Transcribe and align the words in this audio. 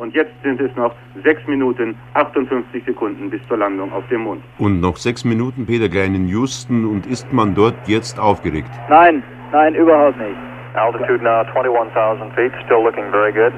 Und 0.00 0.14
jetzt 0.14 0.32
sind 0.42 0.58
es 0.62 0.74
noch 0.76 0.94
6 1.24 1.46
Minuten 1.46 1.94
58 2.14 2.84
Sekunden 2.86 3.28
bis 3.28 3.46
zur 3.48 3.58
Landung 3.58 3.92
auf 3.92 4.02
dem 4.08 4.22
Mond. 4.22 4.42
Und 4.58 4.80
noch 4.80 4.96
6 4.96 5.26
Minuten, 5.26 5.66
Peter 5.66 5.90
Klein 5.90 6.14
in 6.14 6.26
Houston. 6.26 6.86
Und 6.86 7.04
ist 7.06 7.30
man 7.34 7.54
dort 7.54 7.76
jetzt 7.86 8.18
aufgeregt? 8.18 8.70
Nein, 8.88 9.22
nein, 9.52 9.74
überhaupt 9.74 10.16
nicht. 10.16 10.38
Altitude 10.74 11.22
now 11.22 11.44
21,000 11.52 12.32
feet, 12.32 12.50
still 12.64 12.82
looking 12.82 13.10
very 13.12 13.30
good. 13.30 13.52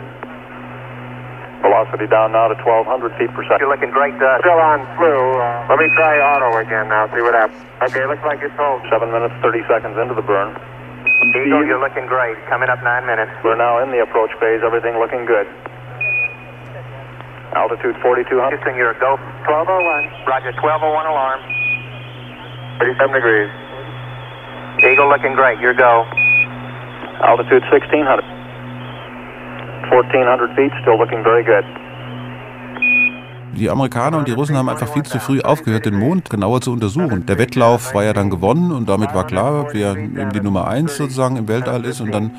Velocity 1.62 2.09
down 2.10 2.32
now 2.32 2.48
to 2.48 2.59
1,200 2.59 3.14
feet 3.14 3.30
per 3.38 3.46
second. 3.46 3.61
You're 3.61 3.70
looking 3.70 3.95
great. 3.95 4.18
Uh, 4.18 4.43
still 4.43 4.59
on 4.59 4.82
flu. 4.98 5.14
Uh, 5.14 5.70
let 5.70 5.79
me 5.79 5.86
try 5.95 6.18
auto 6.18 6.59
again 6.59 6.88
now, 6.90 7.06
see 7.14 7.22
what 7.22 7.38
happens. 7.38 7.62
Okay, 7.86 8.02
looks 8.11 8.24
like 8.27 8.43
it's 8.43 8.56
home. 8.59 8.82
7 8.90 9.12
minutes, 9.14 9.34
30 9.46 9.62
seconds 9.70 9.95
into 9.95 10.18
the 10.18 10.27
burn. 10.27 10.59
Eagle, 11.38 11.62
you're 11.62 11.79
looking 11.79 12.11
great. 12.11 12.34
Coming 12.50 12.68
up 12.68 12.82
9 12.82 13.06
minutes. 13.06 13.30
We're 13.45 13.54
now 13.54 13.79
in 13.79 13.95
the 13.95 14.02
approach 14.02 14.34
phase, 14.43 14.66
everything 14.66 14.98
looking 14.98 15.22
good. 15.22 15.46
Altitude 17.55 17.97
4,200. 18.01 18.48
Houston, 18.48 18.77
you're 18.77 18.97
a 18.97 18.98
go. 18.98 19.20
1201. 19.45 20.09
Roger, 20.24 20.52
1201 20.56 21.05
alarm. 21.05 21.41
37 22.80 23.12
degrees. 23.12 23.51
Eagle 24.80 25.09
looking 25.09 25.34
great. 25.37 25.60
Your 25.60 25.74
go. 25.74 26.09
Altitude 27.20 27.62
1,600. 27.69 28.24
1,400 29.93 30.57
feet, 30.57 30.73
still 30.80 30.96
looking 30.96 31.23
very 31.23 31.45
good. 31.45 31.65
Die 33.55 33.69
Amerikaner 33.69 34.16
und 34.16 34.29
die 34.29 34.32
Russen 34.32 34.57
haben 34.57 34.71
einfach 34.71 34.88
viel 34.88 35.02
zu 35.02 35.21
früh 35.21 35.43
aufgehört, 35.43 35.84
den 35.84 35.98
Mond 35.98 36.30
genauer 36.30 36.62
zu 36.62 36.73
untersuchen. 36.73 37.27
Der 37.27 37.38
Wettlauf 37.38 37.95
war 37.95 38.02
ja 38.02 38.15
dann 38.15 38.30
gewonnen 38.30 38.73
und 38.73 38.88
damit 38.88 39.15
war 39.15 39.27
klar, 39.27 39.66
wer 39.73 39.95
eben 39.95 40.30
die 40.30 40.41
Nummer 40.41 40.69
eins 40.69 40.96
sozusagen 40.96 41.37
im 41.37 41.48
Weltall 41.48 41.84
ist 41.84 42.01
und 42.01 42.15
dann 42.15 42.30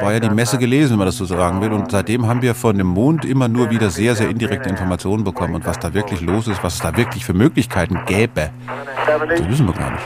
war 0.00 0.12
ja 0.12 0.20
die 0.20 0.30
Messe 0.30 0.58
gelesen, 0.58 0.92
wenn 0.92 0.98
man 0.98 1.06
das 1.06 1.16
so 1.16 1.24
sagen 1.24 1.60
will. 1.60 1.72
Und 1.72 1.90
seitdem 1.90 2.26
haben 2.26 2.42
wir 2.42 2.54
von 2.54 2.76
dem 2.76 2.86
Mond 2.86 3.24
immer 3.24 3.48
nur 3.48 3.70
wieder 3.70 3.90
sehr, 3.90 4.14
sehr 4.14 4.28
indirekte 4.28 4.68
Informationen 4.68 5.24
bekommen. 5.24 5.54
Und 5.54 5.66
was 5.66 5.78
da 5.78 5.94
wirklich 5.94 6.20
los 6.20 6.48
ist, 6.48 6.62
was 6.62 6.74
es 6.74 6.80
da 6.80 6.96
wirklich 6.96 7.24
für 7.24 7.34
Möglichkeiten 7.34 8.00
gäbe, 8.06 8.50
das 9.06 9.48
wissen 9.48 9.66
wir 9.66 9.74
gar 9.74 9.90
nicht. 9.90 10.04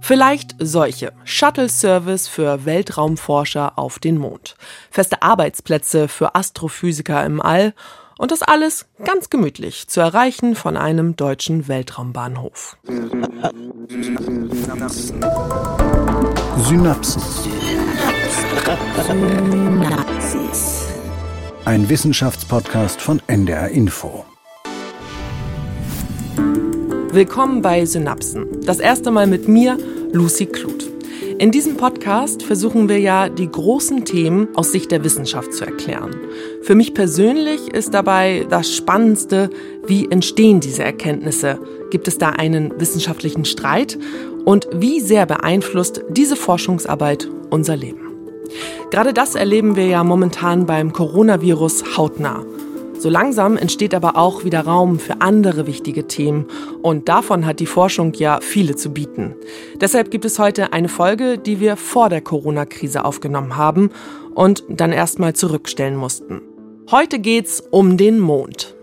Vielleicht 0.00 0.56
solche. 0.58 1.12
Shuttle-Service 1.24 2.26
für 2.26 2.64
Weltraumforscher 2.64 3.78
auf 3.78 3.98
den 3.98 4.16
Mond. 4.16 4.56
Feste 4.90 5.22
Arbeitsplätze 5.22 6.08
für 6.08 6.34
Astrophysiker 6.34 7.24
im 7.24 7.40
All. 7.40 7.74
Und 8.20 8.32
das 8.32 8.42
alles 8.42 8.84
ganz 9.02 9.30
gemütlich 9.30 9.88
zu 9.88 9.98
erreichen 9.98 10.54
von 10.54 10.76
einem 10.76 11.16
deutschen 11.16 11.68
Weltraumbahnhof. 11.68 12.76
Synapsen. 16.58 17.22
Ein 21.64 21.88
Wissenschaftspodcast 21.88 23.00
von 23.00 23.22
NDR 23.26 23.70
Info. 23.70 24.26
Willkommen 27.12 27.62
bei 27.62 27.86
Synapsen. 27.86 28.60
Das 28.66 28.80
erste 28.80 29.10
Mal 29.10 29.28
mit 29.28 29.48
mir, 29.48 29.78
Lucy 30.12 30.44
Kluth. 30.44 30.90
In 31.40 31.52
diesem 31.52 31.78
Podcast 31.78 32.42
versuchen 32.42 32.90
wir 32.90 32.98
ja, 32.98 33.30
die 33.30 33.50
großen 33.50 34.04
Themen 34.04 34.54
aus 34.56 34.72
Sicht 34.72 34.90
der 34.90 35.04
Wissenschaft 35.04 35.54
zu 35.54 35.64
erklären. 35.64 36.14
Für 36.62 36.74
mich 36.74 36.92
persönlich 36.92 37.68
ist 37.72 37.94
dabei 37.94 38.46
das 38.48 38.74
Spannendste, 38.74 39.50
wie 39.86 40.10
entstehen 40.10 40.60
diese 40.60 40.84
Erkenntnisse? 40.84 41.58
Gibt 41.90 42.06
es 42.06 42.18
da 42.18 42.30
einen 42.30 42.78
wissenschaftlichen 42.78 43.44
Streit? 43.44 43.98
Und 44.44 44.68
wie 44.72 45.00
sehr 45.00 45.26
beeinflusst 45.26 46.02
diese 46.10 46.36
Forschungsarbeit 46.36 47.28
unser 47.50 47.76
Leben? 47.76 48.10
Gerade 48.90 49.12
das 49.12 49.34
erleben 49.34 49.76
wir 49.76 49.86
ja 49.86 50.04
momentan 50.04 50.66
beim 50.66 50.92
Coronavirus 50.92 51.96
hautnah. 51.96 52.44
So 52.98 53.08
langsam 53.08 53.56
entsteht 53.56 53.94
aber 53.94 54.16
auch 54.16 54.44
wieder 54.44 54.60
Raum 54.60 54.98
für 54.98 55.22
andere 55.22 55.66
wichtige 55.66 56.06
Themen 56.06 56.44
und 56.82 57.08
davon 57.08 57.46
hat 57.46 57.58
die 57.58 57.66
Forschung 57.66 58.12
ja 58.12 58.40
viele 58.42 58.76
zu 58.76 58.92
bieten. 58.92 59.34
Deshalb 59.80 60.10
gibt 60.10 60.26
es 60.26 60.38
heute 60.38 60.74
eine 60.74 60.90
Folge, 60.90 61.38
die 61.38 61.60
wir 61.60 61.76
vor 61.76 62.10
der 62.10 62.20
Corona-Krise 62.20 63.06
aufgenommen 63.06 63.56
haben 63.56 63.88
und 64.34 64.64
dann 64.68 64.92
erstmal 64.92 65.34
zurückstellen 65.34 65.96
mussten. 65.96 66.42
Heute 66.90 67.20
geht's 67.20 67.62
um 67.70 67.96
den 67.96 68.18
Mond. 68.18 68.74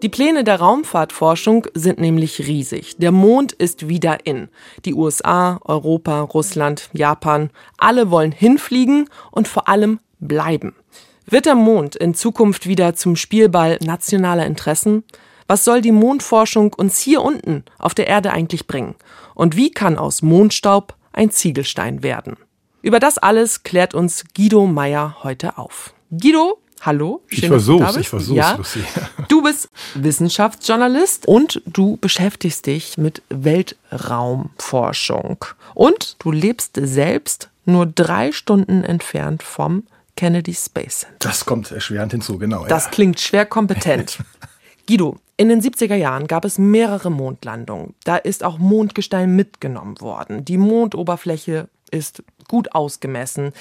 Die 0.00 0.08
Pläne 0.08 0.44
der 0.44 0.60
Raumfahrtforschung 0.60 1.66
sind 1.74 1.98
nämlich 1.98 2.46
riesig. 2.46 2.96
Der 2.98 3.10
Mond 3.10 3.50
ist 3.54 3.88
wieder 3.88 4.24
in. 4.24 4.50
Die 4.84 4.94
USA, 4.94 5.58
Europa, 5.64 6.20
Russland, 6.20 6.88
Japan, 6.92 7.50
alle 7.76 8.12
wollen 8.12 8.30
hinfliegen 8.30 9.08
und 9.32 9.48
vor 9.48 9.68
allem 9.68 9.98
bleiben. 10.20 10.76
Wird 11.24 11.46
der 11.46 11.56
Mond 11.56 11.96
in 11.96 12.14
Zukunft 12.14 12.68
wieder 12.68 12.94
zum 12.94 13.16
Spielball 13.16 13.80
nationaler 13.84 14.46
Interessen? 14.46 15.02
Was 15.48 15.64
soll 15.64 15.80
die 15.80 15.90
Mondforschung 15.90 16.72
uns 16.72 17.00
hier 17.00 17.20
unten 17.20 17.64
auf 17.80 17.94
der 17.94 18.06
Erde 18.06 18.30
eigentlich 18.30 18.68
bringen? 18.68 18.94
Und 19.34 19.56
wie 19.56 19.72
kann 19.72 19.98
aus 19.98 20.22
Mondstaub 20.22 20.94
ein 21.12 21.32
Ziegelstein 21.32 22.04
werden? 22.04 22.36
Über 22.80 23.00
das 23.00 23.18
alles 23.18 23.64
klärt 23.64 23.92
uns 23.92 24.22
Guido 24.36 24.68
Meyer 24.68 25.16
heute 25.24 25.58
auf. 25.58 25.94
Guido, 26.12 26.60
hallo. 26.86 27.22
Schön, 27.26 27.44
ich 27.44 27.48
versuch's, 27.48 27.96
ich 27.96 28.08
versuch's, 28.08 28.36
ja. 28.36 28.54
Lucy. 28.54 28.80
Du 29.28 29.42
bist 29.42 29.68
Wissenschaftsjournalist 29.94 31.26
und 31.26 31.60
du 31.66 31.98
beschäftigst 31.98 32.66
dich 32.66 32.96
mit 32.96 33.22
Weltraumforschung. 33.28 35.44
Und 35.74 36.16
du 36.20 36.30
lebst 36.30 36.78
selbst 36.80 37.50
nur 37.64 37.86
drei 37.86 38.30
Stunden 38.32 38.84
entfernt 38.84 39.42
vom 39.42 39.82
Kennedy 40.16 40.54
Space 40.54 41.00
Center. 41.00 41.16
Das 41.18 41.44
kommt 41.44 41.72
erschwerend 41.72 42.12
hinzu, 42.12 42.38
genau. 42.38 42.64
Das 42.66 42.84
ja. 42.84 42.90
klingt 42.90 43.20
schwer 43.20 43.44
kompetent. 43.44 44.18
Guido, 44.88 45.16
in 45.36 45.48
den 45.48 45.60
70er 45.60 45.96
Jahren 45.96 46.28
gab 46.28 46.44
es 46.44 46.58
mehrere 46.58 47.10
Mondlandungen. 47.10 47.94
Da 48.04 48.16
ist 48.16 48.44
auch 48.44 48.58
Mondgestein 48.58 49.34
mitgenommen 49.36 50.00
worden. 50.00 50.44
Die 50.44 50.56
Mondoberfläche 50.56 51.68
ist 51.90 52.22
gut 52.48 52.74
ausgemessen. 52.74 53.52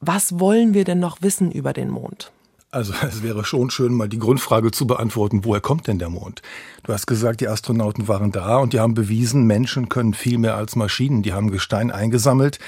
Was 0.00 0.38
wollen 0.38 0.74
wir 0.74 0.84
denn 0.84 1.00
noch 1.00 1.22
wissen 1.22 1.50
über 1.50 1.72
den 1.72 1.88
Mond? 1.88 2.30
Also 2.74 2.94
es 3.06 3.22
wäre 3.22 3.44
schon 3.44 3.68
schön, 3.68 3.92
mal 3.92 4.08
die 4.08 4.18
Grundfrage 4.18 4.70
zu 4.70 4.86
beantworten, 4.86 5.44
woher 5.44 5.60
kommt 5.60 5.88
denn 5.88 5.98
der 5.98 6.08
Mond? 6.08 6.40
Du 6.84 6.94
hast 6.94 7.06
gesagt, 7.06 7.42
die 7.42 7.48
Astronauten 7.48 8.08
waren 8.08 8.32
da 8.32 8.56
und 8.56 8.72
die 8.72 8.80
haben 8.80 8.94
bewiesen, 8.94 9.46
Menschen 9.46 9.90
können 9.90 10.14
viel 10.14 10.38
mehr 10.38 10.56
als 10.56 10.74
Maschinen. 10.74 11.22
Die 11.22 11.34
haben 11.34 11.50
Gestein 11.50 11.90
eingesammelt. 11.90 12.58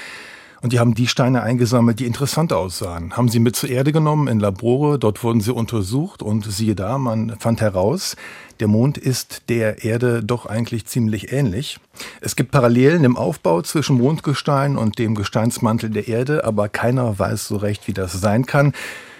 Und 0.61 0.73
die 0.73 0.79
haben 0.79 0.93
die 0.93 1.07
Steine 1.07 1.43
eingesammelt, 1.43 1.99
die 1.99 2.05
interessant 2.05 2.53
aussahen. 2.53 3.17
Haben 3.17 3.29
sie 3.29 3.39
mit 3.39 3.55
zur 3.55 3.69
Erde 3.69 3.91
genommen 3.91 4.27
in 4.27 4.39
Labore, 4.39 4.97
dort 4.97 5.23
wurden 5.23 5.41
sie 5.41 5.53
untersucht 5.53 6.23
und 6.23 6.45
siehe 6.45 6.75
da, 6.75 6.97
man 6.97 7.35
fand 7.39 7.61
heraus, 7.61 8.15
der 8.59 8.67
Mond 8.67 8.97
ist 8.97 9.43
der 9.49 9.83
Erde 9.83 10.23
doch 10.23 10.45
eigentlich 10.45 10.85
ziemlich 10.85 11.31
ähnlich. 11.31 11.79
Es 12.21 12.35
gibt 12.35 12.51
Parallelen 12.51 13.03
im 13.03 13.17
Aufbau 13.17 13.61
zwischen 13.63 13.97
Mondgestein 13.97 14.77
und 14.77 14.97
dem 14.97 15.13
Gesteinsmantel 15.13 15.89
der 15.89 16.07
Erde, 16.07 16.45
aber 16.45 16.69
keiner 16.69 17.19
weiß 17.19 17.47
so 17.47 17.57
recht, 17.57 17.87
wie 17.87 17.93
das 17.93 18.13
sein 18.13 18.45
kann. 18.45 18.73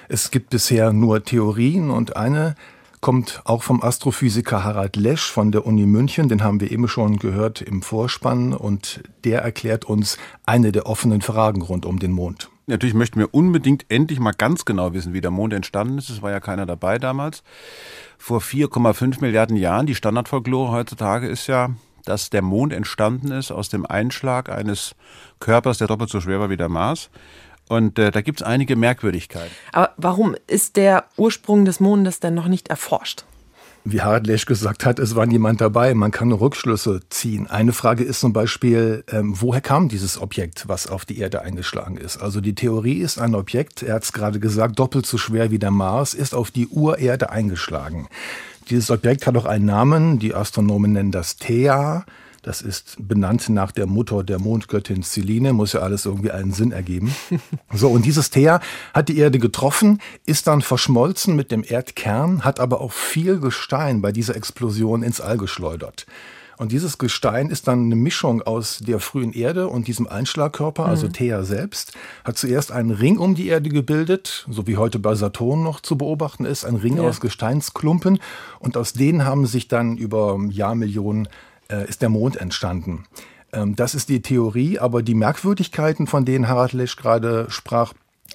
Es 0.08 0.32
gibt 0.32 0.52
bisher 0.52 0.94
nur 0.94 1.24
Theorien 1.24 1.90
und 1.90 2.16
eine 2.16 2.56
kommt 3.02 3.42
auch 3.46 3.64
vom 3.64 3.84
Astrophysiker 3.84 4.64
Harald 4.64 4.96
Lesch 4.96 5.32
von 5.32 5.52
der 5.52 5.66
Uni 5.66 5.86
München. 5.86 6.30
Den 6.30 6.44
haben 6.44 6.60
wir 6.60 6.72
eben 6.72 6.88
schon 6.88 7.18
gehört 7.18 7.62
im 7.62 7.82
Vorspann 7.82 8.54
und 8.54 9.04
der 9.24 9.42
erklärt 9.42 9.86
uns 9.86 10.18
eine 10.46 10.72
der 10.72 10.88
offenen 10.88 11.22
Fragen 11.22 11.62
rund 11.62 11.86
um 11.86 12.00
den 12.00 12.12
Mond. 12.12 12.50
Natürlich 12.68 12.96
möchten 12.96 13.20
wir 13.20 13.34
unbedingt 13.34 13.86
endlich 13.90 14.20
mal 14.20 14.32
ganz 14.32 14.66
genau 14.66 14.94
wissen, 14.94 15.14
wie 15.14 15.22
der 15.22 15.30
Mond 15.30 15.54
entstanden 15.54 16.00
ist. 16.00 16.10
Es 16.10 16.24
war 16.24 16.32
ja 16.32 16.40
keiner 16.40 16.66
dabei 16.66 16.98
damals. 16.98 17.44
Vor 18.18 18.42
4,5 18.42 19.22
Milliarden 19.22 19.56
Jahren. 19.56 19.86
Die 19.86 19.94
Standardfolklore 19.94 20.72
heutzutage 20.72 21.28
ist 21.28 21.46
ja, 21.46 21.70
dass 22.06 22.32
der 22.32 22.42
Mond 22.42 22.74
entstanden 22.74 23.32
ist 23.32 23.52
aus 23.52 23.70
dem 23.70 23.86
Einschlag 23.86 24.50
eines 24.50 24.96
Körpers, 25.40 25.78
der 25.78 25.88
doppelt 25.88 26.10
so 26.10 26.22
schwer 26.22 26.40
war 26.40 26.50
wie 26.50 26.58
der 26.58 26.70
Mars. 26.70 27.12
Und 27.68 27.98
äh, 28.00 28.12
da 28.12 28.22
gibt 28.22 28.42
es 28.42 28.48
einige 28.48 28.76
Merkwürdigkeiten. 28.76 29.52
Aber 29.72 29.92
warum 29.98 30.36
ist 30.48 30.75
der 30.75 31.06
Ursprung 31.18 31.66
des 31.66 31.80
Mondes 31.80 32.19
denn 32.19 32.34
noch 32.34 32.48
nicht 32.48 32.68
erforscht? 32.68 33.25
Wie 33.88 34.01
Harald 34.01 34.25
Lesch 34.25 34.48
gesagt 34.48 34.84
hat, 34.84 34.98
es 34.98 35.16
war 35.16 35.28
niemand 35.28 35.62
dabei. 35.62 35.94
Man 35.94 36.10
kann 36.10 36.31
Rückschlüsse 36.31 37.01
ziehen. 37.10 37.45
Eine 37.45 37.72
Frage 37.72 38.04
ist 38.04 38.19
zum 38.19 38.34
Beispiel, 38.34 39.04
ähm, 39.12 39.36
woher 39.39 39.62
kam 39.62 39.89
dieses 39.89 40.19
Objekt, 40.19 40.68
was 40.68 40.88
auf 40.88 41.06
die 41.06 41.19
Erde 41.19 41.44
eingeschlagen 41.44 41.98
ist? 41.98 42.18
Also 42.18 42.42
die 42.42 42.56
Theorie 42.56 42.98
ist, 42.98 43.19
ein 43.19 43.36
Objekt, 43.36 43.84
er 43.84 43.94
hat 43.94 44.04
es 44.04 44.12
gerade 44.12 44.39
gesagt, 44.39 44.80
doppelt 44.80 45.06
so 45.06 45.19
schwer 45.19 45.51
wie 45.51 45.60
der 45.60 45.69
Mars, 45.69 46.16
ist 46.16 46.34
auf 46.34 46.50
die 46.50 46.68
Urerde 46.68 47.30
eingeschlagen. 47.30 48.07
Dieses 48.72 48.89
Objekt 48.89 49.28
hat 49.28 49.38
auch 49.38 49.45
einen 49.45 49.66
Namen. 49.66 50.18
Die 50.18 50.34
Astronomen 50.34 50.94
nennen 50.94 51.12
das 51.12 51.38
Thea. 51.38 52.06
Das 52.45 52.62
ist 52.62 52.97
benannt 53.00 53.50
nach 53.50 53.71
der 53.71 53.88
Mutter 53.88 54.24
der 54.24 54.38
Mondgöttin 54.38 55.01
Celine, 55.01 55.51
muss 55.51 55.74
ja 55.74 55.80
alles 55.80 56.06
irgendwie 56.06 56.30
einen 56.30 56.51
Sinn 56.51 56.71
ergeben. 56.71 57.13
So, 57.74 57.89
und 57.89 58.06
dieses 58.06 58.30
Teer 58.30 58.62
hat 58.94 59.09
die 59.09 59.18
Erde 59.18 59.38
getroffen, 59.39 60.00
ist 60.25 60.47
dann 60.47 60.62
verschmolzen 60.62 61.36
mit 61.36 61.51
dem 61.51 61.63
Erdkern, 61.68 62.45
hat 62.45 62.59
aber 62.59 62.80
auch 62.80 62.94
viel 62.94 63.39
Gestein 63.39 64.01
bei 64.01 64.12
dieser 64.12 64.36
Explosion 64.36 65.03
ins 65.03 65.19
All 65.19 65.38
geschleudert. 65.38 66.06
Und 66.57 66.71
dieses 66.71 66.97
Gestein 66.97 67.50
ist 67.50 67.68
dann 67.68 67.86
eine 67.86 67.95
Mischung 67.95 68.42
aus 68.42 68.80
der 68.80 69.00
frühen 69.00 69.33
Erde 69.33 69.68
und 69.68 69.88
diesem 69.88 70.07
Einschlagkörper, 70.07 70.86
also 70.86 71.07
mhm. 71.07 71.13
Thea 71.13 71.44
selbst, 71.44 71.94
hat 72.24 72.38
zuerst 72.38 72.71
einen 72.71 72.91
Ring 72.91 73.18
um 73.18 73.36
die 73.36 73.48
Erde 73.48 73.69
gebildet, 73.69 74.45
so 74.50 74.65
wie 74.68 74.77
heute 74.77 75.00
bei 75.00 75.15
Saturn 75.15 75.63
noch 75.63 75.81
zu 75.81 75.98
beobachten 75.98 76.45
ist, 76.45 76.63
ein 76.63 76.75
Ring 76.75 76.98
ja. 76.98 77.03
aus 77.03 77.19
Gesteinsklumpen. 77.19 78.19
Und 78.59 78.77
aus 78.77 78.94
denen 78.94 79.25
haben 79.25 79.48
sich 79.48 79.68
dann 79.68 79.98
über 79.98 80.39
Jahrmillionen 80.50 81.27
äh, 81.69 81.88
ist 81.88 82.01
der 82.01 82.09
Mond 82.09 82.38
entstanden. 82.38 83.06
Ähm, 83.53 83.75
das 83.75 83.95
ist 83.95 84.09
die 84.09 84.21
Theorie, 84.21 84.79
aber 84.79 85.01
die 85.01 85.15
Merkwürdigkeiten, 85.15 86.07
von 86.07 86.25
denen 86.25 86.47
Harald 86.47 86.73
Lesch 86.73 86.95
gerade 86.95 87.47
sprach, 87.50 87.94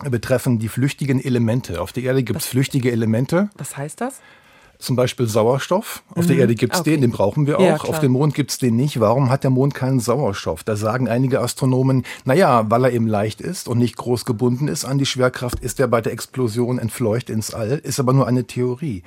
betreffen 0.08 0.58
die 0.58 0.68
flüchtigen 0.68 1.22
Elemente. 1.22 1.80
Auf 1.80 1.92
der 1.92 2.04
Erde 2.04 2.22
gibt 2.22 2.40
es 2.40 2.46
flüchtige 2.46 2.90
Elemente. 2.90 3.50
Was 3.56 3.76
heißt 3.76 4.00
das? 4.00 4.20
Zum 4.78 4.96
Beispiel 4.96 5.26
Sauerstoff. 5.26 6.02
Auf 6.14 6.24
mhm. 6.24 6.28
der 6.28 6.36
Erde 6.38 6.54
gibt 6.54 6.72
es 6.72 6.80
okay. 6.80 6.92
den, 6.92 7.02
den 7.02 7.10
brauchen 7.10 7.46
wir 7.46 7.58
auch. 7.58 7.62
Ja, 7.62 7.76
Auf 7.76 8.00
dem 8.00 8.12
Mond 8.12 8.34
gibt 8.34 8.50
es 8.50 8.56
den 8.56 8.76
nicht. 8.76 8.98
Warum 8.98 9.28
hat 9.28 9.44
der 9.44 9.50
Mond 9.50 9.74
keinen 9.74 10.00
Sauerstoff? 10.00 10.64
Da 10.64 10.74
sagen 10.74 11.06
einige 11.06 11.40
Astronomen, 11.40 12.04
naja, 12.24 12.64
weil 12.70 12.84
er 12.84 12.92
eben 12.92 13.06
leicht 13.06 13.42
ist 13.42 13.68
und 13.68 13.78
nicht 13.78 13.96
groß 13.98 14.24
gebunden 14.24 14.68
ist 14.68 14.86
an 14.86 14.96
die 14.96 15.04
Schwerkraft, 15.04 15.60
ist 15.60 15.80
er 15.80 15.88
bei 15.88 16.00
der 16.00 16.12
Explosion 16.12 16.78
entfleucht 16.78 17.28
ins 17.28 17.52
All. 17.52 17.72
Ist 17.72 18.00
aber 18.00 18.14
nur 18.14 18.26
eine 18.26 18.44
Theorie. 18.44 19.02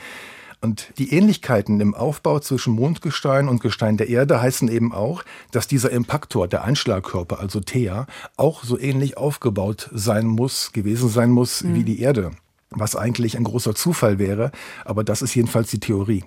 Und 0.64 0.94
die 0.98 1.14
Ähnlichkeiten 1.14 1.82
im 1.82 1.94
Aufbau 1.94 2.40
zwischen 2.40 2.74
Mondgestein 2.74 3.50
und 3.50 3.62
Gestein 3.62 3.98
der 3.98 4.08
Erde 4.08 4.42
heißen 4.42 4.70
eben 4.70 4.94
auch, 4.94 5.24
dass 5.52 5.68
dieser 5.68 5.92
Impaktor, 5.92 6.48
der 6.48 6.64
Einschlagkörper, 6.64 7.42
also 7.42 7.60
Thea, 7.60 8.08
auch 8.38 8.64
so 8.64 8.80
ähnlich 8.80 9.18
aufgebaut 9.18 9.90
sein 9.92 10.26
muss, 10.26 10.72
gewesen 10.72 11.10
sein 11.10 11.32
muss 11.32 11.64
mhm. 11.64 11.76
wie 11.76 11.84
die 11.84 12.00
Erde. 12.00 12.32
Was 12.70 12.96
eigentlich 12.96 13.36
ein 13.36 13.44
großer 13.44 13.76
Zufall 13.76 14.20
wäre, 14.20 14.54
aber 14.86 15.04
das 15.04 15.22
ist 15.22 15.36
jedenfalls 15.36 15.70
die 15.70 15.82
Theorie. 15.82 16.24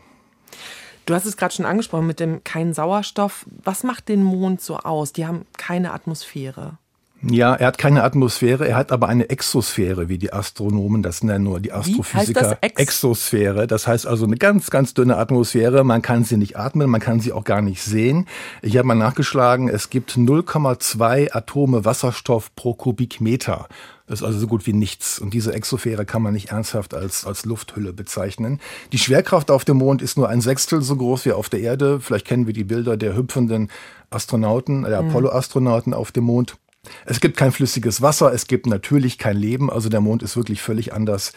Du 1.07 1.15
hast 1.15 1.25
es 1.25 1.39
gerade 1.39 1.55
schon 1.55 1.65
angesprochen 1.65 2.07
mit 2.07 2.21
dem 2.21 2.45
kein 2.45 2.75
Sauerstoff. 2.75 3.47
Was 3.65 3.85
macht 3.85 4.11
den 4.11 4.23
Mond 4.23 4.61
so 4.61 4.77
aus? 4.77 5.15
Die 5.15 5.25
haben 5.25 5.47
keine 5.57 5.95
Atmosphäre. 5.95 6.77
Ja, 7.23 7.55
er 7.55 7.69
hat 7.69 7.79
keine 7.79 8.03
Atmosphäre, 8.03 8.69
er 8.69 8.77
hat 8.77 8.93
aber 8.93 9.09
eine 9.09 9.31
Exosphäre, 9.31 10.09
wie 10.09 10.19
die 10.19 10.33
Astronomen 10.33 11.03
das 11.03 11.25
nennen, 11.25 11.45
nur 11.45 11.61
die 11.61 11.73
Astrophysiker. 11.73 12.41
Das 12.41 12.59
Ex 12.61 12.81
Exosphäre, 12.81 13.67
das 13.67 13.87
heißt 13.87 14.07
also 14.07 14.27
eine 14.27 14.37
ganz, 14.37 14.71
ganz 14.71 14.93
dünne 14.93 15.17
Atmosphäre. 15.17 15.83
Man 15.83 16.03
kann 16.03 16.25
sie 16.25 16.37
nicht 16.37 16.59
atmen, 16.59 16.91
man 16.91 17.01
kann 17.01 17.21
sie 17.21 17.33
auch 17.33 17.45
gar 17.45 17.63
nicht 17.63 17.83
sehen. 17.83 18.27
Ich 18.61 18.77
habe 18.77 18.87
mal 18.87 18.95
nachgeschlagen, 18.95 19.69
es 19.69 19.89
gibt 19.89 20.13
0,2 20.13 21.35
Atome 21.35 21.85
Wasserstoff 21.85 22.55
pro 22.55 22.75
Kubikmeter. 22.75 23.67
Das 24.07 24.21
ist 24.21 24.27
also 24.27 24.39
so 24.39 24.47
gut 24.47 24.67
wie 24.67 24.73
nichts. 24.73 25.19
Und 25.19 25.35
diese 25.35 25.53
Exosphäre 25.53 26.05
kann 26.05 26.23
man 26.23 26.35
nicht 26.35 26.51
ernsthaft 26.51 26.95
als, 26.95 27.27
als 27.27 27.45
Lufthülle 27.45 27.93
bezeichnen. 27.93 28.61
Die 28.93 28.99
Schwerkraft 28.99 29.51
auf 29.51 29.65
dem 29.65 29.79
Mond 29.79 30.01
ist 30.01 30.17
nur 30.17 30.29
ein 30.29 30.41
Sechstel 30.41 30.83
so 30.83 30.97
groß 30.97 31.25
wie 31.25 31.33
auf 31.33 31.49
der 31.49 31.61
Erde. 31.61 31.99
Vielleicht 31.99 32.27
kennen 32.27 32.47
wir 32.47 32.53
die 32.53 32.65
Bilder 32.65 32.97
der 32.97 33.17
hüpfenden 33.17 33.69
Astronauten, 34.11 34.83
der 34.83 35.03
mhm. 35.03 35.09
Apollo-Astronauten 35.09 35.93
auf 35.93 36.13
dem 36.13 36.25
Mond. 36.25 36.57
Es 37.05 37.21
gibt 37.21 37.37
kein 37.37 37.53
flüssiges 37.53 38.03
Wasser, 38.03 38.33
es 38.33 38.47
gibt 38.47 38.67
natürlich 38.67 39.19
kein 39.19 39.37
Leben, 39.37 39.71
also 39.71 39.89
der 39.89 40.01
Mond 40.01 40.23
ist 40.23 40.37
wirklich 40.37 40.63
völlig 40.63 40.93
anders 40.93 41.33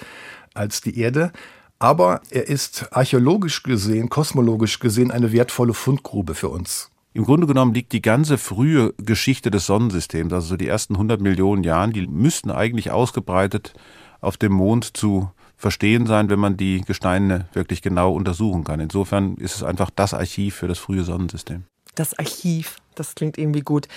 als 0.53 0.81
die 0.81 0.99
Erde. 0.99 1.31
Aber 1.79 2.21
er 2.29 2.47
ist 2.47 2.87
archäologisch 2.91 3.63
gesehen, 3.63 4.09
kosmologisch 4.09 4.79
gesehen 4.79 5.11
eine 5.11 5.31
wertvolle 5.31 5.73
Fundgrube 5.73 6.35
für 6.35 6.49
uns. 6.49 6.91
Im 7.13 7.23
Grunde 7.23 7.47
genommen 7.47 7.73
liegt 7.73 7.93
die 7.93 8.01
ganze 8.01 8.37
frühe 8.37 8.93
Geschichte 8.97 9.49
des 9.49 9.65
Sonnensystems, 9.65 10.31
also 10.31 10.47
so 10.47 10.57
die 10.57 10.67
ersten 10.67 10.93
100 10.95 11.21
Millionen 11.21 11.63
Jahren, 11.63 11.91
die 11.91 12.05
müssten 12.05 12.51
eigentlich 12.51 12.91
ausgebreitet 12.91 13.73
auf 14.21 14.37
dem 14.37 14.53
Mond 14.53 14.95
zu 14.97 15.31
verstehen 15.57 16.05
sein, 16.05 16.29
wenn 16.29 16.39
man 16.39 16.55
die 16.55 16.81
Gesteine 16.81 17.49
wirklich 17.53 17.81
genau 17.81 18.13
untersuchen 18.13 18.63
kann. 18.63 18.79
Insofern 18.79 19.35
ist 19.35 19.55
es 19.55 19.63
einfach 19.63 19.89
das 19.89 20.13
Archiv 20.13 20.55
für 20.55 20.67
das 20.67 20.79
frühe 20.79 21.03
Sonnensystem. 21.03 21.63
Das 21.99 22.17
Archiv. 22.17 22.77
Das 22.95 23.13
klingt 23.13 23.37
irgendwie 23.37 23.59
gut. 23.59 23.87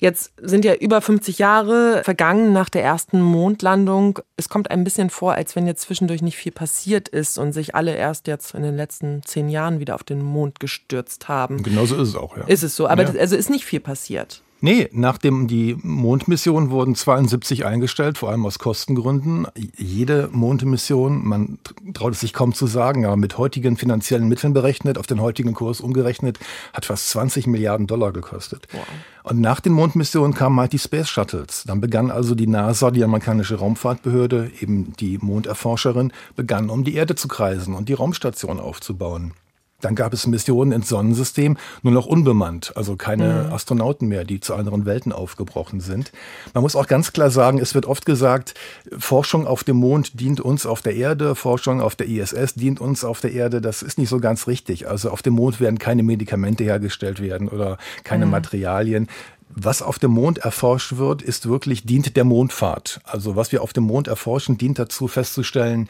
Jetzt 0.00 0.32
sind 0.40 0.64
ja 0.64 0.74
über 0.74 1.00
50 1.00 1.38
Jahre 1.38 2.02
vergangen 2.04 2.54
nach 2.54 2.70
der 2.70 2.82
ersten 2.82 3.20
Mondlandung. 3.20 4.18
Es 4.36 4.48
kommt 4.48 4.70
ein 4.70 4.82
bisschen 4.82 5.10
vor, 5.10 5.34
als 5.34 5.56
wenn 5.56 5.66
jetzt 5.66 5.82
zwischendurch 5.82 6.22
nicht 6.22 6.36
viel 6.36 6.52
passiert 6.52 7.08
ist 7.08 7.36
und 7.36 7.52
sich 7.52 7.74
alle 7.74 7.94
erst 7.94 8.26
jetzt 8.26 8.54
in 8.54 8.62
den 8.62 8.76
letzten 8.76 9.22
zehn 9.24 9.50
Jahren 9.50 9.78
wieder 9.78 9.94
auf 9.94 10.04
den 10.04 10.22
Mond 10.22 10.58
gestürzt 10.58 11.28
haben. 11.28 11.62
Genauso 11.62 11.96
ist 11.96 12.08
es 12.08 12.16
auch, 12.16 12.36
ja. 12.36 12.44
Ist 12.46 12.62
es 12.62 12.76
so, 12.76 12.88
aber 12.88 13.02
ja. 13.02 13.20
also 13.20 13.36
ist 13.36 13.50
nicht 13.50 13.66
viel 13.66 13.80
passiert. 13.80 14.42
Nee, 14.62 14.90
nachdem 14.92 15.46
die 15.46 15.76
Mondmission 15.82 16.70
wurden 16.70 16.94
72 16.94 17.64
eingestellt, 17.64 18.18
vor 18.18 18.28
allem 18.28 18.44
aus 18.44 18.58
Kostengründen. 18.58 19.46
Jede 19.76 20.28
Mondmission, 20.32 21.26
man 21.26 21.58
traut 21.94 22.12
es 22.12 22.20
sich 22.20 22.34
kaum 22.34 22.52
zu 22.52 22.66
sagen, 22.66 23.06
aber 23.06 23.16
mit 23.16 23.38
heutigen 23.38 23.78
finanziellen 23.78 24.28
Mitteln 24.28 24.52
berechnet, 24.52 24.98
auf 24.98 25.06
den 25.06 25.20
heutigen 25.20 25.54
Kurs 25.54 25.80
umgerechnet, 25.80 26.38
hat 26.74 26.84
fast 26.84 27.08
20 27.08 27.46
Milliarden 27.46 27.86
Dollar 27.86 28.12
gekostet. 28.12 28.68
Wow. 28.72 28.82
Und 29.22 29.40
nach 29.40 29.60
den 29.60 29.72
Mondmissionen 29.72 30.34
kamen 30.34 30.60
halt 30.60 30.74
die 30.74 30.78
Space 30.78 31.08
Shuttles. 31.08 31.64
Dann 31.66 31.80
begann 31.80 32.10
also 32.10 32.34
die 32.34 32.46
NASA, 32.46 32.90
die 32.90 33.04
amerikanische 33.04 33.56
Raumfahrtbehörde, 33.56 34.50
eben 34.60 34.92
die 35.00 35.18
Monderforscherin, 35.18 36.12
begann 36.36 36.68
um 36.68 36.84
die 36.84 36.94
Erde 36.94 37.14
zu 37.14 37.28
kreisen 37.28 37.74
und 37.74 37.88
die 37.88 37.94
Raumstation 37.94 38.60
aufzubauen. 38.60 39.32
Dann 39.80 39.94
gab 39.94 40.12
es 40.12 40.26
Missionen 40.26 40.72
ins 40.72 40.88
Sonnensystem, 40.88 41.56
nur 41.82 41.92
noch 41.92 42.06
unbemannt, 42.06 42.72
also 42.76 42.96
keine 42.96 43.44
mhm. 43.46 43.52
Astronauten 43.52 44.08
mehr, 44.08 44.24
die 44.24 44.40
zu 44.40 44.54
anderen 44.54 44.86
Welten 44.86 45.12
aufgebrochen 45.12 45.80
sind. 45.80 46.12
Man 46.54 46.62
muss 46.62 46.76
auch 46.76 46.86
ganz 46.86 47.12
klar 47.12 47.30
sagen, 47.30 47.58
es 47.58 47.74
wird 47.74 47.86
oft 47.86 48.06
gesagt, 48.06 48.54
Forschung 48.98 49.46
auf 49.46 49.64
dem 49.64 49.76
Mond 49.76 50.20
dient 50.20 50.40
uns 50.40 50.66
auf 50.66 50.82
der 50.82 50.94
Erde, 50.94 51.34
Forschung 51.34 51.80
auf 51.80 51.96
der 51.96 52.08
ISS 52.08 52.54
dient 52.54 52.80
uns 52.80 53.04
auf 53.04 53.20
der 53.20 53.32
Erde. 53.32 53.60
Das 53.60 53.82
ist 53.82 53.98
nicht 53.98 54.08
so 54.08 54.20
ganz 54.20 54.46
richtig. 54.46 54.88
Also 54.88 55.10
auf 55.10 55.22
dem 55.22 55.34
Mond 55.34 55.60
werden 55.60 55.78
keine 55.78 56.02
Medikamente 56.02 56.64
hergestellt 56.64 57.20
werden 57.20 57.48
oder 57.48 57.78
keine 58.04 58.26
mhm. 58.26 58.32
Materialien. 58.32 59.08
Was 59.52 59.82
auf 59.82 59.98
dem 59.98 60.12
Mond 60.12 60.38
erforscht 60.38 60.96
wird, 60.96 61.22
ist 61.22 61.48
wirklich, 61.48 61.84
dient 61.84 62.16
der 62.16 62.24
Mondfahrt. 62.24 63.00
Also 63.04 63.34
was 63.34 63.50
wir 63.50 63.62
auf 63.62 63.72
dem 63.72 63.84
Mond 63.84 64.06
erforschen, 64.06 64.58
dient 64.58 64.78
dazu 64.78 65.08
festzustellen, 65.08 65.88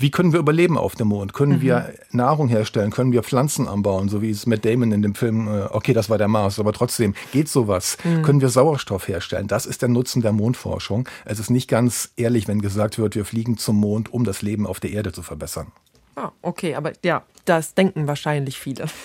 wie 0.00 0.12
können 0.12 0.32
wir 0.32 0.38
überleben 0.38 0.78
auf 0.78 0.94
dem 0.94 1.08
Mond? 1.08 1.32
Können 1.32 1.56
mhm. 1.56 1.60
wir 1.60 1.94
Nahrung 2.12 2.48
herstellen? 2.48 2.92
Können 2.92 3.10
wir 3.10 3.24
Pflanzen 3.24 3.66
anbauen? 3.66 4.08
So 4.08 4.22
wie 4.22 4.30
es 4.30 4.46
mit 4.46 4.64
Damon 4.64 4.92
in 4.92 5.02
dem 5.02 5.16
Film, 5.16 5.48
äh, 5.48 5.62
okay, 5.70 5.92
das 5.92 6.08
war 6.08 6.18
der 6.18 6.28
Mars, 6.28 6.60
aber 6.60 6.72
trotzdem, 6.72 7.14
geht 7.32 7.48
sowas? 7.48 7.98
Mhm. 8.04 8.22
Können 8.22 8.40
wir 8.40 8.48
Sauerstoff 8.48 9.08
herstellen? 9.08 9.48
Das 9.48 9.66
ist 9.66 9.82
der 9.82 9.88
Nutzen 9.88 10.22
der 10.22 10.32
Mondforschung. 10.32 11.08
Es 11.24 11.40
ist 11.40 11.50
nicht 11.50 11.68
ganz 11.68 12.12
ehrlich, 12.16 12.46
wenn 12.46 12.62
gesagt 12.62 12.98
wird, 12.98 13.16
wir 13.16 13.24
fliegen 13.24 13.58
zum 13.58 13.76
Mond, 13.76 14.12
um 14.12 14.22
das 14.22 14.40
Leben 14.40 14.68
auf 14.68 14.78
der 14.78 14.92
Erde 14.92 15.10
zu 15.10 15.22
verbessern. 15.22 15.72
Ah, 16.14 16.30
okay, 16.42 16.76
aber 16.76 16.92
ja, 17.04 17.24
das 17.44 17.74
denken 17.74 18.06
wahrscheinlich 18.06 18.58
viele. 18.58 18.86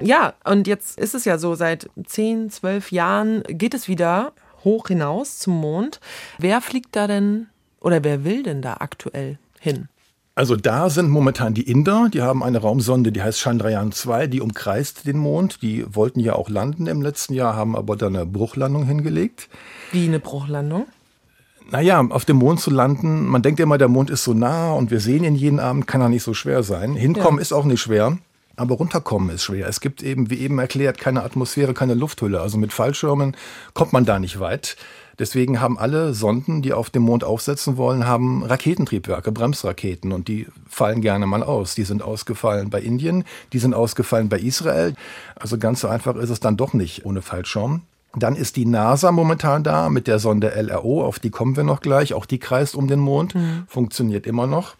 Ja, 0.00 0.34
und 0.44 0.66
jetzt 0.66 0.98
ist 0.98 1.14
es 1.14 1.24
ja 1.24 1.38
so, 1.38 1.54
seit 1.54 1.88
10, 2.04 2.50
12 2.50 2.92
Jahren 2.92 3.42
geht 3.48 3.74
es 3.74 3.88
wieder 3.88 4.32
hoch 4.62 4.88
hinaus 4.88 5.38
zum 5.38 5.54
Mond. 5.54 5.98
Wer 6.38 6.60
fliegt 6.60 6.94
da 6.94 7.06
denn 7.06 7.48
oder 7.80 8.04
wer 8.04 8.22
will 8.24 8.42
denn 8.42 8.62
da 8.62 8.74
aktuell 8.74 9.38
hin? 9.58 9.88
Also 10.38 10.54
da 10.54 10.88
sind 10.88 11.10
momentan 11.10 11.52
die 11.52 11.68
Inder, 11.68 12.08
die 12.12 12.22
haben 12.22 12.44
eine 12.44 12.58
Raumsonde, 12.58 13.10
die 13.10 13.20
heißt 13.20 13.40
Chandrayaan 13.40 13.90
2, 13.90 14.28
die 14.28 14.40
umkreist 14.40 15.04
den 15.04 15.18
Mond. 15.18 15.62
Die 15.62 15.84
wollten 15.92 16.20
ja 16.20 16.34
auch 16.34 16.48
landen 16.48 16.86
im 16.86 17.02
letzten 17.02 17.34
Jahr, 17.34 17.56
haben 17.56 17.74
aber 17.74 17.96
dann 17.96 18.14
eine 18.14 18.24
Bruchlandung 18.24 18.84
hingelegt. 18.84 19.48
Wie 19.90 20.04
eine 20.04 20.20
Bruchlandung? 20.20 20.86
Naja, 21.72 22.06
auf 22.08 22.24
dem 22.24 22.36
Mond 22.36 22.60
zu 22.60 22.70
landen, 22.70 23.26
man 23.26 23.42
denkt 23.42 23.58
immer, 23.58 23.78
der 23.78 23.88
Mond 23.88 24.10
ist 24.10 24.22
so 24.22 24.32
nah 24.32 24.74
und 24.74 24.92
wir 24.92 25.00
sehen 25.00 25.24
ihn 25.24 25.34
jeden 25.34 25.58
Abend, 25.58 25.88
kann 25.88 26.02
er 26.02 26.08
nicht 26.08 26.22
so 26.22 26.34
schwer 26.34 26.62
sein. 26.62 26.94
Hinkommen 26.94 27.38
ja. 27.38 27.42
ist 27.42 27.52
auch 27.52 27.64
nicht 27.64 27.80
schwer. 27.80 28.16
Aber 28.54 28.76
runterkommen 28.76 29.30
ist 29.30 29.42
schwer. 29.42 29.66
Es 29.66 29.80
gibt 29.80 30.04
eben, 30.04 30.30
wie 30.30 30.38
eben 30.38 30.60
erklärt, 30.60 30.98
keine 30.98 31.24
Atmosphäre, 31.24 31.74
keine 31.74 31.94
Lufthülle. 31.94 32.40
Also 32.40 32.58
mit 32.58 32.72
Fallschirmen 32.72 33.36
kommt 33.74 33.92
man 33.92 34.04
da 34.04 34.20
nicht 34.20 34.38
weit. 34.38 34.76
Deswegen 35.18 35.60
haben 35.60 35.78
alle 35.78 36.14
Sonden, 36.14 36.62
die 36.62 36.72
auf 36.72 36.90
dem 36.90 37.02
Mond 37.02 37.24
aufsetzen 37.24 37.76
wollen, 37.76 38.06
haben 38.06 38.44
Raketentriebwerke, 38.44 39.32
Bremsraketen 39.32 40.12
und 40.12 40.28
die 40.28 40.46
fallen 40.68 41.00
gerne 41.00 41.26
mal 41.26 41.42
aus. 41.42 41.74
Die 41.74 41.84
sind 41.84 42.02
ausgefallen 42.02 42.70
bei 42.70 42.80
Indien, 42.80 43.24
die 43.52 43.58
sind 43.58 43.74
ausgefallen 43.74 44.28
bei 44.28 44.38
Israel. 44.38 44.94
Also 45.34 45.58
ganz 45.58 45.80
so 45.80 45.88
einfach 45.88 46.16
ist 46.16 46.30
es 46.30 46.40
dann 46.40 46.56
doch 46.56 46.72
nicht 46.72 47.04
ohne 47.04 47.22
Fallschirm. 47.22 47.82
Dann 48.14 48.36
ist 48.36 48.56
die 48.56 48.64
NASA 48.64 49.12
momentan 49.12 49.62
da 49.62 49.90
mit 49.90 50.06
der 50.06 50.18
Sonde 50.18 50.50
LRO, 50.50 51.04
auf 51.04 51.18
die 51.18 51.30
kommen 51.30 51.56
wir 51.56 51.64
noch 51.64 51.80
gleich. 51.80 52.14
Auch 52.14 52.24
die 52.24 52.38
kreist 52.38 52.74
um 52.74 52.88
den 52.88 53.00
Mond, 53.00 53.34
mhm. 53.34 53.64
funktioniert 53.68 54.26
immer 54.26 54.46
noch. 54.46 54.76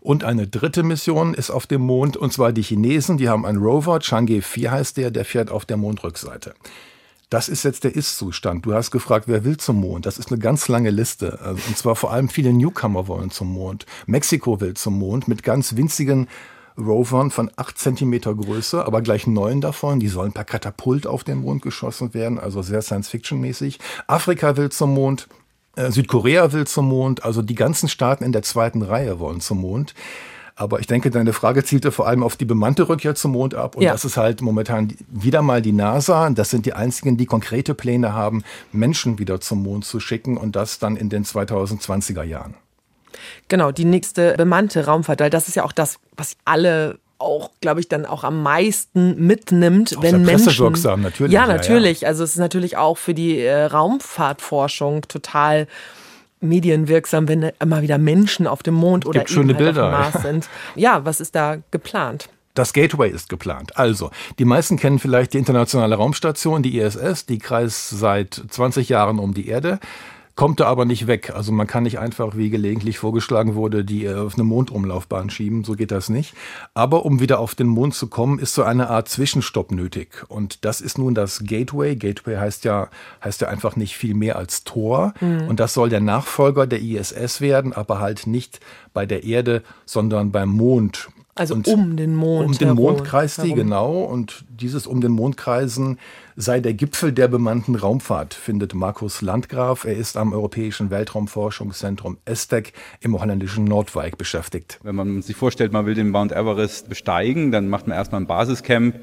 Und 0.00 0.24
eine 0.24 0.46
dritte 0.48 0.82
Mission 0.82 1.34
ist 1.34 1.50
auf 1.50 1.66
dem 1.66 1.82
Mond, 1.82 2.16
und 2.16 2.32
zwar 2.32 2.52
die 2.52 2.62
Chinesen. 2.62 3.16
Die 3.16 3.28
haben 3.28 3.46
einen 3.46 3.58
Rover, 3.58 3.96
Chang'e 3.98 4.42
4 4.42 4.70
heißt 4.70 4.96
der, 4.96 5.10
der 5.10 5.24
fährt 5.24 5.50
auf 5.50 5.64
der 5.64 5.76
Mondrückseite. 5.76 6.54
Das 7.32 7.48
ist 7.48 7.62
jetzt 7.62 7.84
der 7.84 7.96
Ist-Zustand. 7.96 8.66
Du 8.66 8.74
hast 8.74 8.90
gefragt, 8.90 9.26
wer 9.26 9.42
will 9.42 9.56
zum 9.56 9.80
Mond? 9.80 10.04
Das 10.04 10.18
ist 10.18 10.30
eine 10.30 10.38
ganz 10.38 10.68
lange 10.68 10.90
Liste. 10.90 11.40
Also, 11.40 11.62
und 11.66 11.78
zwar 11.78 11.96
vor 11.96 12.12
allem 12.12 12.28
viele 12.28 12.52
Newcomer 12.52 13.08
wollen 13.08 13.30
zum 13.30 13.50
Mond. 13.50 13.86
Mexiko 14.04 14.60
will 14.60 14.74
zum 14.74 14.98
Mond 14.98 15.28
mit 15.28 15.42
ganz 15.42 15.74
winzigen 15.74 16.28
Rovern 16.76 17.30
von 17.30 17.50
acht 17.56 17.78
Zentimeter 17.78 18.34
Größe, 18.34 18.84
aber 18.84 19.00
gleich 19.00 19.26
neun 19.26 19.62
davon. 19.62 19.98
Die 19.98 20.08
sollen 20.08 20.32
per 20.32 20.44
Katapult 20.44 21.06
auf 21.06 21.24
den 21.24 21.38
Mond 21.38 21.62
geschossen 21.62 22.12
werden, 22.12 22.38
also 22.38 22.60
sehr 22.60 22.82
Science-Fiction-mäßig. 22.82 23.78
Afrika 24.06 24.58
will 24.58 24.68
zum 24.68 24.92
Mond. 24.92 25.26
Äh, 25.74 25.90
Südkorea 25.90 26.52
will 26.52 26.66
zum 26.66 26.86
Mond. 26.86 27.24
Also 27.24 27.40
die 27.40 27.54
ganzen 27.54 27.88
Staaten 27.88 28.24
in 28.24 28.32
der 28.32 28.42
zweiten 28.42 28.82
Reihe 28.82 29.20
wollen 29.20 29.40
zum 29.40 29.62
Mond. 29.62 29.94
Aber 30.62 30.78
ich 30.80 30.86
denke, 30.86 31.10
deine 31.10 31.32
Frage 31.32 31.64
zielte 31.64 31.90
vor 31.90 32.06
allem 32.06 32.22
auf 32.22 32.36
die 32.36 32.44
bemannte 32.44 32.88
Rückkehr 32.88 33.14
zum 33.16 33.32
Mond 33.32 33.54
ab. 33.54 33.74
Und 33.76 33.82
Ja. 33.82 33.92
das 33.92 34.04
ist 34.04 34.16
halt 34.16 34.40
momentan 34.42 34.96
wieder 35.08 35.42
mal 35.42 35.60
die 35.60 35.72
NASA. 35.72 36.30
Das 36.30 36.50
sind 36.50 36.66
die 36.66 36.72
einzigen, 36.72 37.16
die 37.16 37.26
konkrete 37.26 37.74
Pläne 37.74 38.12
haben, 38.12 38.44
Menschen 38.70 39.18
wieder 39.18 39.40
zum 39.40 39.62
Mond 39.64 39.84
zu 39.84 39.98
schicken 39.98 40.36
und 40.36 40.54
das 40.54 40.78
dann 40.78 40.96
in 40.96 41.08
den 41.08 41.24
2020er 41.24 42.22
Jahren. 42.22 42.54
Genau, 43.48 43.72
die 43.72 43.84
nächste 43.84 44.34
bemannte 44.36 44.86
Raumfahrt, 44.86 45.20
weil 45.20 45.30
das 45.30 45.48
ist 45.48 45.56
ja 45.56 45.64
auch 45.64 45.72
das, 45.72 45.98
was 46.16 46.36
alle 46.44 46.98
auch, 47.18 47.50
glaube 47.60 47.78
ich, 47.80 47.88
dann 47.88 48.04
auch 48.06 48.24
am 48.24 48.42
meisten 48.42 49.26
mitnimmt, 49.26 49.96
Auch 49.96 50.02
wenn 50.02 50.22
Menschen. 50.24 50.46
pressewirksam, 50.46 51.02
natürlich, 51.02 51.32
Ja, 51.32 51.42
ja, 51.42 51.48
ja. 51.48 51.54
natürlich. 51.54 52.06
Also 52.06 52.24
es 52.24 52.30
ist 52.32 52.38
natürlich 52.38 52.76
auch 52.76 52.98
für 52.98 53.14
die 53.14 53.38
äh, 53.40 53.64
Raumfahrtforschung 53.64 55.02
total 55.02 55.66
medienwirksam, 56.42 57.28
wenn 57.28 57.50
immer 57.60 57.82
wieder 57.82 57.98
Menschen 57.98 58.46
auf 58.46 58.62
dem 58.62 58.74
Mond 58.74 59.06
oder 59.06 59.22
eben 59.22 59.48
halt 59.48 59.58
Bilder. 59.58 59.84
auf 59.84 59.90
dem 59.90 60.00
Mars 60.00 60.22
sind. 60.22 60.48
Ja, 60.74 61.04
was 61.04 61.20
ist 61.20 61.34
da 61.34 61.58
geplant? 61.70 62.28
Das 62.54 62.74
Gateway 62.74 63.10
ist 63.10 63.30
geplant. 63.30 63.76
Also, 63.78 64.10
die 64.38 64.44
meisten 64.44 64.76
kennen 64.76 64.98
vielleicht 64.98 65.32
die 65.32 65.38
internationale 65.38 65.94
Raumstation, 65.96 66.62
die 66.62 66.78
ISS, 66.78 67.24
die 67.24 67.38
kreist 67.38 67.88
seit 67.90 68.34
20 68.34 68.90
Jahren 68.90 69.18
um 69.18 69.32
die 69.32 69.48
Erde, 69.48 69.80
kommt 70.34 70.60
da 70.60 70.66
aber 70.66 70.84
nicht 70.84 71.06
weg. 71.06 71.32
Also 71.34 71.52
man 71.52 71.66
kann 71.66 71.82
nicht 71.82 71.98
einfach, 71.98 72.36
wie 72.36 72.48
gelegentlich 72.50 72.98
vorgeschlagen 72.98 73.54
wurde, 73.54 73.84
die 73.84 74.04
äh, 74.06 74.14
auf 74.14 74.34
eine 74.34 74.44
Mondumlaufbahn 74.44 75.28
schieben, 75.30 75.64
so 75.64 75.74
geht 75.74 75.90
das 75.90 76.08
nicht. 76.08 76.34
Aber 76.74 77.04
um 77.04 77.20
wieder 77.20 77.38
auf 77.38 77.54
den 77.54 77.66
Mond 77.66 77.94
zu 77.94 78.06
kommen, 78.08 78.38
ist 78.38 78.54
so 78.54 78.62
eine 78.62 78.88
Art 78.88 79.08
Zwischenstopp 79.08 79.72
nötig. 79.72 80.24
Und 80.28 80.64
das 80.64 80.80
ist 80.80 80.96
nun 80.98 81.14
das 81.14 81.42
Gateway. 81.44 81.96
Gateway 81.96 82.36
heißt 82.36 82.64
ja, 82.64 82.88
heißt 83.22 83.40
ja 83.42 83.48
einfach 83.48 83.76
nicht 83.76 83.96
viel 83.96 84.14
mehr 84.14 84.36
als 84.36 84.64
Tor. 84.64 85.12
Und 85.20 85.60
das 85.60 85.74
soll 85.74 85.88
der 85.90 86.00
Nachfolger 86.00 86.66
der 86.66 86.80
ISS 86.80 87.40
werden, 87.40 87.72
aber 87.72 88.00
halt 88.00 88.26
nicht 88.26 88.60
bei 88.94 89.06
der 89.06 89.24
Erde, 89.24 89.62
sondern 89.84 90.32
beim 90.32 90.48
Mond. 90.48 91.08
Also 91.34 91.54
Und 91.54 91.66
um 91.68 91.96
den 91.96 92.14
Mond. 92.14 92.46
um 92.46 92.52
den 92.58 92.68
herum- 92.68 92.82
Mond 92.96 93.04
kreist 93.04 93.38
die, 93.38 93.42
herum. 93.44 93.56
genau. 93.56 94.02
Und 94.02 94.44
dieses 94.50 94.86
um 94.86 95.00
den 95.00 95.12
Mond 95.12 95.38
kreisen 95.38 95.98
sei 96.36 96.60
der 96.60 96.74
Gipfel 96.74 97.12
der 97.12 97.28
bemannten 97.28 97.74
Raumfahrt, 97.74 98.34
findet 98.34 98.74
Markus 98.74 99.22
Landgraf. 99.22 99.84
Er 99.84 99.96
ist 99.96 100.16
am 100.16 100.32
Europäischen 100.32 100.90
Weltraumforschungszentrum 100.90 102.18
ESTEC 102.24 102.72
im 103.00 103.18
holländischen 103.20 103.64
Nordwijk 103.64 104.18
beschäftigt. 104.18 104.80
Wenn 104.82 104.94
man 104.94 105.22
sich 105.22 105.36
vorstellt, 105.36 105.72
man 105.72 105.86
will 105.86 105.94
den 105.94 106.10
Mount 106.10 106.32
Everest 106.32 106.88
besteigen, 106.88 107.52
dann 107.52 107.68
macht 107.68 107.86
man 107.86 107.96
erstmal 107.96 108.20
ein 108.20 108.26
Basiscamp, 108.26 108.96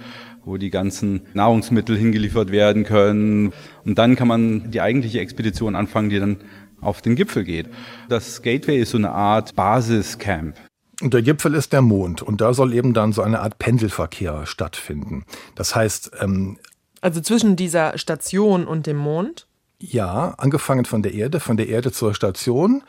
wo 0.43 0.57
die 0.57 0.69
ganzen 0.69 1.21
Nahrungsmittel 1.33 1.98
hingeliefert 1.98 2.51
werden 2.51 2.83
können. 2.83 3.53
Und 3.86 3.98
dann 3.98 4.15
kann 4.15 4.27
man 4.27 4.71
die 4.71 4.81
eigentliche 4.81 5.19
Expedition 5.19 5.75
anfangen, 5.75 6.09
die 6.09 6.19
dann 6.19 6.38
auf 6.81 7.01
den 7.01 7.15
Gipfel 7.15 7.43
geht. 7.43 7.67
Das 8.07 8.41
Gateway 8.41 8.79
ist 8.79 8.91
so 8.91 8.98
eine 8.98 9.12
Art 9.12 9.55
Basiscamp. 9.55 10.55
Und 11.01 11.13
der 11.13 11.21
Gipfel 11.21 11.53
ist 11.53 11.71
der 11.71 11.81
Mond. 11.81 12.21
Und 12.21 12.41
da 12.41 12.53
soll 12.53 12.74
eben 12.74 12.93
dann 12.93 13.13
so 13.13 13.21
eine 13.21 13.39
Art 13.39 13.57
Pendelverkehr 13.57 14.45
stattfinden. 14.45 15.24
Das 15.55 15.75
heißt, 15.75 16.12
ähm, 16.19 16.57
Also 17.01 17.21
zwischen 17.21 17.55
dieser 17.55 17.97
Station 17.97 18.65
und 18.65 18.87
dem 18.87 18.97
Mond. 18.97 19.47
Ja, 19.81 20.33
angefangen 20.37 20.85
von 20.85 21.01
der 21.01 21.13
Erde, 21.13 21.39
von 21.39 21.57
der 21.57 21.69
Erde 21.69 21.91
zur 21.91 22.13
Station. 22.13 22.83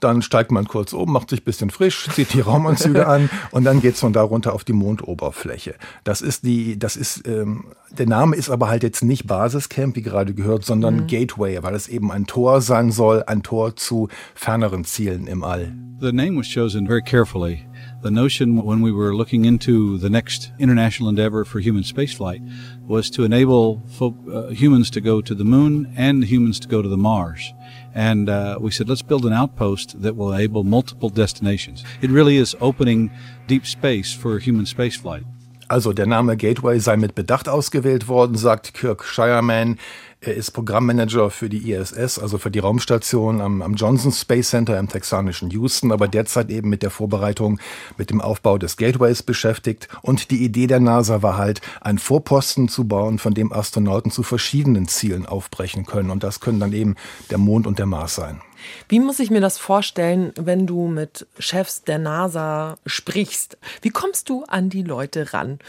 Dann 0.00 0.22
steigt 0.22 0.50
man 0.50 0.66
kurz 0.66 0.94
oben, 0.94 1.12
macht 1.12 1.28
sich 1.28 1.42
ein 1.42 1.44
bisschen 1.44 1.68
frisch, 1.68 2.08
zieht 2.14 2.32
die 2.32 2.40
Raumanzüge 2.40 3.06
an 3.06 3.28
und 3.50 3.64
dann 3.64 3.82
geht's 3.82 4.00
von 4.00 4.14
da 4.14 4.22
runter 4.22 4.54
auf 4.54 4.64
die 4.64 4.72
Mondoberfläche. 4.72 5.74
Das 6.04 6.22
ist 6.22 6.44
die, 6.44 6.78
das 6.78 6.96
ist, 6.96 7.28
ähm, 7.28 7.66
der 7.90 8.06
Name 8.06 8.34
ist 8.34 8.48
aber 8.48 8.70
halt 8.70 8.82
jetzt 8.82 9.04
nicht 9.04 9.26
Basiscamp, 9.26 9.96
wie 9.96 10.02
gerade 10.02 10.32
gehört, 10.32 10.64
sondern 10.64 11.06
Gateway, 11.06 11.62
weil 11.62 11.74
es 11.74 11.86
eben 11.86 12.10
ein 12.10 12.26
Tor 12.26 12.62
sein 12.62 12.90
soll, 12.92 13.24
ein 13.26 13.42
Tor 13.42 13.76
zu 13.76 14.08
ferneren 14.34 14.84
Zielen 14.84 15.26
im 15.26 15.44
All. 15.44 15.74
The 16.00 16.12
name 16.12 16.38
was 16.38 16.48
chosen 16.48 16.86
very 16.86 17.02
carefully. 17.02 17.66
The 18.02 18.10
notion 18.10 18.64
when 18.64 18.80
we 18.80 18.92
were 18.92 19.14
looking 19.14 19.44
into 19.44 19.98
the 19.98 20.08
next 20.08 20.52
international 20.58 21.10
endeavor 21.10 21.44
for 21.44 21.60
human 21.60 21.82
spaceflight 21.82 22.40
was 22.86 23.10
to 23.10 23.24
enable 23.24 23.82
folk, 23.88 24.14
uh, 24.32 24.48
humans 24.48 24.88
to 24.92 25.02
go 25.02 25.20
to 25.20 25.34
the 25.34 25.44
moon 25.44 25.92
and 25.96 26.24
humans 26.24 26.58
to 26.60 26.68
go 26.68 26.80
to 26.80 26.88
the 26.88 26.96
Mars. 26.96 27.52
And 27.94 28.30
uh, 28.30 28.56
we 28.58 28.70
said, 28.70 28.88
let's 28.88 29.02
build 29.02 29.26
an 29.26 29.34
outpost 29.34 30.00
that 30.00 30.16
will 30.16 30.32
enable 30.32 30.64
multiple 30.64 31.10
destinations. 31.10 31.84
It 32.00 32.08
really 32.08 32.38
is 32.38 32.56
opening 32.62 33.10
deep 33.46 33.66
space 33.66 34.14
for 34.14 34.38
human 34.38 34.64
spaceflight. 34.64 35.26
Also 35.68 35.92
der 35.92 36.06
Name 36.06 36.36
Gateway 36.36 36.80
sei 36.80 36.96
mit 36.96 37.14
Bedacht 37.14 37.48
ausgewählt 37.48 38.08
worden, 38.08 38.36
sagt 38.36 38.72
Kirk 38.72 39.04
Shireman. 39.04 39.78
Er 40.22 40.34
ist 40.34 40.50
Programmmanager 40.50 41.30
für 41.30 41.48
die 41.48 41.72
ISS, 41.72 42.18
also 42.18 42.36
für 42.36 42.50
die 42.50 42.58
Raumstation 42.58 43.40
am, 43.40 43.62
am 43.62 43.72
Johnson 43.72 44.12
Space 44.12 44.50
Center 44.50 44.78
im 44.78 44.86
texanischen 44.86 45.48
Houston, 45.48 45.92
aber 45.92 46.08
derzeit 46.08 46.50
eben 46.50 46.68
mit 46.68 46.82
der 46.82 46.90
Vorbereitung, 46.90 47.58
mit 47.96 48.10
dem 48.10 48.20
Aufbau 48.20 48.58
des 48.58 48.76
Gateways 48.76 49.22
beschäftigt. 49.22 49.88
Und 50.02 50.30
die 50.30 50.44
Idee 50.44 50.66
der 50.66 50.78
NASA 50.78 51.22
war 51.22 51.38
halt, 51.38 51.62
einen 51.80 51.98
Vorposten 51.98 52.68
zu 52.68 52.84
bauen, 52.86 53.18
von 53.18 53.32
dem 53.32 53.50
Astronauten 53.50 54.10
zu 54.10 54.22
verschiedenen 54.22 54.88
Zielen 54.88 55.24
aufbrechen 55.24 55.86
können. 55.86 56.10
Und 56.10 56.22
das 56.22 56.40
können 56.40 56.60
dann 56.60 56.74
eben 56.74 56.96
der 57.30 57.38
Mond 57.38 57.66
und 57.66 57.78
der 57.78 57.86
Mars 57.86 58.14
sein. 58.14 58.42
Wie 58.90 59.00
muss 59.00 59.20
ich 59.20 59.30
mir 59.30 59.40
das 59.40 59.56
vorstellen, 59.56 60.34
wenn 60.36 60.66
du 60.66 60.86
mit 60.86 61.26
Chefs 61.38 61.84
der 61.84 61.98
NASA 61.98 62.76
sprichst? 62.84 63.56
Wie 63.80 63.88
kommst 63.88 64.28
du 64.28 64.44
an 64.44 64.68
die 64.68 64.82
Leute 64.82 65.32
ran? 65.32 65.60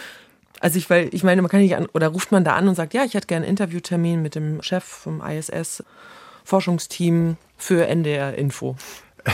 Also 0.61 0.77
ich, 0.77 0.89
weil, 0.89 1.09
ich 1.11 1.23
meine, 1.23 1.41
man 1.41 1.49
kann 1.49 1.59
nicht 1.59 1.75
an, 1.75 1.87
oder 1.93 2.09
ruft 2.09 2.31
man 2.31 2.43
da 2.43 2.55
an 2.55 2.67
und 2.67 2.75
sagt, 2.75 2.93
ja, 2.93 3.03
ich 3.03 3.15
hätte 3.15 3.27
gerne 3.27 3.45
einen 3.45 3.51
Interviewtermin 3.51 4.21
mit 4.21 4.35
dem 4.35 4.61
Chef 4.61 4.83
vom 4.83 5.21
ISS 5.21 5.83
Forschungsteam 6.43 7.37
für 7.57 7.87
NDR 7.87 8.35
Info. 8.35 8.75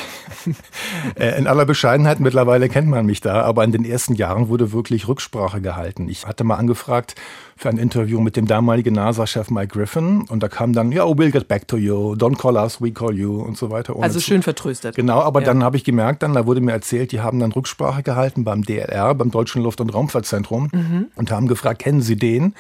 Äh, 1.16 1.38
In 1.38 1.48
aller 1.48 1.66
Bescheidenheit, 1.66 2.20
mittlerweile 2.22 2.70
kennt 2.70 2.88
man 2.88 3.06
mich 3.06 3.20
da, 3.20 3.42
aber 3.42 3.64
in 3.66 3.72
den 3.74 3.84
ersten 3.84 4.14
Jahren 4.16 4.48
wurde 4.48 4.72
wirklich 4.72 5.08
Rücksprache 5.08 5.60
gehalten. 5.62 6.08
Ich 6.08 6.26
hatte 6.26 6.44
mal 6.46 6.56
angefragt 6.56 7.16
für 7.58 7.70
ein 7.70 7.78
Interview 7.78 8.22
mit 8.22 8.36
dem 8.38 8.46
damaligen 8.48 8.94
NASA-Chef 8.94 9.50
Mike 9.50 9.78
Griffin 9.78 10.22
und 10.30 10.44
da 10.44 10.48
kam 10.48 10.74
dann, 10.74 10.92
ja, 10.92 11.04
we'll 11.04 11.32
get 11.32 11.48
back 11.48 11.68
to 11.68 11.76
you, 11.76 12.14
don't 12.14 12.38
call 12.38 12.56
us, 12.56 12.80
we 12.82 12.92
call 12.92 13.14
you 13.14 13.42
und 13.42 13.58
so 13.58 13.70
weiter. 13.72 13.96
Also 14.00 14.20
schön 14.20 14.44
vertröstet. 14.44 14.96
Genau, 14.96 15.20
aber 15.22 15.42
Ja. 15.42 15.48
dann 15.48 15.64
habe 15.64 15.76
ich 15.76 15.84
gemerkt, 15.84 16.24
dann, 16.24 16.34
da 16.34 16.46
wurde 16.46 16.62
mir 16.62 16.72
erzählt, 16.72 17.12
die 17.12 17.20
haben 17.20 17.40
dann 17.40 17.52
Rücksprache 17.52 18.04
gehalten 18.04 18.44
beim 18.44 18.64
DLR, 18.64 19.16
beim 19.16 19.32
Deutschen 19.32 19.64
Luft- 19.64 19.82
und 19.82 19.94
Raumfahrtzentrum 19.94 20.70
Mhm. 20.72 21.08
und 21.16 21.32
haben 21.32 21.48
gefragt, 21.48 21.80
kennen 21.82 22.02
Sie 22.02 22.16
den? 22.16 22.54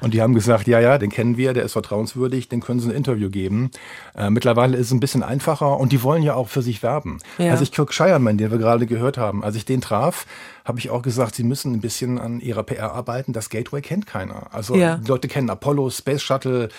Und 0.00 0.14
die 0.14 0.22
haben 0.22 0.34
gesagt, 0.34 0.66
ja, 0.68 0.78
ja, 0.80 0.96
den 0.98 1.10
kennen 1.10 1.36
wir, 1.36 1.52
der 1.52 1.64
ist 1.64 1.72
vertrauenswürdig, 1.72 2.48
den 2.48 2.60
können 2.60 2.80
Sie 2.80 2.88
ein 2.88 2.94
Interview 2.96 3.28
geben. 3.30 3.70
Äh, 4.16 4.30
mittlerweile 4.30 4.76
ist 4.76 4.86
es 4.86 4.92
ein 4.92 5.00
bisschen 5.00 5.22
einfacher 5.24 5.78
und 5.78 5.90
die 5.92 6.02
wollen 6.02 6.22
ja 6.22 6.34
auch 6.34 6.48
für 6.48 6.62
sich 6.62 6.73
werben. 6.82 7.18
Ja. 7.38 7.50
Als 7.52 7.60
ich 7.60 7.72
Kirk 7.72 7.92
Shireman, 7.92 8.38
den 8.38 8.50
wir 8.50 8.58
gerade 8.58 8.86
gehört 8.86 9.18
haben, 9.18 9.44
als 9.44 9.56
ich 9.56 9.64
den 9.64 9.80
traf, 9.80 10.26
habe 10.64 10.78
ich 10.78 10.88
auch 10.90 11.02
gesagt, 11.02 11.34
sie 11.34 11.42
müssen 11.44 11.72
ein 11.74 11.80
bisschen 11.80 12.18
an 12.18 12.40
ihrer 12.40 12.62
PR 12.62 12.92
arbeiten. 12.92 13.32
Das 13.34 13.50
Gateway 13.50 13.82
kennt 13.82 14.06
keiner. 14.06 14.46
Also 14.52 14.74
Ja. 14.74 14.96
die 14.96 15.06
Leute 15.08 15.28
kennen 15.28 15.50
Apollo, 15.50 15.90
Space 15.90 16.22
Shuttle, 16.22 16.70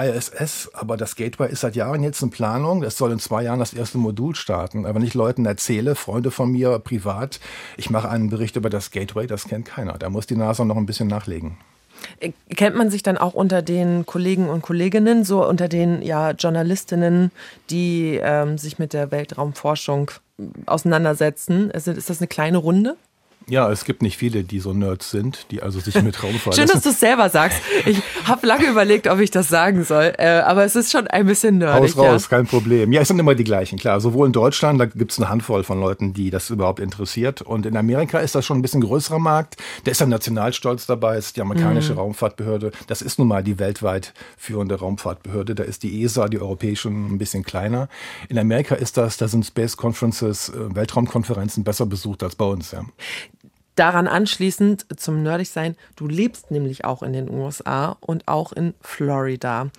ISS, 0.00 0.70
aber 0.72 0.96
das 0.96 1.16
Gateway 1.16 1.50
ist 1.50 1.60
seit 1.60 1.76
Jahren 1.76 2.02
jetzt 2.02 2.22
in 2.22 2.30
Planung. 2.30 2.82
Es 2.82 2.96
soll 2.96 3.12
in 3.12 3.18
zwei 3.18 3.42
Jahren 3.42 3.58
das 3.58 3.72
erste 3.74 3.98
Modul 3.98 4.34
starten. 4.34 4.84
Aber 4.86 4.94
wenn 4.96 5.02
ich 5.06 5.14
Leuten 5.14 5.44
erzähle, 5.44 5.94
Freunde 5.94 6.30
von 6.30 6.50
mir 6.52 6.78
privat, 6.78 7.40
ich 7.76 7.90
mache 7.90 8.08
einen 8.08 8.30
Bericht 8.30 8.56
über 8.56 8.70
das 8.70 8.90
Gateway, 8.90 9.26
das 9.26 9.48
kennt 9.48 9.66
keiner. 9.66 9.98
Da 9.98 10.08
muss 10.08 10.26
die 10.26 10.36
NASA 10.36 10.64
noch 10.64 10.76
ein 10.76 10.86
bisschen 10.86 11.08
nachlegen. 11.08 11.56
Kennt 12.54 12.76
man 12.76 12.90
sich 12.90 13.02
dann 13.02 13.18
auch 13.18 13.34
unter 13.34 13.62
den 13.62 14.06
Kollegen 14.06 14.48
und 14.48 14.62
Kolleginnen, 14.62 15.24
so 15.24 15.46
unter 15.46 15.68
den 15.68 16.02
ja, 16.02 16.30
Journalistinnen, 16.32 17.30
die 17.70 18.18
ähm, 18.22 18.58
sich 18.58 18.78
mit 18.78 18.92
der 18.92 19.10
Weltraumforschung 19.10 20.10
auseinandersetzen? 20.66 21.70
Ist, 21.70 21.88
ist 21.88 22.10
das 22.10 22.20
eine 22.20 22.28
kleine 22.28 22.58
Runde? 22.58 22.96
Ja, 23.48 23.70
es 23.70 23.84
gibt 23.84 24.02
nicht 24.02 24.16
viele, 24.16 24.44
die 24.44 24.60
so 24.60 24.72
Nerds 24.72 25.10
sind, 25.10 25.46
die 25.50 25.62
also 25.62 25.80
sich 25.80 26.00
mit 26.02 26.22
Raumfahrt. 26.22 26.54
Schön, 26.56 26.68
dass 26.68 26.82
du 26.82 26.90
es 26.90 27.00
selber 27.00 27.28
sagst. 27.28 27.60
Ich 27.86 28.00
habe 28.24 28.46
lange 28.46 28.66
überlegt, 28.66 29.08
ob 29.08 29.18
ich 29.20 29.30
das 29.30 29.48
sagen 29.48 29.84
soll, 29.84 30.12
äh, 30.18 30.40
aber 30.40 30.64
es 30.64 30.76
ist 30.76 30.90
schon 30.92 31.06
ein 31.08 31.26
bisschen 31.26 31.58
nerdig. 31.58 31.96
Haus 31.96 31.98
raus, 31.98 32.28
ja. 32.30 32.36
kein 32.36 32.46
Problem. 32.46 32.92
Ja, 32.92 33.02
es 33.02 33.08
sind 33.08 33.18
immer 33.18 33.34
die 33.34 33.44
gleichen, 33.44 33.78
klar. 33.78 34.00
Sowohl 34.00 34.26
in 34.26 34.32
Deutschland, 34.32 34.80
da 34.80 34.86
gibt 34.86 35.12
es 35.12 35.18
eine 35.18 35.28
Handvoll 35.28 35.64
von 35.64 35.80
Leuten, 35.80 36.12
die 36.14 36.30
das 36.30 36.50
überhaupt 36.50 36.80
interessiert. 36.80 37.42
Und 37.42 37.66
in 37.66 37.76
Amerika 37.76 38.18
ist 38.18 38.34
das 38.34 38.44
schon 38.46 38.58
ein 38.58 38.62
bisschen 38.62 38.80
größerer 38.82 39.18
Markt. 39.18 39.56
Da 39.84 39.90
ist 39.90 40.00
ein 40.02 40.08
Nationalstolz 40.08 40.86
dabei, 40.86 41.18
ist 41.18 41.36
die 41.36 41.40
amerikanische 41.40 41.92
Mhm. 41.92 41.98
Raumfahrtbehörde. 41.98 42.72
Das 42.86 43.02
ist 43.02 43.18
nun 43.18 43.28
mal 43.28 43.42
die 43.42 43.58
weltweit 43.58 44.14
führende 44.36 44.76
Raumfahrtbehörde. 44.78 45.54
Da 45.54 45.64
ist 45.64 45.82
die 45.82 46.02
ESA, 46.02 46.28
die 46.28 46.40
europäische, 46.40 46.88
ein 46.88 47.18
bisschen 47.18 47.42
kleiner. 47.42 47.88
In 48.28 48.38
Amerika 48.38 48.74
ist 48.74 48.96
das, 48.96 49.16
da 49.16 49.28
sind 49.28 49.44
Space 49.44 49.76
Conferences, 49.76 50.48
äh, 50.50 50.74
Weltraumkonferenzen 50.74 51.64
besser 51.64 51.86
besucht 51.86 52.22
als 52.22 52.34
bei 52.36 52.44
uns, 52.44 52.70
ja. 52.72 52.84
Daran 53.74 54.06
anschließend 54.06 54.86
zum 54.98 55.22
Nerdigsein, 55.22 55.76
du 55.96 56.06
lebst 56.06 56.50
nämlich 56.50 56.84
auch 56.84 57.02
in 57.02 57.12
den 57.12 57.30
USA 57.30 57.96
und 58.00 58.28
auch 58.28 58.52
in 58.52 58.74
Florida. 58.80 59.70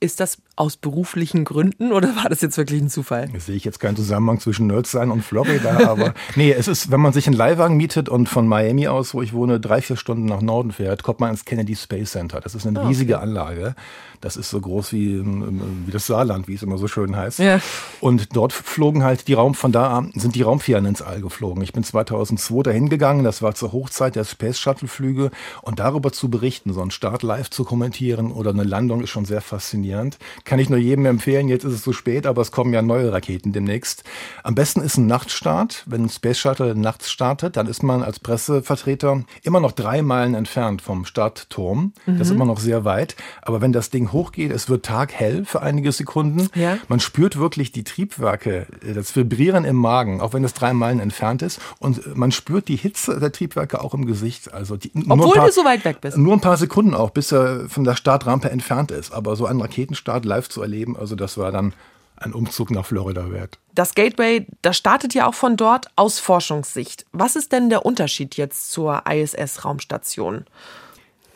Ist 0.00 0.20
das 0.20 0.38
aus 0.58 0.76
beruflichen 0.76 1.44
Gründen 1.44 1.92
oder 1.92 2.16
war 2.16 2.28
das 2.28 2.40
jetzt 2.40 2.56
wirklich 2.56 2.82
ein 2.82 2.90
Zufall? 2.90 3.28
Das 3.32 3.46
sehe 3.46 3.54
ich 3.54 3.64
jetzt 3.64 3.78
keinen 3.78 3.96
Zusammenhang 3.96 4.40
zwischen 4.40 4.66
Nerdsein 4.66 5.12
und 5.12 5.22
Florida, 5.24 5.88
aber 5.88 6.14
nee, 6.34 6.50
es 6.50 6.66
ist, 6.66 6.90
wenn 6.90 7.00
man 7.00 7.12
sich 7.12 7.28
einen 7.28 7.36
Leihwagen 7.36 7.76
mietet 7.76 8.08
und 8.08 8.28
von 8.28 8.48
Miami 8.48 8.88
aus, 8.88 9.14
wo 9.14 9.22
ich 9.22 9.32
wohne, 9.32 9.60
drei, 9.60 9.80
vier 9.80 9.96
Stunden 9.96 10.24
nach 10.24 10.42
Norden 10.42 10.72
fährt, 10.72 11.04
kommt 11.04 11.20
man 11.20 11.30
ins 11.30 11.44
Kennedy 11.44 11.76
Space 11.76 12.10
Center. 12.10 12.40
Das 12.40 12.56
ist 12.56 12.66
eine 12.66 12.80
Ah, 12.80 12.88
riesige 12.88 13.14
okay. 13.14 13.22
Anlage. 13.22 13.74
Das 14.20 14.36
ist 14.36 14.50
so 14.50 14.60
groß 14.60 14.92
wie, 14.92 15.14
ähm, 15.14 15.84
wie 15.86 15.92
das 15.92 16.06
Saarland, 16.08 16.48
wie 16.48 16.54
es 16.54 16.64
immer 16.64 16.76
so 16.76 16.88
schön 16.88 17.14
heißt. 17.14 17.38
Ja. 17.38 17.60
Und 18.00 18.34
dort 18.34 18.52
flogen 18.52 19.04
halt 19.04 19.28
die 19.28 19.34
Raum, 19.34 19.54
von 19.54 19.70
da 19.70 19.96
an 19.96 20.10
sind 20.16 20.34
die 20.34 20.42
Raumfähren 20.42 20.86
ins 20.86 21.02
All 21.02 21.20
geflogen. 21.20 21.62
Ich 21.62 21.72
bin 21.72 21.84
2002 21.84 22.64
dahin 22.64 22.88
gegangen, 22.88 23.22
das 23.22 23.42
war 23.42 23.54
zur 23.54 23.72
Hochzeit 23.72 24.16
der 24.16 24.24
Space 24.24 24.58
Shuttle 24.58 24.88
Flüge 24.88 25.30
und 25.62 25.78
darüber 25.78 26.12
zu 26.12 26.28
berichten, 26.28 26.72
so 26.72 26.80
einen 26.82 26.90
Start 26.90 27.22
live 27.22 27.48
zu 27.48 27.62
kommentieren 27.62 28.32
oder 28.32 28.50
eine 28.50 28.64
Landung 28.64 29.02
ist 29.02 29.10
schon 29.10 29.24
sehr 29.24 29.40
faszinierend. 29.40 30.18
Kann 30.48 30.58
ich 30.58 30.70
nur 30.70 30.78
jedem 30.78 31.04
empfehlen, 31.04 31.46
jetzt 31.48 31.64
ist 31.64 31.74
es 31.74 31.82
zu 31.82 31.92
spät, 31.92 32.26
aber 32.26 32.40
es 32.40 32.50
kommen 32.50 32.72
ja 32.72 32.80
neue 32.80 33.12
Raketen 33.12 33.52
demnächst. 33.52 34.02
Am 34.42 34.54
besten 34.54 34.80
ist 34.80 34.96
ein 34.96 35.06
Nachtstart. 35.06 35.84
Wenn 35.86 36.04
ein 36.04 36.08
Space 36.08 36.38
Shuttle 36.38 36.74
nachts 36.74 37.10
startet, 37.10 37.56
dann 37.58 37.66
ist 37.66 37.82
man 37.82 38.02
als 38.02 38.18
Pressevertreter 38.18 39.24
immer 39.42 39.60
noch 39.60 39.72
drei 39.72 40.00
Meilen 40.00 40.34
entfernt 40.34 40.80
vom 40.80 41.04
Startturm. 41.04 41.92
Das 42.06 42.22
ist 42.22 42.30
Mhm. 42.30 42.36
immer 42.36 42.44
noch 42.46 42.60
sehr 42.60 42.84
weit. 42.86 43.14
Aber 43.42 43.60
wenn 43.60 43.72
das 43.72 43.90
Ding 43.90 44.10
hochgeht, 44.12 44.50
es 44.50 44.68
wird 44.70 44.86
taghell 44.86 45.44
für 45.44 45.60
einige 45.60 45.92
Sekunden. 45.92 46.48
Ja. 46.54 46.78
Man 46.88 47.00
spürt 47.00 47.38
wirklich 47.38 47.72
die 47.72 47.84
Triebwerke, 47.84 48.66
äh, 48.86 48.94
das 48.94 49.14
Vibrieren 49.14 49.64
im 49.66 49.76
Magen, 49.76 50.20
auch 50.22 50.32
wenn 50.32 50.44
es 50.44 50.54
drei 50.54 50.72
Meilen 50.72 51.00
entfernt 51.00 51.42
ist. 51.42 51.60
Und 51.78 51.98
äh, 51.98 52.10
man 52.14 52.32
spürt 52.32 52.68
die 52.68 52.76
Hitze 52.76 53.20
der 53.20 53.32
Triebwerke 53.32 53.82
auch 53.82 53.92
im 53.92 54.06
Gesicht. 54.06 54.52
Also 54.54 54.76
die, 54.76 54.90
ein 54.94 55.10
Obwohl 55.10 55.34
paar, 55.34 55.46
du 55.46 55.52
so 55.52 55.64
weit 55.64 55.84
weg 55.84 56.00
bist. 56.00 56.16
Nur 56.16 56.32
ein 56.32 56.40
paar 56.40 56.56
Sekunden 56.56 56.94
auch, 56.94 57.10
bis 57.10 57.32
er 57.32 57.68
von 57.68 57.84
der 57.84 57.96
Startrampe 57.96 58.50
entfernt 58.50 58.90
ist. 58.90 59.12
Aber 59.12 59.36
so 59.36 59.44
einen 59.46 59.60
Raketenstart 59.60 60.24
live 60.24 60.37
zu 60.46 60.62
erleben, 60.62 60.96
also 60.96 61.16
das 61.16 61.38
war 61.38 61.52
dann 61.52 61.74
ein 62.16 62.32
Umzug 62.32 62.70
nach 62.70 62.86
Florida 62.86 63.30
wert. 63.30 63.58
Das 63.74 63.94
Gateway, 63.94 64.46
das 64.62 64.76
startet 64.76 65.14
ja 65.14 65.26
auch 65.26 65.34
von 65.34 65.56
dort 65.56 65.86
aus 65.96 66.18
Forschungssicht. 66.18 67.06
Was 67.12 67.36
ist 67.36 67.52
denn 67.52 67.68
der 67.70 67.86
Unterschied 67.86 68.36
jetzt 68.36 68.70
zur 68.72 69.04
ISS-Raumstation? 69.08 70.44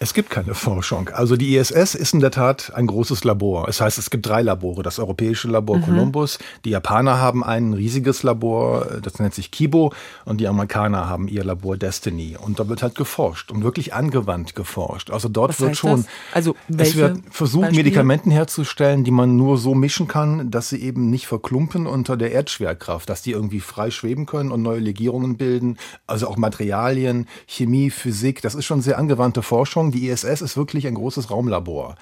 Es 0.03 0.15
gibt 0.15 0.31
keine 0.31 0.55
Forschung. 0.55 1.11
Also 1.11 1.37
die 1.37 1.55
ISS 1.55 1.95
ist 1.95 2.13
in 2.13 2.19
der 2.19 2.33
Tat 2.33 2.73
ein 2.75 2.89
großes 2.89 3.23
Labor. 3.23 3.69
Es 3.69 3.81
heißt, 3.81 3.99
es 3.99 4.11
gibt 4.11 4.27
drei 4.27 4.43
Labore. 4.43 4.83
Das 4.83 4.99
europäische 4.99 5.47
Labor 5.47 5.77
Mhm. 5.77 5.83
Columbus, 5.83 6.41
die 6.65 6.71
Japaner 6.71 7.21
haben 7.21 7.45
ein 7.45 7.73
riesiges 7.73 8.25
Labor, 8.25 8.85
das 9.01 9.21
nennt 9.21 9.33
sich 9.33 9.53
Kibo, 9.53 9.93
und 10.25 10.41
die 10.41 10.49
Amerikaner 10.49 11.09
haben 11.09 11.29
ihr 11.29 11.45
Labor 11.45 11.77
Destiny. 11.77 12.37
Und 12.37 12.59
da 12.59 12.69
wird 12.69 12.83
halt 12.83 12.97
geforscht 12.97 13.53
und 13.53 13.63
wirklich 13.63 13.95
angewandt 13.95 14.57
geforscht. 14.57 15.13
Also 15.13 15.29
dort 15.29 15.51
Was 15.51 15.61
wird 15.61 15.77
schon, 15.77 15.99
das? 15.99 16.07
Also 16.33 16.57
es 16.77 16.97
wird 16.97 17.19
versucht, 17.31 17.67
Beispiele? 17.67 17.85
Medikamenten 17.85 18.33
herzustellen, 18.33 19.05
die 19.05 19.13
man 19.13 19.37
nur 19.37 19.57
so 19.57 19.73
mischen 19.73 20.09
kann, 20.09 20.51
dass 20.51 20.69
sie 20.69 20.83
eben 20.83 21.11
nicht 21.11 21.29
verklumpen 21.29 21.87
unter 21.87 22.17
der 22.17 22.33
Erdschwerkraft, 22.33 23.09
dass 23.09 23.23
die 23.23 23.31
irgendwie 23.31 23.61
frei 23.61 23.93
schweben 23.93 24.27
können 24.27 24.51
und 24.51 24.63
neue 24.63 24.81
Legierungen 24.81 25.37
bilden. 25.37 25.77
Also 26.09 26.27
auch 26.27 26.37
Materialien, 26.37 27.29
Chemie, 27.47 27.91
Physik, 27.91 28.43
das 28.43 28.57
ist 28.57 28.65
schon 28.65 28.83
sehr 28.83 28.99
angewandte 28.99 29.43
Forschung. 29.43 29.92
Die 29.93 30.09
ISS 30.09 30.41
ist 30.43 30.57
wirklich 30.57 30.87
ein 30.87 30.95
großes 30.95 31.31
Raumlabor. 31.31 31.97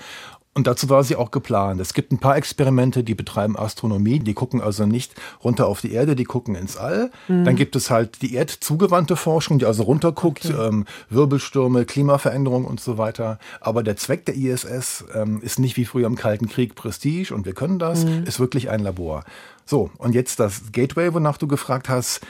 Und 0.52 0.66
dazu 0.66 0.88
war 0.88 1.04
sie 1.04 1.14
auch 1.14 1.30
geplant. 1.30 1.80
Es 1.80 1.94
gibt 1.94 2.10
ein 2.10 2.18
paar 2.18 2.36
Experimente, 2.36 3.04
die 3.04 3.14
betreiben 3.14 3.56
Astronomie. 3.56 4.18
Die 4.18 4.34
gucken 4.34 4.60
also 4.60 4.84
nicht 4.84 5.14
runter 5.44 5.68
auf 5.68 5.80
die 5.80 5.92
Erde, 5.92 6.16
die 6.16 6.24
gucken 6.24 6.56
ins 6.56 6.76
All. 6.76 7.12
Mhm. 7.28 7.44
Dann 7.44 7.54
gibt 7.54 7.76
es 7.76 7.88
halt 7.88 8.20
die 8.20 8.34
erdzugewandte 8.34 9.14
Forschung, 9.14 9.60
die 9.60 9.64
also 9.66 9.84
runterguckt, 9.84 10.46
ähm, 10.46 10.86
Wirbelstürme, 11.08 11.84
Klimaveränderung 11.84 12.64
und 12.64 12.80
so 12.80 12.98
weiter. 12.98 13.38
Aber 13.60 13.84
der 13.84 13.96
Zweck 13.96 14.26
der 14.26 14.34
ISS 14.34 15.04
ähm, 15.14 15.40
ist 15.40 15.60
nicht 15.60 15.76
wie 15.76 15.84
früher 15.84 16.08
im 16.08 16.16
Kalten 16.16 16.48
Krieg 16.48 16.74
Prestige 16.74 17.32
und 17.32 17.46
wir 17.46 17.54
können 17.54 17.78
das, 17.78 18.04
Mhm. 18.04 18.24
ist 18.24 18.40
wirklich 18.40 18.70
ein 18.70 18.80
Labor. 18.80 19.22
So, 19.66 19.90
und 19.98 20.16
jetzt 20.16 20.40
das 20.40 20.72
Gateway, 20.72 21.14
wonach 21.14 21.38
du 21.38 21.46
gefragt 21.46 21.88
hast, 21.88 22.22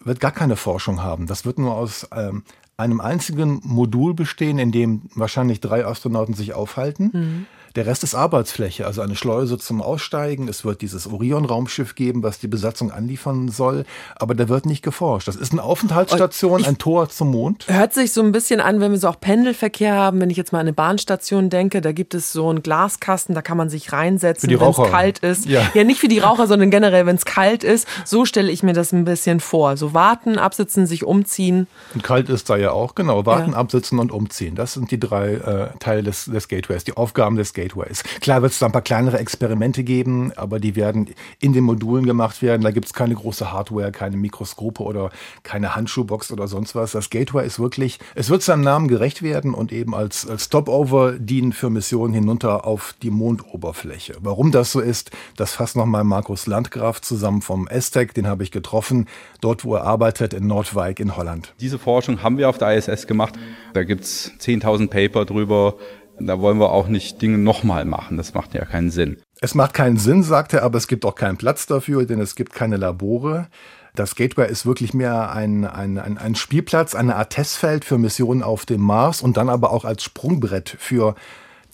wird 0.00 0.18
gar 0.20 0.32
keine 0.32 0.56
Forschung 0.56 1.02
haben. 1.02 1.26
Das 1.26 1.44
wird 1.44 1.58
nur 1.58 1.74
aus 1.74 2.08
ähm, 2.12 2.42
einem 2.78 3.00
einzigen 3.00 3.60
Modul 3.64 4.14
bestehen, 4.14 4.58
in 4.58 4.70
dem 4.70 5.02
wahrscheinlich 5.14 5.60
drei 5.60 5.84
Astronauten 5.84 6.34
sich 6.34 6.54
aufhalten. 6.54 7.46
Der 7.76 7.86
Rest 7.86 8.02
ist 8.04 8.14
Arbeitsfläche, 8.14 8.86
also 8.86 9.00
eine 9.02 9.14
Schleuse 9.16 9.58
zum 9.58 9.82
Aussteigen. 9.82 10.48
Es 10.48 10.64
wird 10.64 10.80
dieses 10.80 11.06
Orion-Raumschiff 11.06 11.94
geben, 11.94 12.22
was 12.22 12.38
die 12.38 12.48
Besatzung 12.48 12.90
anliefern 12.90 13.48
soll. 13.48 13.84
Aber 14.16 14.34
da 14.34 14.48
wird 14.48 14.66
nicht 14.66 14.82
geforscht. 14.82 15.28
Das 15.28 15.36
ist 15.36 15.52
eine 15.52 15.62
Aufenthaltsstation, 15.62 16.64
ein 16.64 16.78
Tor 16.78 17.08
zum 17.08 17.30
Mond. 17.30 17.66
Hört 17.68 17.94
sich 17.94 18.12
so 18.12 18.22
ein 18.22 18.32
bisschen 18.32 18.60
an, 18.60 18.80
wenn 18.80 18.92
wir 18.92 18.98
so 18.98 19.08
auch 19.08 19.20
Pendelverkehr 19.20 19.94
haben. 19.94 20.20
Wenn 20.20 20.30
ich 20.30 20.36
jetzt 20.36 20.52
mal 20.52 20.58
an 20.58 20.66
eine 20.66 20.72
Bahnstation 20.72 21.50
denke, 21.50 21.80
da 21.80 21.92
gibt 21.92 22.14
es 22.14 22.32
so 22.32 22.48
einen 22.48 22.62
Glaskasten, 22.62 23.34
da 23.34 23.42
kann 23.42 23.56
man 23.56 23.68
sich 23.68 23.92
reinsetzen, 23.92 24.48
wenn 24.50 24.68
es 24.68 24.76
kalt 24.90 25.18
ist. 25.20 25.46
Ja. 25.46 25.62
ja, 25.74 25.84
nicht 25.84 26.00
für 26.00 26.08
die 26.08 26.18
Raucher, 26.18 26.46
sondern 26.46 26.70
generell, 26.70 27.06
wenn 27.06 27.16
es 27.16 27.24
kalt 27.24 27.64
ist. 27.64 27.86
So 28.04 28.24
stelle 28.24 28.50
ich 28.50 28.62
mir 28.62 28.72
das 28.72 28.92
ein 28.92 29.04
bisschen 29.04 29.40
vor. 29.40 29.76
So 29.76 29.94
warten, 29.94 30.38
absitzen, 30.38 30.86
sich 30.86 31.04
umziehen. 31.04 31.66
Und 31.94 32.02
kalt 32.02 32.28
ist 32.28 32.48
da 32.50 32.56
ja 32.56 32.72
auch, 32.72 32.94
genau. 32.94 33.26
Warten, 33.26 33.52
Ja. 33.52 33.58
absitzen 33.58 33.98
und 33.98 34.12
umziehen. 34.12 34.54
Das 34.54 34.72
sind 34.74 34.90
die 34.90 35.00
drei 35.00 35.34
äh, 35.34 35.78
Teile 35.78 36.02
des, 36.02 36.26
des 36.26 36.48
Gateways, 36.48 36.84
die 36.84 36.96
Aufgaben 36.96 37.36
des 37.36 37.52
Gateways. 37.58 38.04
Klar 38.20 38.42
wird 38.42 38.52
es 38.52 38.60
da 38.60 38.66
ein 38.66 38.72
paar 38.72 38.82
kleinere 38.82 39.18
Experimente 39.18 39.82
geben, 39.82 40.32
aber 40.36 40.60
die 40.60 40.76
werden 40.76 41.08
in 41.40 41.52
den 41.52 41.64
Modulen 41.64 42.06
gemacht 42.06 42.40
werden. 42.40 42.62
Da 42.62 42.70
gibt 42.70 42.86
es 42.86 42.92
keine 42.92 43.14
große 43.14 43.50
Hardware, 43.52 43.90
keine 43.90 44.16
Mikroskope 44.16 44.82
oder 44.82 45.10
keine 45.42 45.74
Handschuhbox 45.74 46.30
oder 46.30 46.46
sonst 46.46 46.76
was. 46.76 46.92
Das 46.92 47.10
Gateway 47.10 47.44
ist 47.44 47.58
wirklich, 47.58 47.98
es 48.14 48.30
wird 48.30 48.42
seinem 48.42 48.62
Namen 48.62 48.86
gerecht 48.86 49.22
werden 49.22 49.54
und 49.54 49.72
eben 49.72 49.94
als, 49.94 50.28
als 50.28 50.44
Stopover 50.44 51.12
dienen 51.18 51.52
für 51.52 51.68
Missionen 51.68 52.14
hinunter 52.14 52.64
auf 52.64 52.94
die 53.02 53.10
Mondoberfläche. 53.10 54.16
Warum 54.20 54.52
das 54.52 54.70
so 54.70 54.80
ist, 54.80 55.10
das 55.36 55.54
fasst 55.54 55.74
nochmal 55.74 56.04
Markus 56.04 56.46
Landgraf 56.46 57.00
zusammen 57.00 57.42
vom 57.42 57.66
ESTEC, 57.66 58.14
den 58.14 58.28
habe 58.28 58.44
ich 58.44 58.52
getroffen, 58.52 59.06
dort 59.40 59.64
wo 59.64 59.74
er 59.74 59.82
arbeitet 59.82 60.32
in 60.32 60.46
Nordwijk 60.46 61.00
in 61.00 61.16
Holland. 61.16 61.54
Diese 61.60 61.78
Forschung 61.78 62.22
haben 62.22 62.38
wir 62.38 62.48
auf 62.48 62.58
der 62.58 62.76
ISS 62.76 63.06
gemacht. 63.08 63.34
Da 63.74 63.82
gibt's 63.82 64.32
10.000 64.40 64.88
Paper 64.88 65.24
drüber. 65.24 65.74
Da 66.20 66.40
wollen 66.40 66.58
wir 66.58 66.72
auch 66.72 66.88
nicht 66.88 67.22
Dinge 67.22 67.38
nochmal 67.38 67.84
machen. 67.84 68.16
Das 68.16 68.34
macht 68.34 68.54
ja 68.54 68.64
keinen 68.64 68.90
Sinn. 68.90 69.18
Es 69.40 69.54
macht 69.54 69.74
keinen 69.74 69.98
Sinn, 69.98 70.22
sagt 70.22 70.52
er, 70.52 70.62
aber 70.64 70.78
es 70.78 70.88
gibt 70.88 71.04
auch 71.04 71.14
keinen 71.14 71.36
Platz 71.36 71.66
dafür, 71.66 72.04
denn 72.06 72.20
es 72.20 72.34
gibt 72.34 72.52
keine 72.52 72.76
Labore. 72.76 73.48
Das 73.94 74.14
Gateway 74.14 74.50
ist 74.50 74.66
wirklich 74.66 74.94
mehr 74.94 75.32
ein, 75.32 75.64
ein, 75.64 75.98
ein, 75.98 76.18
ein 76.18 76.34
Spielplatz, 76.34 76.94
eine 76.94 77.16
Art 77.16 77.30
Testfeld 77.30 77.84
für 77.84 77.98
Missionen 77.98 78.42
auf 78.42 78.66
dem 78.66 78.80
Mars 78.80 79.22
und 79.22 79.36
dann 79.36 79.48
aber 79.48 79.72
auch 79.72 79.84
als 79.84 80.02
Sprungbrett 80.02 80.76
für 80.78 81.14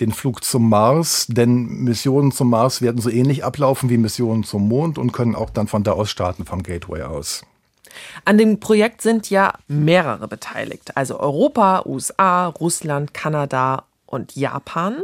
den 0.00 0.12
Flug 0.12 0.42
zum 0.42 0.68
Mars, 0.68 1.26
denn 1.28 1.66
Missionen 1.66 2.32
zum 2.32 2.50
Mars 2.50 2.82
werden 2.82 3.00
so 3.00 3.10
ähnlich 3.10 3.44
ablaufen 3.44 3.90
wie 3.90 3.98
Missionen 3.98 4.42
zum 4.42 4.68
Mond 4.68 4.98
und 4.98 5.12
können 5.12 5.34
auch 5.34 5.50
dann 5.50 5.68
von 5.68 5.84
da 5.84 5.92
aus 5.92 6.10
starten, 6.10 6.44
vom 6.44 6.62
Gateway 6.62 7.02
aus. 7.02 7.44
An 8.24 8.38
dem 8.38 8.58
Projekt 8.58 9.02
sind 9.02 9.30
ja 9.30 9.52
mehrere 9.68 10.26
beteiligt. 10.26 10.96
Also 10.96 11.20
Europa, 11.20 11.84
USA, 11.86 12.48
Russland, 12.48 13.14
Kanada 13.14 13.84
und 14.14 14.34
Japan. 14.34 15.02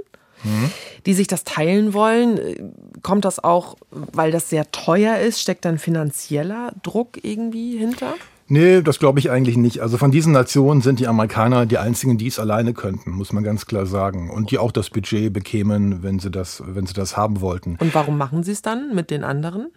die 1.05 1.13
sich 1.13 1.27
das 1.27 1.45
teilen 1.45 1.93
wollen. 1.93 2.73
Kommt 3.03 3.27
das 3.27 3.45
auch, 3.45 3.77
weil 3.91 4.31
das 4.31 4.49
sehr 4.49 4.71
teuer 4.71 5.19
ist? 5.19 5.39
Steckt 5.39 5.67
dann 5.67 5.79
finanzieller 5.79 6.73
Druck 6.83 7.23
irgendwie 7.23 7.77
hinter? 7.77 8.15
Nee, 8.53 8.83
das 8.83 8.99
glaube 8.99 9.21
ich 9.21 9.31
eigentlich 9.31 9.57
nicht. 9.57 9.79
Also 9.81 9.97
von 9.97 10.11
diesen 10.11 10.33
Nationen 10.33 10.81
sind 10.81 10.99
die 10.99 11.07
Amerikaner 11.07 11.67
die 11.67 11.79
einzigen, 11.79 12.19
die 12.19 12.27
es 12.27 12.41
alleine 12.41 12.75
könnten, 12.75 13.13
muss 13.13 13.33
man 13.33 13.45
ganz 13.45 13.67
klar 13.67 13.87
sagen. 13.87 14.29
Und 14.29 14.51
die 14.51 14.59
auch 14.59 14.73
das 14.73 14.91
Budget 14.91 15.33
bekämen, 15.33 16.03
wenn 16.03 16.19
sie 16.19 16.33
das, 16.33 16.61
wenn 16.67 16.85
sie 16.85 16.93
das 16.93 17.17
haben 17.17 17.41
wollten. 17.41 17.77
Und 17.79 17.95
warum 17.95 18.19
machen 18.19 18.43
sie 18.43 18.51
es 18.51 18.61
dann 18.61 18.93
mit 18.93 19.13
den 19.13 19.23
anderen? 19.23 19.69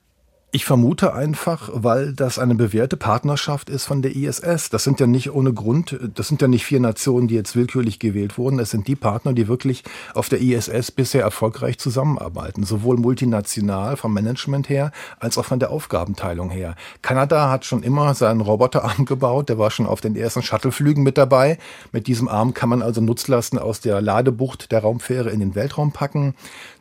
Ich 0.55 0.65
vermute 0.65 1.15
einfach, 1.15 1.71
weil 1.73 2.13
das 2.13 2.37
eine 2.37 2.53
bewährte 2.53 2.95
Partnerschaft 2.95 3.71
ist 3.71 3.85
von 3.85 4.03
der 4.03 4.15
ISS. 4.15 4.69
Das 4.69 4.83
sind 4.83 4.99
ja 4.99 5.07
nicht 5.07 5.31
ohne 5.31 5.51
Grund, 5.51 5.97
das 6.13 6.27
sind 6.27 6.43
ja 6.43 6.47
nicht 6.47 6.63
vier 6.63 6.79
Nationen, 6.79 7.27
die 7.27 7.33
jetzt 7.33 7.55
willkürlich 7.55 7.97
gewählt 7.97 8.37
wurden. 8.37 8.59
Es 8.59 8.69
sind 8.69 8.87
die 8.87 8.95
Partner, 8.95 9.33
die 9.33 9.47
wirklich 9.47 9.83
auf 10.13 10.29
der 10.29 10.41
ISS 10.41 10.91
bisher 10.91 11.23
erfolgreich 11.23 11.79
zusammenarbeiten. 11.79 12.65
Sowohl 12.65 12.97
multinational 12.97 13.97
vom 13.97 14.13
Management 14.13 14.69
her, 14.69 14.91
als 15.19 15.39
auch 15.39 15.45
von 15.45 15.57
der 15.57 15.71
Aufgabenteilung 15.71 16.51
her. 16.51 16.75
Kanada 17.01 17.49
hat 17.49 17.65
schon 17.65 17.81
immer 17.81 18.13
seinen 18.13 18.41
Roboterarm 18.41 19.05
gebaut. 19.07 19.49
Der 19.49 19.57
war 19.57 19.71
schon 19.71 19.87
auf 19.87 20.01
den 20.01 20.15
ersten 20.15 20.43
Shuttleflügen 20.43 21.01
mit 21.01 21.17
dabei. 21.17 21.57
Mit 21.91 22.05
diesem 22.05 22.27
Arm 22.27 22.53
kann 22.53 22.69
man 22.69 22.83
also 22.83 23.01
Nutzlasten 23.01 23.57
aus 23.57 23.79
der 23.79 24.01
Ladebucht 24.01 24.71
der 24.71 24.81
Raumfähre 24.81 25.31
in 25.31 25.39
den 25.39 25.55
Weltraum 25.55 25.91
packen. 25.91 26.35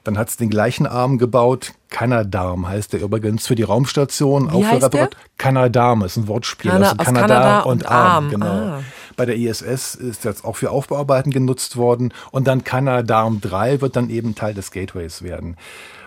Dann 0.04 0.18
hat 0.18 0.28
es 0.30 0.36
den 0.36 0.50
gleichen 0.50 0.86
Arm 0.86 1.18
gebaut. 1.18 1.72
Canadarm 1.88 2.68
heißt 2.68 2.92
der 2.92 3.02
übrigens 3.02 3.46
für 3.46 3.54
die 3.54 3.62
Raumstation. 3.62 4.52
Wie 4.52 4.66
heißt 4.66 4.92
der? 4.92 5.10
Canadarm 5.38 6.02
ist 6.02 6.16
ein 6.16 6.26
Wortspiel. 6.28 6.70
Kana- 6.72 6.88
also 6.90 6.96
aus 6.98 7.06
Kanada, 7.06 7.26
Kanada 7.34 7.60
und 7.60 7.72
und 7.82 7.86
Arm. 7.86 8.24
Arm. 8.24 8.30
Genau. 8.30 8.46
Ah. 8.46 8.80
Bei 9.16 9.26
der 9.26 9.36
ISS 9.36 9.94
ist 9.94 10.24
jetzt 10.24 10.44
auch 10.44 10.56
für 10.56 10.70
Aufbauarbeiten 10.70 11.30
genutzt 11.32 11.76
worden. 11.76 12.12
Und 12.30 12.46
dann 12.48 12.64
Canadarm 12.64 13.40
3 13.40 13.80
wird 13.80 13.94
dann 13.96 14.10
eben 14.10 14.34
Teil 14.34 14.54
des 14.54 14.70
Gateways 14.70 15.22
werden. 15.22 15.56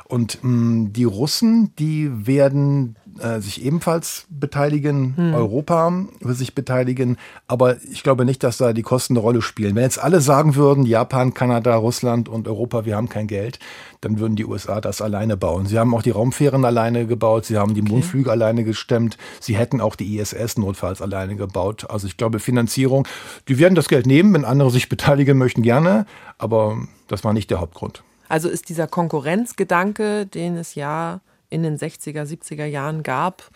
Und 0.08 0.40
mh, 0.44 0.90
die 0.92 1.04
Russen, 1.04 1.74
die 1.80 2.10
werden 2.28 2.96
äh, 3.20 3.40
sich 3.40 3.64
ebenfalls 3.64 4.26
beteiligen, 4.30 5.16
hm. 5.16 5.34
Europa 5.34 6.06
will 6.20 6.36
sich 6.36 6.56
beteiligen, 6.56 7.18
aber 7.48 7.82
ich 7.84 8.04
glaube 8.04 8.26
nicht, 8.26 8.44
dass 8.44 8.58
da 8.58 8.74
die 8.74 8.82
Kosten 8.82 9.14
eine 9.14 9.22
Rolle 9.22 9.42
spielen. 9.42 9.76
Wenn 9.76 9.84
jetzt 9.84 10.00
alle 10.00 10.22
sagen 10.22 10.56
würden, 10.56 10.86
Japan, 10.86 11.34
Kanada, 11.34 11.76
Russland 11.76 12.28
und 12.28 12.48
Europa, 12.48 12.86
wir 12.86 12.96
haben 12.96 13.10
kein 13.10 13.28
Geld, 13.28 13.60
dann 14.02 14.20
würden 14.20 14.36
die 14.36 14.46
USA 14.46 14.82
das 14.82 15.02
alleine 15.02 15.38
bauen. 15.38 15.66
Sie 15.66 15.80
haben 15.80 15.96
auch 15.96 16.02
die 16.02 16.12
Raumfähren 16.12 16.66
alleine 16.66 17.08
gebaut, 17.08 17.46
sie 17.46 17.58
haben 17.58 17.74
die 17.74 17.82
okay. 17.82 17.92
Mondflüge 17.92 18.32
alleine 18.32 18.64
gestemmt, 18.64 19.18
sie 19.40 19.56
hätten 19.56 19.82
auch 19.82 19.96
die 19.96 20.18
ISS 20.18 20.58
notfalls 20.58 21.02
alleine 21.02 21.36
gebaut. 21.36 21.90
Also 21.90 22.08
ich 22.08 22.18
glaube, 22.18 22.40
Finanzierung, 22.40 23.08
die 23.48 23.60
werden 23.60 23.76
das 23.76 23.88
Geld 23.88 24.06
nehmen, 24.06 24.34
wenn 24.34 24.46
andere 24.46 24.72
sich 24.72 24.90
beteiligen 24.96 25.38
möchten, 25.38 25.62
gerne, 25.62 26.06
aber 26.38 26.78
das 27.08 27.24
war 27.24 27.34
nicht 27.34 27.50
der 27.50 27.62
Hauptgrund. 27.62 28.04
Also 28.28 28.50
ist 28.50 28.70
dieser 28.70 28.88
Konkurrenzgedanke, 28.88 30.26
den 30.26 30.58
es 30.58 30.76
ja 30.76 31.22
in 31.50 31.64
den 31.64 31.78
60er, 31.78 32.24
70er 32.24 32.66
Jahren 32.66 33.04
gab, 33.04 33.50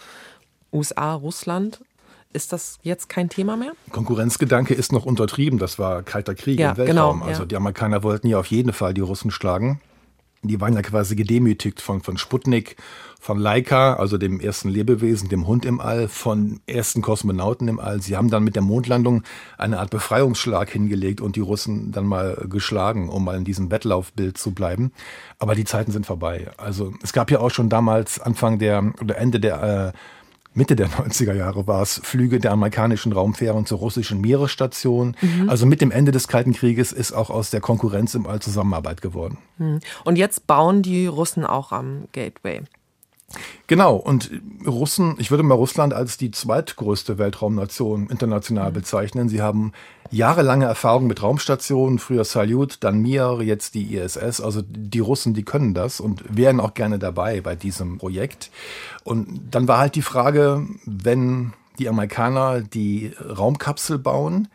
USA, 0.71 1.13
Russland, 1.13 1.82
ist 2.32 2.54
das 2.54 2.78
jetzt 2.84 3.10
kein 3.10 3.30
Thema 3.30 3.58
mehr? 3.58 3.71
Konkurrenzgedanke 3.91 4.73
ist 4.73 4.91
noch 4.91 5.06
untertrieben. 5.06 5.58
Das 5.58 5.80
war 5.80 6.04
kalter 6.04 6.36
Krieg 6.36 6.60
ja, 6.60 6.71
im 6.71 6.78
Weltraum. 6.78 7.19
Genau, 7.19 7.28
also 7.28 7.41
ja. 7.41 7.47
die 7.47 7.56
Amerikaner 7.56 8.04
wollten 8.04 8.28
ja 8.28 8.39
auf 8.39 8.45
jeden 8.47 8.71
Fall 8.71 8.93
die 8.93 9.02
Russen 9.02 9.32
schlagen. 9.32 9.82
Die 10.41 10.62
waren 10.62 10.73
ja 10.73 10.82
quasi 10.82 11.15
gedemütigt 11.15 11.82
von, 11.82 12.02
von 12.02 12.17
Sputnik, 12.17 12.78
von 13.19 13.38
Laika, 13.38 13.95
also 13.95 14.17
dem 14.17 14.39
ersten 14.39 14.69
Lebewesen, 14.69 15.28
dem 15.28 15.45
Hund 15.45 15.65
im 15.65 15.82
All, 15.82 16.08
von 16.08 16.62
ersten 16.65 17.02
Kosmonauten 17.02 17.67
im 17.67 17.80
All. 17.80 18.02
Sie 18.02 18.15
haben 18.15 18.30
dann 18.30 18.45
mit 18.45 18.56
der 18.56 18.62
Mondlandung 18.62 19.23
eine 19.58 19.80
Art 19.80 19.89
Befreiungsschlag 19.89 20.69
hingelegt 20.69 21.19
und 21.19 21.36
die 21.36 21.41
Russen 21.41 21.91
dann 21.91 22.06
mal 22.06 22.45
geschlagen, 22.49 23.10
um 23.10 23.25
mal 23.25 23.36
in 23.36 23.43
diesem 23.43 23.69
Wettlaufbild 23.69 24.38
zu 24.38 24.52
bleiben. 24.52 24.93
Aber 25.38 25.56
die 25.56 25.65
Zeiten 25.65 25.91
sind 25.91 26.06
vorbei. 26.06 26.49
Also 26.56 26.93
es 27.04 27.12
gab 27.12 27.30
ja 27.30 27.41
auch 27.41 27.52
schon 27.52 27.67
damals 27.67 28.21
Anfang 28.21 28.60
der 28.60 28.93
oder 29.02 29.17
Ende 29.17 29.41
der 29.41 29.93
äh, 29.93 29.97
Mitte 30.53 30.75
der 30.75 30.89
90er 30.89 31.33
Jahre 31.33 31.67
war 31.67 31.81
es, 31.81 32.01
Flüge 32.03 32.39
der 32.39 32.51
amerikanischen 32.51 33.12
Raumfähren 33.12 33.65
zur 33.65 33.79
russischen 33.79 34.21
Meeresstation. 34.21 35.15
Mhm. 35.21 35.49
Also 35.49 35.65
mit 35.65 35.81
dem 35.81 35.91
Ende 35.91 36.12
des 36.12 36.27
Kalten 36.27 36.53
Krieges 36.53 36.91
ist 36.91 37.12
auch 37.12 37.29
aus 37.29 37.49
der 37.49 37.62
Konkurrenz 37.62 38.15
im 38.15 38.25
All 38.25 38.39
Zusammenarbeit 38.41 39.01
geworden. 39.01 39.38
Mhm. 39.57 39.79
Und 40.05 40.17
jetzt 40.17 40.47
bauen 40.47 40.81
die 40.81 41.07
Russen 41.07 41.45
auch 41.45 41.71
am 41.71 42.05
Gateway. 42.12 42.62
Genau, 43.67 43.95
und 43.95 44.31
Russen, 44.65 45.15
ich 45.19 45.29
würde 45.29 45.43
mal 45.43 45.55
Russland 45.55 45.93
als 45.93 46.17
die 46.17 46.31
zweitgrößte 46.31 47.17
Weltraumnation 47.17 48.07
international 48.09 48.69
mhm. 48.69 48.73
bezeichnen. 48.73 49.29
Sie 49.29 49.41
haben 49.41 49.73
jahrelange 50.11 50.65
Erfahrung 50.65 51.07
mit 51.07 51.21
Raumstationen, 51.21 51.99
früher 51.99 52.25
Salyut, 52.25 52.77
dann 52.81 52.99
Mir, 52.99 53.39
jetzt 53.41 53.75
die 53.75 53.95
ISS. 53.95 54.41
Also 54.41 54.61
die 54.65 54.99
Russen, 54.99 55.33
die 55.33 55.43
können 55.43 55.73
das 55.73 55.99
und 55.99 56.23
wären 56.27 56.59
auch 56.59 56.73
gerne 56.73 56.97
dabei 56.97 57.41
bei 57.41 57.55
diesem 57.55 57.99
Projekt. 57.99 58.49
Und 59.03 59.27
dann 59.51 59.67
war 59.67 59.77
halt 59.77 59.95
die 59.95 60.01
Frage, 60.01 60.65
wenn 60.85 61.53
die 61.77 61.89
Amerikaner 61.89 62.61
die 62.61 63.13
Raumkapsel 63.19 63.99
bauen, 63.99 64.47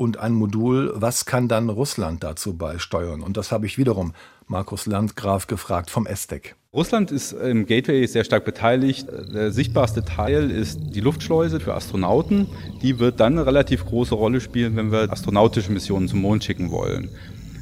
und 0.00 0.16
ein 0.16 0.32
Modul, 0.32 0.94
was 0.94 1.26
kann 1.26 1.46
dann 1.46 1.68
Russland 1.68 2.24
dazu 2.24 2.56
beisteuern? 2.56 3.20
Und 3.20 3.36
das 3.36 3.52
habe 3.52 3.66
ich 3.66 3.76
wiederum 3.76 4.14
Markus 4.46 4.86
Landgraf 4.86 5.46
gefragt 5.46 5.90
vom 5.90 6.06
ESTEC. 6.06 6.56
Russland 6.72 7.10
ist 7.10 7.32
im 7.32 7.66
Gateway 7.66 8.06
sehr 8.06 8.22
stark 8.22 8.44
beteiligt. 8.44 9.08
Der 9.34 9.50
sichtbarste 9.50 10.04
Teil 10.04 10.52
ist 10.52 10.78
die 10.94 11.00
Luftschleuse 11.00 11.58
für 11.58 11.74
Astronauten. 11.74 12.46
Die 12.80 13.00
wird 13.00 13.18
dann 13.18 13.32
eine 13.32 13.44
relativ 13.44 13.84
große 13.86 14.14
Rolle 14.14 14.40
spielen, 14.40 14.76
wenn 14.76 14.92
wir 14.92 15.10
astronautische 15.10 15.72
Missionen 15.72 16.06
zum 16.06 16.20
Mond 16.20 16.44
schicken 16.44 16.70
wollen. 16.70 17.08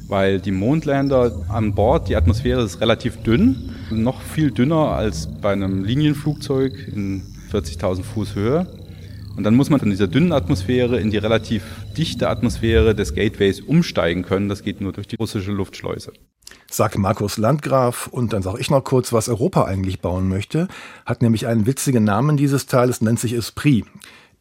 Weil 0.07 0.39
die 0.39 0.51
Mondlander 0.51 1.43
an 1.49 1.73
Bord, 1.73 2.07
die 2.07 2.15
Atmosphäre 2.15 2.61
ist 2.61 2.81
relativ 2.81 3.17
dünn, 3.23 3.71
noch 3.89 4.21
viel 4.21 4.51
dünner 4.51 4.89
als 4.91 5.27
bei 5.41 5.53
einem 5.53 5.83
Linienflugzeug 5.83 6.73
in 6.93 7.23
40.000 7.51 8.03
Fuß 8.03 8.35
Höhe. 8.35 8.67
Und 9.35 9.43
dann 9.43 9.55
muss 9.55 9.71
man 9.71 9.79
von 9.79 9.89
dieser 9.89 10.07
dünnen 10.07 10.33
Atmosphäre 10.33 10.99
in 10.99 11.09
die 11.09 11.17
relativ 11.17 11.63
dichte 11.97 12.29
Atmosphäre 12.29 12.93
des 12.93 13.15
Gateways 13.15 13.59
umsteigen 13.59 14.21
können. 14.21 14.49
Das 14.49 14.61
geht 14.61 14.81
nur 14.81 14.91
durch 14.91 15.07
die 15.07 15.15
russische 15.15 15.51
Luftschleuse 15.51 16.11
sagt 16.69 16.97
Markus 16.97 17.37
Landgraf. 17.37 18.07
Und 18.07 18.33
dann 18.33 18.41
sage 18.41 18.59
ich 18.59 18.69
noch 18.69 18.83
kurz, 18.83 19.13
was 19.13 19.29
Europa 19.29 19.65
eigentlich 19.65 20.01
bauen 20.01 20.27
möchte. 20.27 20.67
Hat 21.05 21.21
nämlich 21.21 21.47
einen 21.47 21.65
witzigen 21.65 22.03
Namen 22.03 22.37
dieses 22.37 22.65
Teils, 22.65 23.01
nennt 23.01 23.19
sich 23.19 23.33
Esprit. 23.33 23.85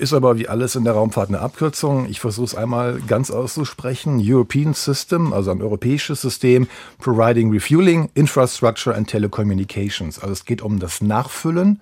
Ist 0.00 0.12
aber 0.12 0.38
wie 0.38 0.48
alles 0.48 0.76
in 0.76 0.84
der 0.84 0.92
Raumfahrt 0.92 1.28
eine 1.28 1.40
Abkürzung. 1.40 2.06
Ich 2.08 2.20
versuche 2.20 2.44
es 2.44 2.54
einmal 2.54 3.00
ganz 3.08 3.32
auszusprechen. 3.32 4.20
European 4.22 4.72
System, 4.72 5.32
also 5.32 5.50
ein 5.50 5.60
europäisches 5.60 6.20
System, 6.20 6.68
Providing 6.98 7.50
Refueling, 7.50 8.08
Infrastructure 8.14 8.94
and 8.94 9.10
Telecommunications. 9.10 10.20
Also 10.20 10.32
es 10.32 10.44
geht 10.44 10.62
um 10.62 10.78
das 10.78 11.00
Nachfüllen 11.00 11.80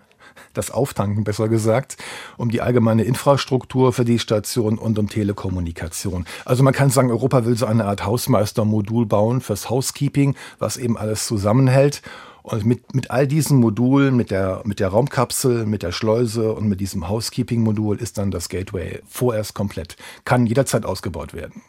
das 0.55 0.70
Auftanken 0.70 1.25
besser 1.25 1.49
gesagt, 1.49 1.96
um 2.37 2.51
die 2.51 2.61
allgemeine 2.61 3.05
Infrastruktur 3.05 3.92
für 3.92 4.05
die 4.05 4.18
Station 4.18 4.79
und 4.79 4.99
um 4.99 5.09
Telekommunikation. 5.09 6.27
Also 6.44 6.62
man 6.62 6.75
kann 6.75 6.90
sagen, 6.90 7.11
Europa 7.11 7.44
will 7.44 7.57
so 7.57 7.66
eine 7.66 7.85
Art 7.85 8.05
Hausmeistermodul 8.05 9.07
bauen 9.07 9.40
fürs 9.40 9.70
Housekeeping, 9.70 10.35
was 10.59 10.77
eben 10.77 10.96
alles 10.96 11.27
zusammenhält. 11.27 12.03
Und 12.46 12.64
mit, 12.64 12.94
mit 12.94 13.11
all 13.11 13.27
diesen 13.27 13.59
Modulen, 13.59 14.14
mit 14.14 14.31
der, 14.31 14.62
mit 14.64 14.79
der 14.79 14.88
Raumkapsel, 14.88 15.66
mit 15.66 15.83
der 15.83 15.90
Schleuse 15.90 16.53
und 16.53 16.68
mit 16.68 16.79
diesem 16.79 17.09
Housekeeping-Modul 17.09 18.01
ist 18.01 18.18
dann 18.18 18.31
das 18.31 18.49
Gateway 18.49 19.01
vorerst 19.09 19.55
komplett. 19.55 19.96
Kann 20.25 20.46
jederzeit 20.46 20.87
ausgebaut 20.87 21.35
werden. 21.35 21.62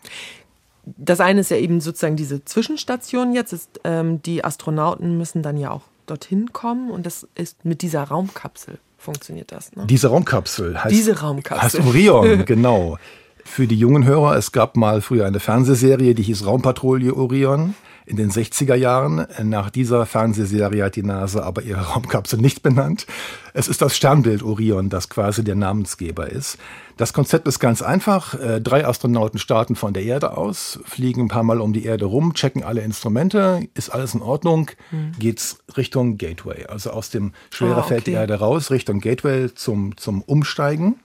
Das 0.85 1.19
eine 1.19 1.39
ist 1.39 1.49
ja 1.49 1.57
eben 1.57 1.81
sozusagen 1.81 2.15
diese 2.15 2.45
Zwischenstation 2.45 3.33
jetzt. 3.33 3.53
Ist, 3.53 3.79
ähm, 3.85 4.21
die 4.21 4.45
Astronauten 4.45 5.17
müssen 5.17 5.41
dann 5.41 5.57
ja 5.57 5.71
auch 5.71 5.81
dorthin 6.09 6.53
kommen 6.53 6.89
und 6.91 7.05
das 7.05 7.27
ist 7.35 7.63
mit 7.65 7.81
dieser 7.81 8.03
Raumkapsel 8.03 8.79
funktioniert 8.97 9.51
das. 9.51 9.75
Ne? 9.75 9.85
Diese 9.87 10.07
Raumkapsel 10.09 10.83
heißt, 10.83 10.93
Diese 10.93 11.19
Raumkapsel. 11.19 11.63
heißt 11.63 11.87
Orion, 11.87 12.45
genau. 12.45 12.97
Für 13.45 13.67
die 13.67 13.77
jungen 13.77 14.03
Hörer, 14.03 14.35
es 14.35 14.51
gab 14.51 14.75
mal 14.75 15.01
früher 15.01 15.25
eine 15.25 15.39
Fernsehserie, 15.39 16.13
die 16.15 16.23
hieß 16.23 16.45
Raumpatrouille 16.45 17.15
Orion 17.15 17.75
in 18.07 18.15
den 18.15 18.31
60er 18.31 18.75
Jahren. 18.75 19.27
Nach 19.43 19.69
dieser 19.69 20.05
Fernsehserie 20.05 20.85
hat 20.85 20.95
die 20.95 21.03
NASA 21.03 21.43
aber 21.43 21.61
ihre 21.61 21.81
Raumkapsel 21.93 22.39
nicht 22.39 22.63
benannt. 22.63 23.05
Es 23.53 23.67
ist 23.67 23.81
das 23.81 23.95
Sternbild 23.95 24.43
Orion, 24.43 24.89
das 24.89 25.09
quasi 25.09 25.43
der 25.43 25.55
Namensgeber 25.55 26.29
ist. 26.29 26.57
Das 26.95 27.13
Konzept 27.13 27.47
ist 27.47 27.59
ganz 27.59 27.81
einfach. 27.81 28.33
Äh, 28.39 28.61
drei 28.61 28.85
Astronauten 28.85 29.39
starten 29.39 29.75
von 29.75 29.93
der 29.93 30.03
Erde 30.03 30.37
aus, 30.37 30.79
fliegen 30.85 31.23
ein 31.23 31.27
paar 31.27 31.43
Mal 31.43 31.61
um 31.61 31.73
die 31.73 31.85
Erde 31.85 32.05
rum, 32.05 32.33
checken 32.33 32.63
alle 32.63 32.81
Instrumente, 32.81 33.67
ist 33.75 33.89
alles 33.89 34.15
in 34.15 34.21
Ordnung, 34.21 34.71
mhm. 34.91 35.11
geht's 35.19 35.59
Richtung 35.75 36.17
Gateway. 36.17 36.65
Also 36.65 36.91
aus 36.91 37.09
dem 37.09 37.33
Schwerefeld 37.51 37.91
ah, 37.99 38.01
okay. 38.01 38.11
der 38.11 38.21
Erde 38.21 38.35
raus, 38.35 38.71
Richtung 38.71 38.99
Gateway 38.99 39.53
zum, 39.53 39.97
zum 39.97 40.21
Umsteigen. 40.21 40.95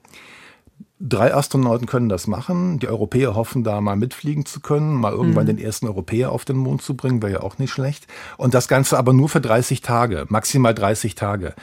Drei 1.04 1.34
Astronauten 1.34 1.88
können 1.88 2.08
das 2.08 2.28
machen. 2.28 2.78
Die 2.78 2.86
Europäer 2.86 3.34
hoffen, 3.34 3.64
da 3.64 3.80
mal 3.80 3.96
mitfliegen 3.96 4.46
zu 4.46 4.60
können, 4.60 4.94
mal 4.94 5.12
irgendwann 5.12 5.44
mhm. 5.44 5.56
den 5.56 5.58
ersten 5.58 5.88
Europäer 5.88 6.30
auf 6.30 6.44
den 6.44 6.56
Mond 6.56 6.80
zu 6.82 6.94
bringen, 6.94 7.20
wäre 7.20 7.32
ja 7.32 7.40
auch 7.40 7.58
nicht 7.58 7.72
schlecht. 7.72 8.06
Und 8.36 8.54
das 8.54 8.68
Ganze 8.68 8.96
aber 8.98 9.12
nur 9.12 9.28
für 9.28 9.40
30 9.40 9.80
Tage, 9.80 10.26
maximal 10.28 10.74
30 10.74 11.16
Tage. 11.16 11.54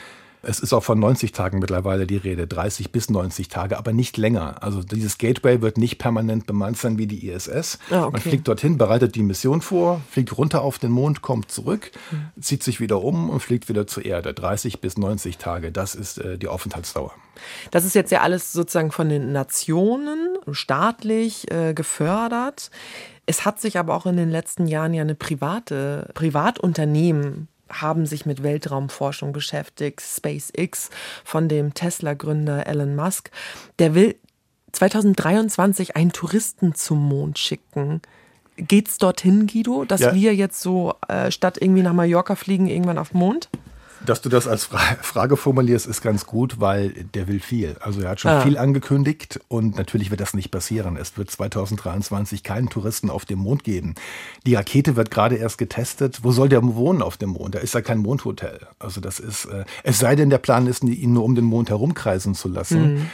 Es 0.41 0.60
ist 0.60 0.71
auch 0.71 0.84
von 0.84 0.99
90 0.99 1.34
Tagen 1.34 1.60
mittlerweile 1.60 2.08
die 2.08 2.17
Rede, 2.17 2.47
30 2.47 2.91
bis 2.91 3.10
90 3.10 3.49
Tage, 3.49 3.78
aber 3.78 3.91
nicht 3.91 4.15
länger. 4.15 4.63
Also 4.63 4.82
dieses 4.84 5.17
Gateway 5.17 5.62
wird 5.62 5.78
nicht 5.78 5.97
permanent 5.97 6.45
bemannt 6.45 6.78
sein 6.78 6.97
wie 6.97 7.08
die 7.08 7.28
ISS. 7.28 7.78
Ah, 7.89 8.04
okay. 8.04 8.12
Man 8.13 8.21
fliegt 8.21 8.47
dorthin, 8.47 8.78
bereitet 8.78 9.15
die 9.15 9.23
Mission 9.23 9.62
vor, 9.62 10.02
fliegt 10.10 10.38
runter 10.38 10.62
auf 10.62 10.80
den 10.80 10.91
Mond, 10.91 11.21
kommt 11.21 11.52
zurück, 11.52 11.91
mhm. 12.12 12.41
zieht 12.41 12.63
sich 12.63 12.80
wieder 12.80 13.02
um 13.04 13.30
und 13.30 13.41
fliegt 13.41 13.67
wieder 13.67 13.86
zur 13.86 14.06
Erde. 14.06 14.34
30 14.34 14.80
bis 14.80 14.97
90 14.97 15.38
Tage, 15.38 15.71
das 15.71 15.93
ist 15.93 16.19
äh, 16.19 16.38
die 16.38 16.47
Aufenthaltsdauer. 16.47 17.13
Das 17.71 17.84
ist 17.84 17.95
jetzt 17.95 18.12
ja 18.12 18.21
alles 18.21 18.52
sozusagen 18.52 18.91
von 18.91 19.10
den 19.10 19.32
Nationen 19.32 20.38
staatlich 20.52 21.52
äh, 21.52 21.73
gefördert. 21.73 22.71
Es 23.25 23.45
hat 23.45 23.60
sich 23.60 23.78
aber 23.78 23.95
auch 23.95 24.06
in 24.06 24.17
den 24.17 24.30
letzten 24.30 24.67
Jahren 24.67 24.93
ja 24.93 25.02
eine 25.02 25.15
private 25.15 26.10
Privatunternehmen 26.13 27.47
haben 27.69 28.05
sich 28.05 28.25
mit 28.25 28.43
Weltraumforschung 28.43 29.32
beschäftigt. 29.32 30.01
SpaceX 30.01 30.89
von 31.23 31.47
dem 31.47 31.73
Tesla-Gründer 31.73 32.67
Elon 32.67 32.95
Musk. 32.95 33.32
Der 33.79 33.95
will 33.95 34.15
2023 34.71 35.95
einen 35.95 36.12
Touristen 36.12 36.75
zum 36.75 37.08
Mond 37.08 37.39
schicken. 37.39 38.01
Geht's 38.58 38.97
dorthin, 38.97 39.47
Guido, 39.47 39.86
dass 39.86 40.01
ja. 40.01 40.13
wir 40.13 40.36
jetzt 40.36 40.62
so 40.62 40.93
äh, 41.08 41.32
statt 41.32 41.58
irgendwie 41.62 41.82
nach 41.82 41.93
Mallorca 41.93 42.36
fliegen, 42.36 42.67
irgendwann 42.67 42.97
auf 42.97 43.10
den 43.10 43.19
Mond? 43.19 43.49
Dass 44.06 44.22
du 44.22 44.30
das 44.30 44.48
als 44.48 44.70
Frage 45.02 45.36
formulierst, 45.36 45.86
ist 45.86 46.02
ganz 46.02 46.26
gut, 46.26 46.60
weil 46.60 46.92
der 47.14 47.28
will 47.28 47.40
viel. 47.40 47.76
Also 47.82 48.02
er 48.02 48.12
hat 48.12 48.20
schon 48.22 48.32
ah. 48.32 48.42
viel 48.42 48.58
angekündigt 48.58 49.40
und 49.48 49.76
natürlich 49.76 50.10
wird 50.10 50.22
das 50.22 50.34
nicht 50.34 50.52
passieren. 50.52 50.96
Es 50.96 51.18
wird 51.18 51.30
2023 51.30 52.44
keinen 52.44 52.70
Touristen 52.70 53.10
auf 53.10 53.26
dem 53.26 53.40
Mond 53.40 53.64
geben. 53.64 53.96
Die 54.46 54.56
Rakete 54.56 54.96
wird 54.96 55.12
gerade 55.12 55.36
erst 55.36 55.58
getestet. 55.58 56.20
Wo 56.24 56.32
soll 56.32 56.50
der 56.50 56.64
wohnen 56.64 57.02
auf 57.02 57.18
dem 57.18 57.32
Mond? 57.32 57.56
Da 57.56 57.60
ist 57.60 57.74
ja 57.74 57.82
kein 57.82 58.00
Mondhotel. 58.00 58.60
Also 58.80 59.02
das 59.02 59.20
ist, 59.20 59.46
äh, 59.46 59.66
es 59.84 60.00
sei 60.00 60.16
denn, 60.16 60.30
der 60.30 60.38
Plan 60.38 60.68
ist, 60.68 60.84
ihn 60.84 61.14
nur 61.14 61.24
um 61.24 61.36
den 61.36 61.46
Mond 61.46 61.70
herumkreisen 61.70 62.36
zu 62.36 62.48
lassen. 62.48 62.94
Mhm. 62.96 63.10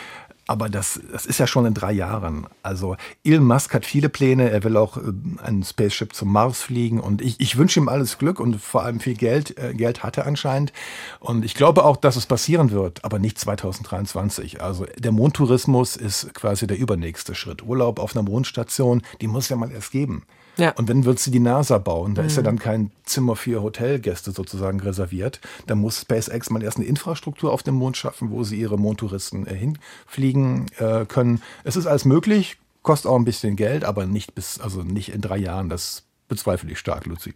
Aber 0.47 0.69
das, 0.69 0.99
das 1.11 1.25
ist 1.25 1.39
ja 1.39 1.47
schon 1.47 1.65
in 1.65 1.73
drei 1.73 1.91
Jahren. 1.91 2.47
Also 2.61 2.97
Elon 3.23 3.45
Musk 3.45 3.73
hat 3.73 3.85
viele 3.85 4.09
Pläne. 4.09 4.51
Er 4.51 4.63
will 4.63 4.77
auch 4.77 4.97
äh, 4.97 5.01
ein 5.43 5.63
Spaceship 5.63 6.13
zum 6.13 6.31
Mars 6.31 6.61
fliegen. 6.61 6.99
Und 6.99 7.21
ich, 7.21 7.39
ich 7.39 7.57
wünsche 7.57 7.79
ihm 7.79 7.89
alles 7.89 8.17
Glück 8.19 8.39
und 8.39 8.61
vor 8.61 8.83
allem 8.83 8.99
viel 8.99 9.15
Geld. 9.15 9.57
Äh, 9.57 9.73
Geld 9.73 10.03
hat 10.03 10.17
er 10.17 10.27
anscheinend. 10.27 10.71
Und 11.19 11.43
ich 11.45 11.55
glaube 11.55 11.83
auch, 11.83 11.97
dass 11.97 12.15
es 12.15 12.27
passieren 12.27 12.69
wird, 12.71 13.03
aber 13.03 13.17
nicht 13.17 13.39
2023. 13.39 14.61
Also 14.61 14.85
der 14.97 15.11
Mondtourismus 15.11 15.95
ist 15.95 16.33
quasi 16.35 16.67
der 16.67 16.77
übernächste 16.77 17.33
Schritt. 17.33 17.63
Urlaub 17.63 17.99
auf 17.99 18.15
einer 18.15 18.23
Mondstation, 18.23 19.01
die 19.21 19.27
muss 19.27 19.49
ja 19.49 19.55
mal 19.55 19.71
erst 19.71 19.91
geben. 19.91 20.25
Ja. 20.57 20.71
Und 20.71 20.87
wenn 20.87 21.05
wird 21.05 21.19
sie 21.19 21.31
die 21.31 21.39
NASA 21.39 21.77
bauen, 21.77 22.15
da 22.15 22.21
mhm. 22.21 22.27
ist 22.27 22.35
ja 22.35 22.41
mhm. 22.41 22.45
dann 22.45 22.59
kein 22.59 22.91
Zimmer 23.03 23.35
für 23.35 23.61
Hotelgäste 23.61 24.31
sozusagen 24.31 24.79
reserviert. 24.79 25.41
Da 25.67 25.75
muss 25.75 26.01
SpaceX 26.01 26.49
mal 26.49 26.63
erst 26.63 26.77
eine 26.77 26.85
Infrastruktur 26.85 27.51
auf 27.51 27.63
dem 27.63 27.75
Mond 27.75 27.97
schaffen, 27.97 28.31
wo 28.31 28.43
sie 28.43 28.59
ihre 28.59 28.77
Mondtouristen 28.77 29.47
äh, 29.47 29.55
hinfliegen 29.55 30.67
äh, 30.77 31.05
können. 31.05 31.41
Es 31.63 31.75
ist 31.75 31.85
alles 31.85 32.05
möglich, 32.05 32.57
kostet 32.83 33.11
auch 33.11 33.17
ein 33.17 33.25
bisschen 33.25 33.55
Geld, 33.55 33.83
aber 33.83 34.05
nicht 34.05 34.35
bis, 34.35 34.59
also 34.59 34.83
nicht 34.83 35.09
in 35.13 35.21
drei 35.21 35.37
Jahren. 35.37 35.69
Das 35.69 36.03
bezweifle 36.27 36.71
ich 36.71 36.79
stark, 36.79 37.05
Lucy. 37.05 37.33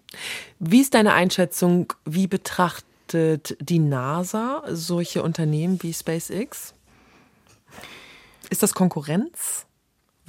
Wie 0.59 0.81
ist 0.81 0.93
deine 0.93 1.13
Einschätzung? 1.13 1.93
Wie 2.05 2.27
betrachtet 2.27 3.57
die 3.59 3.79
NASA 3.79 4.63
solche 4.69 5.23
Unternehmen 5.23 5.81
wie 5.81 5.93
SpaceX? 5.93 6.73
Ist 8.49 8.63
das 8.63 8.73
Konkurrenz? 8.73 9.65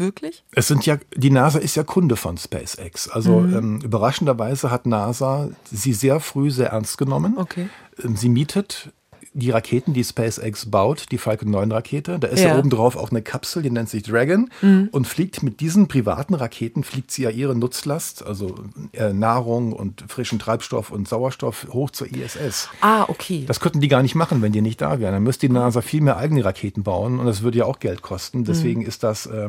Wirklich? 0.00 0.42
Es 0.52 0.66
sind 0.66 0.86
ja, 0.86 0.98
die 1.14 1.30
NASA 1.30 1.58
ist 1.58 1.76
ja 1.76 1.84
Kunde 1.84 2.16
von 2.16 2.38
SpaceX. 2.38 3.08
Also 3.08 3.40
mhm. 3.40 3.56
ähm, 3.56 3.80
überraschenderweise 3.82 4.70
hat 4.70 4.86
NASA 4.86 5.50
sie 5.70 5.92
sehr 5.92 6.20
früh 6.20 6.50
sehr 6.50 6.70
ernst 6.70 6.98
genommen. 6.98 7.34
Okay. 7.36 7.68
Ähm, 8.02 8.16
sie 8.16 8.30
mietet 8.30 8.90
die 9.32 9.50
Raketen, 9.50 9.92
die 9.92 10.02
SpaceX 10.02 10.66
baut, 10.66 11.06
die 11.12 11.18
Falcon 11.18 11.50
9 11.50 11.70
Rakete. 11.70 12.18
Da 12.18 12.28
ist 12.28 12.40
ja, 12.40 12.48
ja 12.48 12.58
obendrauf 12.58 12.96
auch 12.96 13.10
eine 13.10 13.22
Kapsel, 13.22 13.62
die 13.62 13.70
nennt 13.70 13.88
sich 13.88 14.02
Dragon 14.02 14.50
mhm. 14.60 14.88
und 14.90 15.06
fliegt 15.06 15.42
mit 15.42 15.60
diesen 15.60 15.86
privaten 15.86 16.34
Raketen, 16.34 16.82
fliegt 16.82 17.12
sie 17.12 17.22
ja 17.22 17.30
ihre 17.30 17.54
Nutzlast, 17.54 18.26
also 18.26 18.56
äh, 18.92 19.12
Nahrung 19.12 19.72
und 19.72 20.04
frischen 20.08 20.38
Treibstoff 20.40 20.90
und 20.90 21.06
Sauerstoff 21.06 21.68
hoch 21.70 21.90
zur 21.90 22.08
ISS. 22.08 22.68
Ah, 22.80 23.04
okay. 23.08 23.44
Das 23.46 23.60
könnten 23.60 23.80
die 23.80 23.88
gar 23.88 24.02
nicht 24.02 24.16
machen, 24.16 24.42
wenn 24.42 24.52
die 24.52 24.62
nicht 24.62 24.80
da 24.80 24.98
wären. 24.98 25.12
Dann 25.12 25.22
müsste 25.22 25.46
die 25.46 25.52
NASA 25.52 25.80
viel 25.80 26.00
mehr 26.00 26.16
eigene 26.16 26.44
Raketen 26.44 26.82
bauen 26.82 27.20
und 27.20 27.26
das 27.26 27.42
würde 27.42 27.58
ja 27.58 27.66
auch 27.66 27.78
Geld 27.78 28.02
kosten. 28.02 28.44
Deswegen 28.44 28.80
mhm. 28.80 28.86
ist 28.86 29.04
das 29.04 29.26
äh, 29.26 29.48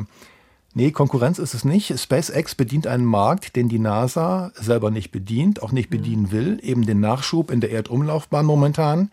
Nee, 0.74 0.92
Konkurrenz 0.92 1.38
ist 1.38 1.54
es 1.54 1.66
nicht. 1.66 2.00
SpaceX 2.00 2.56
bedient 2.56 2.88
einen 2.88 3.04
Markt, 3.04 3.58
den 3.58 3.68
die 3.68 3.80
NASA 3.80 4.52
selber 4.56 4.90
nicht 4.90 5.12
bedient, 5.12 5.62
auch 5.62 5.74
nicht 5.74 5.90
bedienen 5.90 6.32
will, 6.32 6.60
eben 6.64 6.86
den 6.86 7.02
Nachschub 7.02 7.52
in 7.52 7.60
der 7.60 7.72
Erdumlaufbahn 7.72 8.46
momentan 8.46 9.12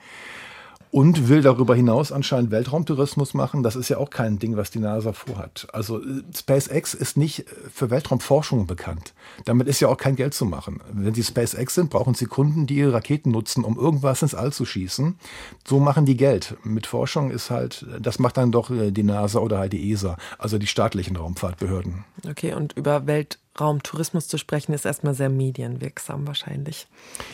und 0.91 1.29
will 1.29 1.43
darüber 1.43 1.75
hinaus 1.75 2.13
anscheinend 2.13 2.51
Weltraumtourismus 2.51 3.35
machen. 3.35 3.63
Das 3.63 3.77
ist 3.77 3.89
ja 3.89 3.99
auch 3.99 4.11
kein 4.11 4.39
Ding, 4.39 4.57
was 4.57 4.71
die 4.71 4.79
NASA 4.79 5.13
vorhat. 5.13 5.69
Also 5.73 6.01
äh, 6.01 6.23
SpaceX 6.35 6.95
ist 6.95 7.17
nicht 7.17 7.41
äh, 7.41 7.45
für 7.73 7.91
Weltraumforschung 7.91 8.67
bekannt. 8.67 9.15
Damit 9.45 9.69
ist 9.69 9.81
ja 9.81 9.89
auch 9.89 9.97
kein 9.97 10.17
Geld 10.17 10.35
zu 10.35 10.45
machen. 10.45 10.81
Wenn 10.93 11.15
Sie 11.15 11.23
SpaceX 11.23 11.75
sind, 11.75 11.91
brauchen 11.91 12.15
Sie 12.15 12.27
Kunden, 12.27 12.67
die 12.67 12.77
ihre 12.77 12.93
Raketen 12.93 13.31
nutzen, 13.31 13.65
um 13.65 13.77
irgendwas 13.77 14.23
ins 14.23 14.35
All 14.35 14.53
zu 14.53 14.65
schießen. 14.65 15.19
So 15.67 15.79
machen 15.79 16.07
die 16.07 16.17
Geld. 16.17 16.57
Mit 16.65 16.87
Forschung 16.87 17.31
ist 17.31 17.51
halt, 17.51 17.87
das 18.01 18.19
macht 18.19 18.37
dann 18.37 18.53
doch 18.53 18.71
äh, 18.71 18.91
die 18.91 19.03
NASA 19.03 19.41
oder 19.41 19.59
halt 19.59 19.73
die 19.73 19.93
ESA, 19.93 20.17
also 20.39 20.59
die 20.59 20.67
staatlichen 20.67 21.17
Raumfahrtbehörden. 21.17 22.05
Okay, 22.29 22.55
und 22.55 22.73
über 22.75 23.07
Welt 23.07 23.39
Raumtourismus 23.61 24.29
zu 24.29 24.39
sprechen, 24.39 24.73
ist 24.73 24.85
erstmal 24.85 25.15
sehr 25.15 25.29
medienwirksam 25.29 26.27
wahrscheinlich. 26.27 26.87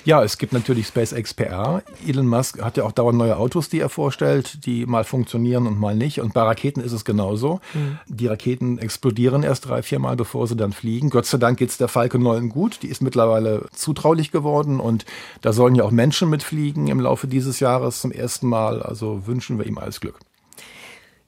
Ja, 0.04 0.22
es 0.22 0.38
gibt 0.38 0.52
natürlich 0.52 0.86
SpaceX 0.86 1.34
PR. 1.34 1.82
Elon 2.06 2.26
Musk 2.26 2.62
hat 2.62 2.76
ja 2.76 2.84
auch 2.84 2.92
dauernd 2.92 3.18
neue 3.18 3.36
Autos, 3.36 3.68
die 3.68 3.80
er 3.80 3.88
vorstellt, 3.88 4.64
die 4.66 4.86
mal 4.86 5.04
funktionieren 5.04 5.66
und 5.66 5.78
mal 5.78 5.94
nicht. 5.94 6.20
Und 6.20 6.34
bei 6.34 6.42
Raketen 6.42 6.80
ist 6.80 6.92
es 6.92 7.04
genauso. 7.04 7.60
Mhm. 7.74 7.98
Die 8.06 8.26
Raketen 8.26 8.78
explodieren 8.78 9.42
erst 9.42 9.68
drei, 9.68 9.82
vier 9.82 9.98
Mal, 9.98 10.16
bevor 10.16 10.46
sie 10.46 10.56
dann 10.56 10.72
fliegen. 10.72 11.10
Gott 11.10 11.26
sei 11.26 11.38
Dank 11.38 11.58
geht 11.58 11.70
es 11.70 11.78
der 11.78 11.88
Falcon 11.88 12.22
9 12.22 12.48
gut. 12.48 12.82
Die 12.82 12.88
ist 12.88 13.02
mittlerweile 13.02 13.66
zutraulich 13.72 14.30
geworden 14.30 14.80
und 14.80 15.04
da 15.40 15.52
sollen 15.52 15.74
ja 15.74 15.84
auch 15.84 15.90
Menschen 15.90 16.30
mitfliegen 16.30 16.88
im 16.88 17.00
Laufe 17.00 17.26
dieses 17.26 17.60
Jahres 17.60 18.00
zum 18.00 18.12
ersten 18.12 18.48
Mal. 18.48 18.82
Also 18.82 19.26
wünschen 19.26 19.58
wir 19.58 19.66
ihm 19.66 19.78
alles 19.78 20.00
Glück. 20.00 20.18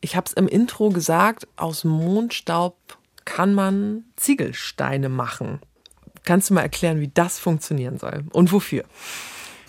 Ich 0.01 0.15
habe 0.15 0.27
es 0.27 0.33
im 0.35 0.47
Intro 0.47 0.91
gesagt, 0.91 1.49
aus 1.57 1.85
Mondstaub 1.85 2.77
kann 3.27 3.53
man 3.53 4.05
Ziegelsteine 4.17 5.11
machen. 5.11 5.61
Kannst 6.25 6.49
du 6.49 6.55
mal 6.55 6.63
erklären, 6.63 7.01
wie 7.01 7.11
das 7.13 7.39
funktionieren 7.39 7.99
soll 7.99 8.25
und 8.33 8.51
wofür? 8.53 8.85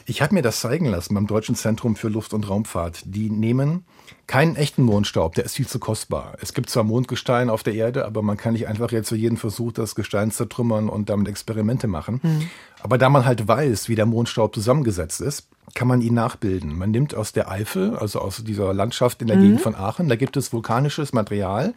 Ich 0.09 0.21
habe 0.21 0.33
mir 0.33 0.41
das 0.41 0.61
zeigen 0.61 0.85
lassen 0.85 1.15
beim 1.15 1.27
Deutschen 1.27 1.55
Zentrum 1.55 1.97
für 1.97 2.07
Luft- 2.07 2.33
und 2.33 2.49
Raumfahrt. 2.49 3.01
Die 3.03 3.29
nehmen 3.29 3.83
keinen 4.25 4.55
echten 4.55 4.81
Mondstaub, 4.81 5.35
der 5.35 5.43
ist 5.43 5.57
viel 5.57 5.67
zu 5.67 5.79
kostbar. 5.79 6.37
Es 6.41 6.53
gibt 6.53 6.69
zwar 6.69 6.85
Mondgestein 6.85 7.49
auf 7.49 7.61
der 7.61 7.73
Erde, 7.73 8.05
aber 8.05 8.21
man 8.21 8.37
kann 8.37 8.53
nicht 8.53 8.69
einfach 8.69 8.91
jetzt 8.93 9.09
für 9.09 9.17
jeden 9.17 9.35
Versuch 9.35 9.73
das 9.73 9.95
Gestein 9.95 10.31
zertrümmern 10.31 10.87
und 10.87 11.09
damit 11.09 11.27
Experimente 11.27 11.87
machen. 11.87 12.21
Mhm. 12.23 12.49
Aber 12.81 12.97
da 12.97 13.09
man 13.09 13.25
halt 13.25 13.49
weiß, 13.49 13.89
wie 13.89 13.95
der 13.95 14.05
Mondstaub 14.05 14.55
zusammengesetzt 14.55 15.19
ist, 15.19 15.49
kann 15.75 15.89
man 15.89 15.99
ihn 15.99 16.13
nachbilden. 16.13 16.77
Man 16.77 16.91
nimmt 16.91 17.13
aus 17.13 17.33
der 17.33 17.51
Eifel, 17.51 17.97
also 17.97 18.19
aus 18.19 18.41
dieser 18.45 18.73
Landschaft 18.73 19.21
in 19.21 19.27
der 19.27 19.35
mhm. 19.35 19.41
Gegend 19.41 19.61
von 19.61 19.75
Aachen, 19.75 20.07
da 20.07 20.15
gibt 20.15 20.37
es 20.37 20.53
vulkanisches 20.53 21.11
Material 21.11 21.73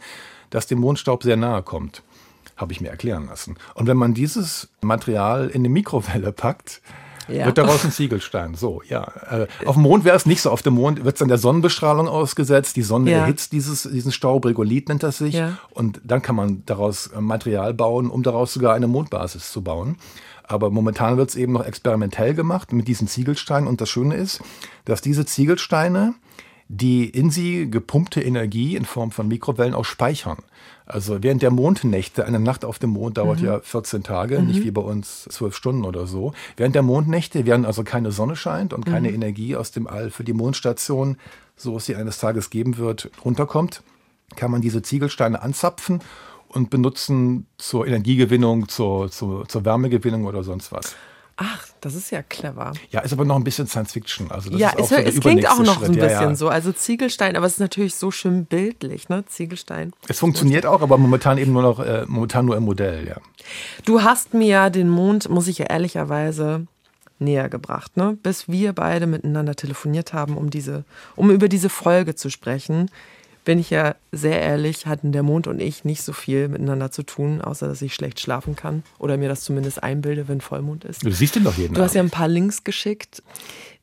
das 0.51 0.67
dem 0.67 0.79
Mondstaub 0.79 1.23
sehr 1.23 1.37
nahe 1.37 1.63
kommt. 1.63 2.03
Habe 2.55 2.73
ich 2.73 2.81
mir 2.81 2.89
erklären 2.89 3.25
lassen. 3.25 3.57
Und 3.73 3.87
wenn 3.87 3.97
man 3.97 4.13
dieses 4.13 4.69
Material 4.81 5.47
in 5.47 5.61
eine 5.61 5.69
Mikrowelle 5.69 6.31
packt, 6.31 6.81
ja. 7.27 7.45
wird 7.45 7.57
daraus 7.57 7.83
ein 7.83 7.91
Ziegelstein. 7.91 8.55
So, 8.55 8.81
ja. 8.87 9.03
Äh, 9.29 9.47
auf 9.65 9.75
dem 9.75 9.83
Mond 9.83 10.03
wäre 10.03 10.15
es 10.15 10.25
nicht 10.25 10.41
so. 10.41 10.51
Auf 10.51 10.61
dem 10.61 10.75
Mond 10.75 11.03
wird 11.03 11.15
es 11.15 11.19
dann 11.19 11.27
der 11.27 11.37
Sonnenbestrahlung 11.37 12.07
ausgesetzt. 12.07 12.75
Die 12.75 12.81
Sonne 12.83 13.11
ja. 13.11 13.17
erhitzt 13.19 13.51
dieses, 13.51 13.83
diesen 13.83 14.11
Staub, 14.11 14.45
Regolith 14.45 14.89
nennt 14.89 15.03
das 15.03 15.17
sich. 15.17 15.35
Ja. 15.35 15.57
Und 15.71 16.01
dann 16.03 16.21
kann 16.21 16.35
man 16.35 16.63
daraus 16.65 17.07
äh, 17.07 17.21
Material 17.21 17.73
bauen, 17.73 18.09
um 18.09 18.23
daraus 18.23 18.53
sogar 18.53 18.73
eine 18.73 18.87
Mondbasis 18.87 19.51
zu 19.51 19.61
bauen. 19.61 19.97
Aber 20.43 20.69
momentan 20.69 21.17
wird 21.17 21.29
es 21.29 21.35
eben 21.35 21.53
noch 21.53 21.65
experimentell 21.65 22.33
gemacht 22.33 22.73
mit 22.73 22.87
diesen 22.87 23.07
Ziegelsteinen. 23.07 23.67
Und 23.67 23.81
das 23.81 23.89
Schöne 23.89 24.15
ist, 24.15 24.41
dass 24.85 25.01
diese 25.01 25.25
Ziegelsteine 25.25 26.13
die 26.73 27.09
in 27.09 27.29
sie 27.31 27.69
gepumpte 27.69 28.21
Energie 28.21 28.77
in 28.77 28.85
Form 28.85 29.11
von 29.11 29.27
Mikrowellen 29.27 29.73
auch 29.73 29.83
speichern. 29.83 30.37
Also 30.85 31.21
während 31.21 31.41
der 31.41 31.51
Mondnächte, 31.51 32.25
eine 32.25 32.39
Nacht 32.39 32.63
auf 32.63 32.79
dem 32.79 32.91
Mond 32.91 33.17
dauert 33.17 33.41
mhm. 33.41 33.45
ja 33.45 33.59
14 33.59 34.03
Tage, 34.03 34.39
mhm. 34.39 34.47
nicht 34.47 34.63
wie 34.63 34.71
bei 34.71 34.81
uns 34.81 35.23
12 35.23 35.53
Stunden 35.53 35.83
oder 35.83 36.07
so. 36.07 36.33
Während 36.55 36.73
der 36.73 36.81
Mondnächte, 36.81 37.45
während 37.45 37.65
also 37.65 37.83
keine 37.83 38.13
Sonne 38.13 38.37
scheint 38.37 38.71
und 38.71 38.85
keine 38.85 39.09
mhm. 39.09 39.15
Energie 39.15 39.57
aus 39.57 39.71
dem 39.71 39.85
All 39.85 40.11
für 40.11 40.23
die 40.23 40.31
Mondstation, 40.31 41.17
so 41.57 41.75
es 41.75 41.87
sie 41.87 41.95
eines 41.97 42.19
Tages 42.19 42.49
geben 42.49 42.77
wird, 42.77 43.11
runterkommt, 43.25 43.83
kann 44.37 44.49
man 44.49 44.61
diese 44.61 44.81
Ziegelsteine 44.81 45.41
anzapfen 45.41 45.99
und 46.47 46.69
benutzen 46.69 47.47
zur 47.57 47.85
Energiegewinnung, 47.85 48.69
zur, 48.69 49.11
zur, 49.11 49.45
zur 49.45 49.65
Wärmegewinnung 49.65 50.23
oder 50.23 50.43
sonst 50.43 50.71
was. 50.71 50.95
Ach, 51.35 51.67
das 51.81 51.95
ist 51.95 52.11
ja 52.11 52.21
clever. 52.21 52.73
Ja, 52.91 53.01
ist 53.01 53.11
aber 53.11 53.25
noch 53.25 53.35
ein 53.35 53.43
bisschen 53.43 53.67
Science 53.67 53.91
Fiction. 53.93 54.31
Also 54.31 54.51
das 54.51 54.59
ja, 54.59 54.69
ist 54.69 54.75
auch 54.75 54.81
es, 54.83 54.89
so 54.89 54.95
es 54.95 55.19
klingt 55.19 55.49
auch 55.49 55.59
noch 55.59 55.79
Schritt. 55.79 55.89
ein 55.89 55.95
bisschen 55.95 56.09
ja, 56.09 56.21
ja. 56.29 56.35
so. 56.35 56.47
Also 56.47 56.71
Ziegelstein, 56.71 57.35
aber 57.35 57.47
es 57.47 57.53
ist 57.53 57.59
natürlich 57.59 57.95
so 57.95 58.11
schön 58.11 58.45
bildlich, 58.45 59.09
ne? 59.09 59.25
Ziegelstein. 59.25 59.91
Es 60.07 60.19
funktioniert 60.19 60.65
auch, 60.65 60.81
aber 60.81 60.97
momentan 60.97 61.37
eben 61.39 61.53
nur 61.53 61.63
noch, 61.63 61.79
äh, 61.79 62.05
momentan 62.07 62.45
nur 62.45 62.55
im 62.55 62.63
Modell, 62.63 63.07
ja. 63.07 63.17
Du 63.85 64.03
hast 64.03 64.33
mir 64.33 64.47
ja 64.47 64.69
den 64.69 64.89
Mond, 64.89 65.29
muss 65.29 65.47
ich 65.47 65.57
ja 65.57 65.65
ehrlicherweise 65.65 66.67
näher 67.17 67.49
gebracht, 67.49 67.97
ne? 67.97 68.17
Bis 68.21 68.47
wir 68.47 68.73
beide 68.73 69.07
miteinander 69.07 69.55
telefoniert 69.55 70.13
haben, 70.13 70.37
um 70.37 70.51
diese, 70.51 70.85
um 71.15 71.31
über 71.31 71.49
diese 71.49 71.69
Folge 71.69 72.15
zu 72.15 72.29
sprechen 72.29 72.89
bin 73.43 73.59
ich 73.59 73.69
ja 73.69 73.95
sehr 74.11 74.39
ehrlich, 74.39 74.85
hatten 74.85 75.11
der 75.11 75.23
Mond 75.23 75.47
und 75.47 75.59
ich 75.59 75.83
nicht 75.83 76.03
so 76.03 76.13
viel 76.13 76.47
miteinander 76.47 76.91
zu 76.91 77.03
tun, 77.03 77.41
außer 77.41 77.67
dass 77.67 77.81
ich 77.81 77.93
schlecht 77.93 78.19
schlafen 78.19 78.55
kann 78.55 78.83
oder 78.99 79.17
mir 79.17 79.29
das 79.29 79.41
zumindest 79.41 79.81
einbilde, 79.83 80.27
wenn 80.27 80.41
Vollmond 80.41 80.85
ist. 80.85 81.03
Du 81.05 81.11
siehst 81.11 81.35
den 81.35 81.43
doch 81.43 81.57
jeden 81.57 81.73
Du 81.73 81.81
hast 81.81 81.95
ja 81.95 82.01
ein 82.01 82.09
paar 82.09 82.27
Links 82.27 82.63
geschickt, 82.63 83.23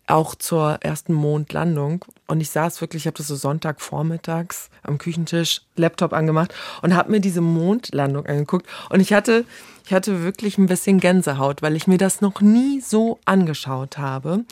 auch 0.09 0.35
zur 0.35 0.79
ersten 0.81 1.13
Mondlandung. 1.13 2.05
Und 2.27 2.41
ich 2.41 2.51
saß 2.51 2.81
wirklich, 2.81 3.03
ich 3.03 3.07
habe 3.07 3.17
das 3.17 3.29
so 3.29 3.37
Sonntagvormittags 3.37 4.71
am 4.83 4.99
Küchentisch, 4.99 5.63
Laptop 5.77 6.13
angemacht 6.13 6.55
und 6.83 6.95
habe 6.95 7.11
mir 7.11 7.21
diese 7.21 7.41
Mondlandung 7.41 8.27
angeguckt. 8.27 8.67
Und 8.91 9.01
ich 9.01 9.13
hatte 9.13 9.45
ich 9.89 9.95
hatte 9.95 10.23
wirklich 10.23 10.59
ein 10.59 10.67
bisschen 10.67 11.01
Gänsehaut, 11.01 11.63
weil 11.63 11.75
ich 11.75 11.87
mir 11.87 11.97
das 11.97 12.21
noch 12.21 12.43
nie 12.43 12.83
so 12.83 13.19
angeschaut 13.25 13.97
habe. 13.97 14.45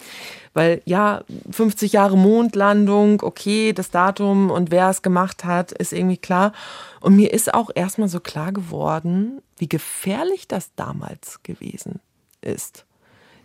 Weil 0.54 0.80
ja, 0.86 1.24
50 1.50 1.92
Jahre 1.92 2.16
Mondlandung, 2.16 3.20
okay, 3.20 3.74
das 3.74 3.90
Datum 3.90 4.50
und 4.50 4.70
wer 4.70 4.88
es 4.88 5.02
gemacht 5.02 5.44
hat, 5.44 5.72
ist 5.72 5.92
irgendwie 5.92 6.16
klar. 6.16 6.52
Und 7.00 7.16
mir 7.16 7.34
ist 7.34 7.52
auch 7.52 7.68
erstmal 7.74 8.08
so 8.08 8.18
klar 8.18 8.50
geworden, 8.50 9.42
wie 9.58 9.68
gefährlich 9.68 10.48
das 10.48 10.70
damals 10.74 11.42
gewesen 11.42 12.00
ist. 12.40 12.86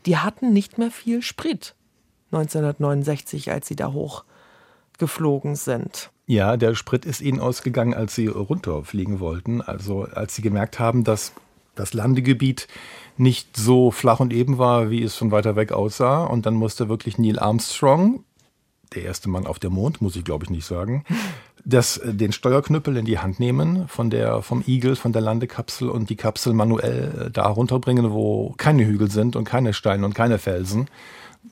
Die 0.06 0.16
hatten 0.16 0.54
nicht 0.54 0.78
mehr 0.78 0.92
viel 0.92 1.22
Sprit 1.22 1.76
1969, 2.32 3.52
als 3.52 3.68
sie 3.68 3.76
da 3.76 3.92
hochgeflogen 3.94 5.56
sind. 5.56 6.10
Ja, 6.28 6.58
der 6.58 6.76
Sprit 6.76 7.06
ist 7.06 7.22
ihnen 7.22 7.40
ausgegangen, 7.40 7.94
als 7.94 8.16
sie 8.16 8.28
runterfliegen 8.28 9.20
wollten. 9.20 9.62
Also 9.62 10.04
als 10.04 10.36
sie 10.36 10.42
gemerkt 10.42 10.80
haben, 10.80 11.04
dass 11.04 11.34
das 11.76 11.94
Landegebiet 11.94 12.68
nicht 13.18 13.58
so 13.58 13.92
flach 13.92 14.20
und 14.20 14.34
eben 14.34 14.58
war, 14.58 14.90
wie 14.90 15.04
es 15.04 15.16
von 15.16 15.32
weiter 15.32 15.56
weg 15.56 15.72
aussah. 15.72 16.24
Und 16.24 16.46
dann 16.46 16.54
musste 16.54 16.90
wirklich 16.90 17.18
Neil 17.18 17.40
Armstrong 17.40 18.24
der 18.94 19.04
erste 19.04 19.30
Mann 19.30 19.48
auf 19.48 19.60
dem 19.60 19.74
Mond, 19.74 20.02
muss 20.02 20.16
ich 20.16 20.24
glaube 20.24 20.46
ich 20.46 20.50
nicht 20.50 20.66
sagen, 20.66 21.04
das, 21.66 21.98
äh, 21.98 22.14
den 22.14 22.32
Steuerknüppel 22.32 22.98
in 22.98 23.06
die 23.06 23.20
Hand 23.20 23.40
nehmen 23.40 23.88
von 23.88 24.10
der, 24.10 24.42
vom 24.42 24.64
Eagle, 24.66 24.96
von 24.96 25.14
der 25.14 25.22
Landekapsel 25.22 25.90
und 25.90 26.10
die 26.10 26.16
Kapsel 26.16 26.54
manuell 26.54 27.28
äh, 27.28 27.32
da 27.32 27.48
runterbringen, 27.48 28.12
wo 28.12 28.54
keine 28.58 28.86
Hügel 28.86 29.10
sind 29.10 29.36
und 29.36 29.46
keine 29.46 29.74
Steine 29.74 30.06
und 30.06 30.16
keine 30.16 30.40
Felsen. 30.40 30.88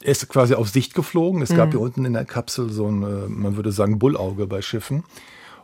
Er 0.02 0.12
ist 0.12 0.28
quasi 0.30 0.54
auf 0.56 0.68
Sicht 0.70 0.94
geflogen. 0.96 1.42
Es 1.42 1.56
gab 1.56 1.68
Mhm. 1.68 1.72
hier 1.72 1.82
unten 1.82 2.06
in 2.06 2.14
der 2.14 2.26
Kapsel 2.26 2.70
so 2.70 2.88
ein, 2.88 3.04
äh, 3.04 3.28
man 3.28 3.56
würde 3.56 3.72
sagen, 3.72 4.00
Bullauge 4.00 4.46
bei 4.48 4.62
Schiffen 4.62 5.04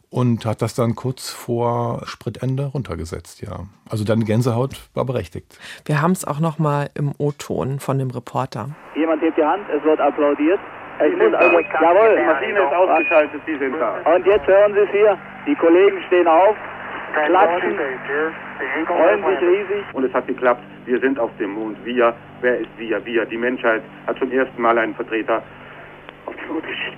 und 0.10 0.46
hat 0.46 0.62
das 0.62 0.74
dann 0.76 0.96
kurz 0.96 1.30
vor 1.30 2.02
Spritende 2.06 2.66
runtergesetzt, 2.68 3.42
ja. 3.42 3.66
Also 3.90 4.04
deine 4.04 4.26
Gänsehaut 4.26 4.90
war 4.94 5.06
berechtigt. 5.06 5.60
Wir 5.86 6.02
haben 6.02 6.12
es 6.14 6.26
auch 6.26 6.40
noch 6.40 6.58
mal 6.60 6.90
im 6.96 7.12
O-Ton 7.18 7.80
von 7.80 8.00
dem 8.00 8.10
Reporter. 8.10 8.70
Jemand 8.96 9.22
hebt 9.22 9.38
die 9.38 9.44
Hand, 9.44 9.64
es 9.70 9.84
wird 9.84 10.00
applaudiert. 10.00 10.60
Es 10.98 11.12
muss 11.18 11.34
also, 11.34 11.60
jawohl. 11.60 12.16
Die 12.18 12.26
Maschine 12.26 12.60
ist 12.60 12.74
ausgeschaltet, 12.74 13.42
Sie 13.46 13.58
sind 13.58 13.74
da. 13.78 13.98
Und 14.16 14.26
jetzt 14.26 14.48
hören 14.48 14.74
Sie 14.74 14.80
es 14.80 14.90
hier. 14.92 15.18
Die 15.46 15.56
Kollegen 15.56 15.98
stehen 16.08 16.28
auf, 16.28 16.56
klatschen, 17.26 17.76
freuen 18.86 19.24
sich 19.24 19.42
riesig. 19.48 19.86
Und 19.94 20.04
es 20.04 20.14
hat 20.14 20.28
geklappt. 20.28 20.64
Wir 20.86 21.00
sind 21.00 21.20
auf 21.20 21.32
dem 21.40 21.52
Mond. 21.52 21.78
Wir, 21.84 22.14
wer 22.42 22.60
ist 22.60 22.70
wir? 22.78 23.04
Wir. 23.06 23.26
Die 23.26 23.38
Menschheit 23.38 23.82
hat 24.08 24.18
zum 24.20 24.32
ersten 24.32 24.62
Mal 24.62 24.78
einen 24.78 24.94
Vertreter 24.96 25.42
auf 26.26 26.36
den 26.36 26.54
Mond 26.54 26.66
geschickt. 26.66 26.98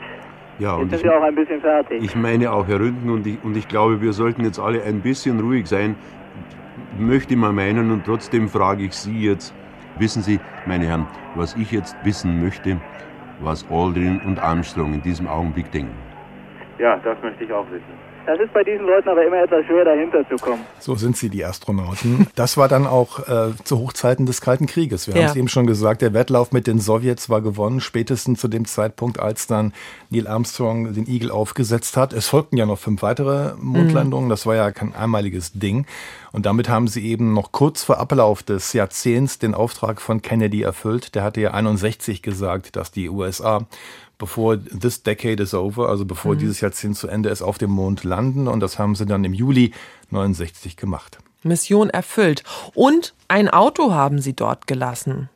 Ja, 0.60 0.74
Jetzt 0.74 0.82
und 0.82 0.90
sind 0.90 1.00
ich, 1.00 1.04
wir 1.06 1.18
auch 1.18 1.24
ein 1.24 1.36
bisschen 1.36 1.62
fertig. 1.62 2.04
ich 2.04 2.16
meine 2.16 2.52
auch, 2.52 2.68
Herr 2.68 2.80
Ründen, 2.80 3.10
und 3.12 3.28
ich, 3.28 3.38
und 3.44 3.56
ich 3.56 3.68
glaube, 3.68 4.02
wir 4.02 4.12
sollten 4.12 4.44
jetzt 4.44 4.60
alle 4.60 4.82
ein 4.84 5.02
bisschen 5.02 5.40
ruhig 5.40 5.68
sein, 5.68 5.96
möchte 6.98 7.36
mal 7.36 7.54
meinen, 7.54 7.92
und 7.92 8.06
trotzdem 8.06 8.50
frage 8.50 8.84
ich 8.84 8.94
Sie 8.94 9.28
jetzt, 9.28 9.54
wissen 10.00 10.24
Sie, 10.24 10.40
meine 10.66 10.86
Herren, 10.88 11.06
was 11.36 11.56
ich 11.56 11.72
jetzt 11.72 11.96
wissen 12.04 12.44
möchte, 12.44 12.78
was 13.40 13.68
Aldrin 13.70 14.20
und 14.26 14.40
Armstrong 14.40 14.96
in 14.96 15.02
diesem 15.04 15.28
Augenblick 15.28 15.72
denken. 15.72 15.96
Ja, 16.80 16.98
das 17.04 17.22
möchte 17.22 17.44
ich 17.44 17.54
auch 17.54 17.66
wissen. 17.70 18.07
Das 18.28 18.38
ist 18.42 18.54
bei 18.54 18.62
diesen 18.62 18.86
Leuten 18.86 19.08
aber 19.08 19.26
immer 19.26 19.42
etwas 19.42 19.66
schwer, 19.66 19.86
dahinter 19.86 20.28
zu 20.28 20.36
kommen. 20.36 20.62
So 20.80 20.96
sind 20.96 21.16
sie, 21.16 21.30
die 21.30 21.46
Astronauten. 21.46 22.28
Das 22.36 22.58
war 22.58 22.68
dann 22.68 22.86
auch 22.86 23.20
äh, 23.28 23.52
zu 23.64 23.80
Hochzeiten 23.80 24.26
des 24.26 24.42
Kalten 24.42 24.66
Krieges. 24.68 25.08
Wir 25.08 25.16
Ja. 25.16 25.22
haben 25.22 25.30
es 25.30 25.36
eben 25.38 25.48
schon 25.48 25.66
gesagt, 25.66 26.02
der 26.02 26.14
Wettlauf 26.14 26.52
mit 26.52 26.68
den 26.68 26.82
Sowjets 26.82 27.30
war 27.30 27.42
gewonnen, 27.42 27.80
spätestens 27.80 28.42
zu 28.42 28.50
dem 28.50 28.66
Zeitpunkt, 28.66 29.18
als 29.20 29.48
dann 29.48 29.72
Neil 30.10 30.28
Armstrong 30.28 30.94
den 30.94 31.08
Eagle 31.08 31.32
aufgesetzt 31.32 31.96
hat. 31.96 32.12
Es 32.12 32.28
folgten 32.28 32.58
ja 32.58 32.66
noch 32.66 32.80
fünf 32.80 33.02
weitere 33.02 33.54
Mondlandungen. 33.62 34.30
Das 34.30 34.46
war 34.46 34.56
ja 34.56 34.72
kein 34.72 34.94
einmaliges 34.94 35.54
Ding. 35.54 35.86
Und 36.38 36.46
damit 36.46 36.70
haben 36.70 36.88
sie 36.88 37.04
eben 37.04 37.34
noch 37.34 37.52
kurz 37.52 37.82
vor 37.82 37.98
Ablauf 37.98 38.44
des 38.44 38.72
Jahrzehnts 38.74 39.40
den 39.40 39.56
Auftrag 39.56 40.00
von 40.00 40.22
Kennedy 40.22 40.62
erfüllt. 40.62 41.16
Der 41.16 41.24
hatte 41.24 41.42
ja 41.42 41.50
61 41.50 42.22
gesagt, 42.22 42.76
dass 42.76 42.92
die 42.92 43.10
USA 43.10 43.66
bevor 44.20 44.64
this 44.64 45.02
decade 45.02 45.42
is 45.42 45.56
over, 45.56 45.90
also 45.90 46.06
bevor 46.06 46.36
Mhm. 46.36 46.38
dieses 46.38 46.62
Jahrzehnt 46.62 46.96
zu 46.96 47.08
Ende 47.08 47.30
ist, 47.30 47.42
auf 47.42 47.58
dem 47.58 47.72
Mond 47.72 48.04
landen. 48.04 48.48
Und 48.48 48.60
das 48.60 48.78
haben 48.78 48.94
sie 48.94 49.08
dann 49.08 49.24
im 49.24 49.34
Juli 49.34 49.74
69 50.12 50.78
gemacht. 50.78 51.18
Mission 51.42 51.90
erfüllt. 51.90 52.44
Und 52.76 53.16
ein 53.28 53.50
Auto 53.50 53.92
haben 53.92 54.20
sie 54.22 54.36
dort 54.36 54.68
gelassen. 54.68 55.30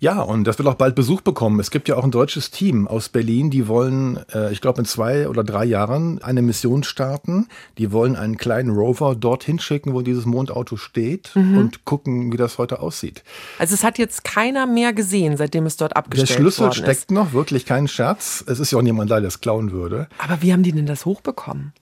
Ja, 0.00 0.20
und 0.20 0.44
das 0.44 0.58
will 0.58 0.66
auch 0.66 0.74
bald 0.74 0.96
Besuch 0.96 1.20
bekommen. 1.20 1.60
Es 1.60 1.70
gibt 1.70 1.88
ja 1.88 1.96
auch 1.96 2.02
ein 2.02 2.10
deutsches 2.10 2.50
Team 2.50 2.88
aus 2.88 3.08
Berlin, 3.08 3.48
die 3.50 3.68
wollen, 3.68 4.18
äh, 4.34 4.50
ich 4.52 4.60
glaube, 4.60 4.80
in 4.80 4.84
zwei 4.84 5.28
oder 5.28 5.44
drei 5.44 5.64
Jahren 5.64 6.20
eine 6.22 6.42
Mission 6.42 6.82
starten. 6.82 7.46
Die 7.78 7.92
wollen 7.92 8.16
einen 8.16 8.36
kleinen 8.36 8.70
Rover 8.70 9.14
dorthin 9.14 9.60
schicken, 9.60 9.94
wo 9.94 10.02
dieses 10.02 10.26
Mondauto 10.26 10.76
steht 10.76 11.30
Mhm. 11.36 11.58
und 11.58 11.84
gucken, 11.84 12.32
wie 12.32 12.36
das 12.36 12.58
heute 12.58 12.80
aussieht. 12.80 13.22
Also 13.58 13.74
es 13.74 13.84
hat 13.84 13.98
jetzt 13.98 14.24
keiner 14.24 14.66
mehr 14.66 14.92
gesehen, 14.92 15.36
seitdem 15.36 15.66
es 15.66 15.76
dort 15.76 15.92
Der 15.92 15.98
abgestellt 15.98 16.30
Schlüssel 16.40 16.62
worden 16.62 16.74
steckt 16.74 16.88
ist. 17.02 17.10
noch, 17.12 17.32
wirklich 17.32 17.64
kein 17.64 17.86
Scherz. 17.86 18.42
Es 18.48 18.58
ist 18.58 18.72
ja 18.72 18.78
auch 18.78 18.82
niemand 18.82 19.10
da, 19.12 19.20
der 19.20 19.28
es 19.28 19.40
klauen 19.40 19.70
würde. 19.70 20.08
Aber 20.18 20.42
wie 20.42 20.52
haben 20.52 20.64
die 20.64 20.72
denn 20.72 20.86
das 20.86 21.04
hochbekommen? 21.06 21.72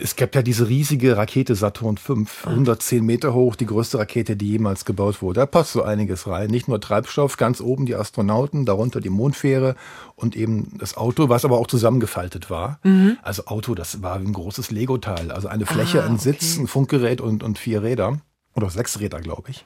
Es 0.00 0.16
gibt 0.16 0.34
ja 0.34 0.42
diese 0.42 0.68
riesige 0.68 1.16
Rakete 1.16 1.54
Saturn 1.54 1.96
V, 1.96 2.16
110 2.44 3.04
Meter 3.04 3.34
hoch, 3.34 3.56
die 3.56 3.66
größte 3.66 3.98
Rakete, 3.98 4.36
die 4.36 4.50
jemals 4.50 4.84
gebaut 4.84 5.22
wurde. 5.22 5.40
Da 5.40 5.46
passt 5.46 5.72
so 5.72 5.82
einiges 5.82 6.26
rein. 6.26 6.50
Nicht 6.50 6.68
nur 6.68 6.80
Treibstoff, 6.80 7.36
ganz 7.36 7.60
oben 7.60 7.86
die 7.86 7.94
Astronauten, 7.94 8.64
darunter 8.64 9.00
die 9.00 9.10
Mondfähre 9.10 9.76
und 10.16 10.36
eben 10.36 10.76
das 10.78 10.96
Auto, 10.96 11.28
was 11.28 11.44
aber 11.44 11.58
auch 11.58 11.66
zusammengefaltet 11.66 12.50
war. 12.50 12.78
Mhm. 12.84 13.18
Also 13.22 13.46
Auto, 13.46 13.74
das 13.74 14.02
war 14.02 14.16
ein 14.16 14.32
großes 14.32 14.70
Lego-Teil. 14.70 15.30
Also 15.30 15.48
eine 15.48 15.66
Fläche, 15.66 16.02
Ah, 16.02 16.06
ein 16.06 16.18
Sitz, 16.18 16.54
okay. 16.54 16.62
ein 16.62 16.66
Funkgerät 16.68 17.20
und, 17.20 17.42
und 17.42 17.58
vier 17.58 17.82
Räder. 17.82 18.20
Oder 18.54 18.68
sechs 18.68 19.00
Räder, 19.00 19.20
glaube 19.20 19.48
ich. 19.48 19.64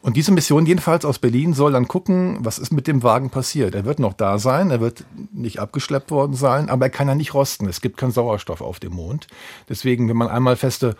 Und 0.00 0.16
diese 0.16 0.32
Mission 0.32 0.66
jedenfalls 0.66 1.04
aus 1.04 1.20
Berlin 1.20 1.54
soll 1.54 1.70
dann 1.72 1.86
gucken, 1.86 2.38
was 2.40 2.58
ist 2.58 2.72
mit 2.72 2.88
dem 2.88 3.04
Wagen 3.04 3.30
passiert. 3.30 3.76
Er 3.76 3.84
wird 3.84 4.00
noch 4.00 4.12
da 4.12 4.38
sein, 4.38 4.72
er 4.72 4.80
wird 4.80 5.04
nicht 5.32 5.60
abgeschleppt 5.60 6.10
worden 6.10 6.34
sein, 6.34 6.68
aber 6.68 6.86
er 6.86 6.90
kann 6.90 7.06
ja 7.06 7.14
nicht 7.14 7.32
rosten. 7.32 7.68
Es 7.68 7.80
gibt 7.80 7.96
keinen 7.96 8.10
Sauerstoff 8.10 8.60
auf 8.60 8.80
dem 8.80 8.94
Mond. 8.94 9.28
Deswegen, 9.68 10.08
wenn 10.08 10.16
man 10.16 10.26
einmal 10.28 10.56
feste 10.56 10.96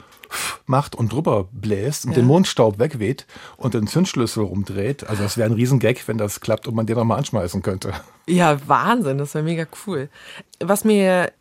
macht 0.67 0.95
und 0.95 1.13
drüber 1.13 1.49
bläst 1.51 2.05
und 2.05 2.13
Ja. 2.13 2.19
den 2.19 2.27
Mondstaub 2.27 2.79
wegweht 2.79 3.27
und 3.57 3.75
den 3.75 3.89
Zündschlüssel 3.89 4.45
rumdreht, 4.45 5.05
also 5.09 5.25
das 5.25 5.37
wäre 5.37 5.49
ein 5.51 5.55
Riesengag, 5.55 6.07
wenn 6.07 6.19
das 6.19 6.41
klappt 6.41 6.69
und 6.69 6.77
man 6.77 6.87
den 6.87 6.97
nochmal 6.97 7.19
anschmeißen 7.19 7.63
könnte. 7.63 7.93
Ja, 8.29 8.57
Wahnsinn, 8.69 9.19
das 9.19 9.35
wäre 9.35 9.45
mega 9.45 9.67
cool. 9.87 10.09
Was 10.61 10.85
mir 10.85 11.33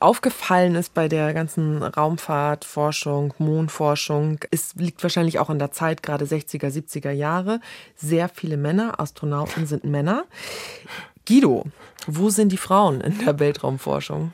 aufgefallen 0.00 0.74
ist 0.74 0.94
bei 0.94 1.08
der 1.08 1.32
ganzen 1.34 1.82
Raumfahrtforschung, 1.82 3.34
Mondforschung, 3.38 4.38
es 4.50 4.74
liegt 4.74 5.02
wahrscheinlich 5.02 5.38
auch 5.38 5.50
an 5.50 5.58
der 5.58 5.72
Zeit, 5.72 6.02
gerade 6.02 6.24
60er, 6.24 6.68
70er 6.68 7.10
Jahre. 7.10 7.60
Sehr 7.96 8.28
viele 8.28 8.56
Männer, 8.56 9.00
Astronauten 9.00 9.66
sind 9.66 9.84
Männer. 9.84 10.24
Guido, 11.26 11.64
wo 12.06 12.30
sind 12.30 12.50
die 12.50 12.56
Frauen 12.56 13.00
in 13.00 13.18
der 13.24 13.38
Weltraumforschung? 13.38 14.32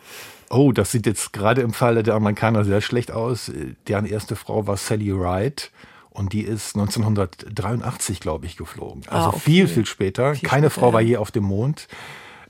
Oh, 0.50 0.72
das 0.72 0.92
sieht 0.92 1.04
jetzt 1.06 1.32
gerade 1.32 1.60
im 1.60 1.72
Falle 1.74 2.02
der 2.02 2.14
Amerikaner 2.14 2.64
sehr 2.64 2.80
schlecht 2.80 3.10
aus. 3.10 3.52
Deren 3.86 4.06
erste 4.06 4.34
Frau 4.36 4.66
war 4.66 4.76
Sally 4.76 5.10
Ride. 5.10 5.64
Und 6.10 6.32
die 6.32 6.40
ist 6.40 6.74
1983, 6.74 8.18
glaube 8.18 8.46
ich, 8.46 8.56
geflogen. 8.56 9.02
Also 9.08 9.26
Ah, 9.26 9.28
okay. 9.28 9.38
viel, 9.38 9.68
viel 9.68 9.86
später. 9.86 10.34
Viel 10.34 10.48
Keine 10.48 10.68
später, 10.70 10.80
Frau 10.80 10.92
war 10.92 11.00
je 11.00 11.16
auf 11.18 11.30
dem 11.30 11.44
Mond. 11.44 11.86